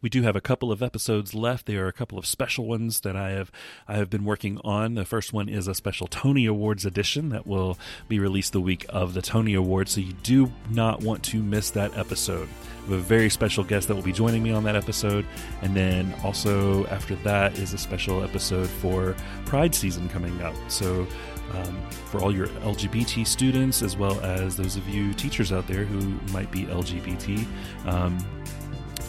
We 0.00 0.08
do 0.08 0.22
have 0.22 0.36
a 0.36 0.40
couple 0.40 0.72
of 0.72 0.82
episodes 0.82 1.34
left. 1.34 1.66
There 1.66 1.84
are 1.84 1.88
a 1.88 1.92
couple 1.92 2.18
of 2.18 2.26
special 2.26 2.66
ones 2.66 3.00
that 3.00 3.16
I 3.16 3.30
have 3.30 3.50
I 3.88 3.96
have 3.96 4.10
been 4.10 4.24
working 4.24 4.60
on. 4.64 4.94
The 4.94 5.04
first 5.04 5.32
one 5.32 5.48
is 5.48 5.68
a 5.68 5.74
special 5.74 6.06
Tony 6.06 6.46
Awards 6.46 6.84
edition 6.84 7.30
that 7.30 7.46
will 7.46 7.78
be 8.08 8.18
released 8.18 8.52
the 8.52 8.60
week 8.60 8.86
of 8.88 9.14
the 9.14 9.22
Tony 9.22 9.54
Awards, 9.54 9.92
so 9.92 10.00
you 10.00 10.12
do 10.22 10.52
not 10.70 11.02
want 11.02 11.22
to 11.24 11.42
miss 11.42 11.70
that 11.70 11.96
episode. 11.96 12.48
We 12.86 12.94
have 12.94 13.00
a 13.04 13.06
very 13.06 13.30
special 13.30 13.64
guest 13.64 13.88
that 13.88 13.94
will 13.94 14.02
be 14.02 14.12
joining 14.12 14.42
me 14.42 14.52
on 14.52 14.64
that 14.64 14.76
episode, 14.76 15.26
and 15.62 15.74
then 15.74 16.14
also 16.22 16.86
after 16.86 17.14
that 17.16 17.58
is 17.58 17.72
a 17.72 17.78
special 17.78 18.22
episode 18.22 18.68
for 18.68 19.16
Pride 19.46 19.74
season 19.74 20.08
coming 20.08 20.40
up. 20.42 20.54
So 20.68 21.06
um, 21.52 21.90
for 21.90 22.20
all 22.20 22.34
your 22.34 22.48
LGBT 22.48 23.26
students, 23.26 23.82
as 23.82 23.96
well 23.96 24.20
as 24.20 24.56
those 24.56 24.76
of 24.76 24.88
you 24.88 25.12
teachers 25.14 25.52
out 25.52 25.66
there 25.66 25.84
who 25.84 25.98
might 26.32 26.50
be 26.50 26.64
LGBT. 26.64 27.46
Um, 27.86 28.18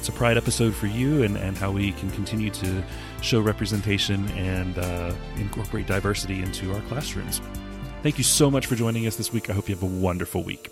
it's 0.05 0.15
a 0.15 0.17
Pride 0.19 0.37
episode 0.37 0.75
for 0.75 0.85
you 0.85 1.23
and, 1.23 1.35
and 1.35 1.57
how 1.57 1.71
we 1.71 1.91
can 1.93 2.11
continue 2.11 2.51
to 2.51 2.83
show 3.23 3.41
representation 3.41 4.27
and 4.33 4.77
uh, 4.77 5.11
incorporate 5.37 5.87
diversity 5.87 6.43
into 6.43 6.71
our 6.75 6.81
classrooms. 6.81 7.41
Thank 8.03 8.19
you 8.19 8.23
so 8.23 8.51
much 8.51 8.67
for 8.67 8.75
joining 8.75 9.07
us 9.07 9.15
this 9.15 9.33
week. 9.33 9.49
I 9.49 9.53
hope 9.53 9.67
you 9.67 9.73
have 9.73 9.81
a 9.81 9.87
wonderful 9.87 10.43
week. 10.43 10.69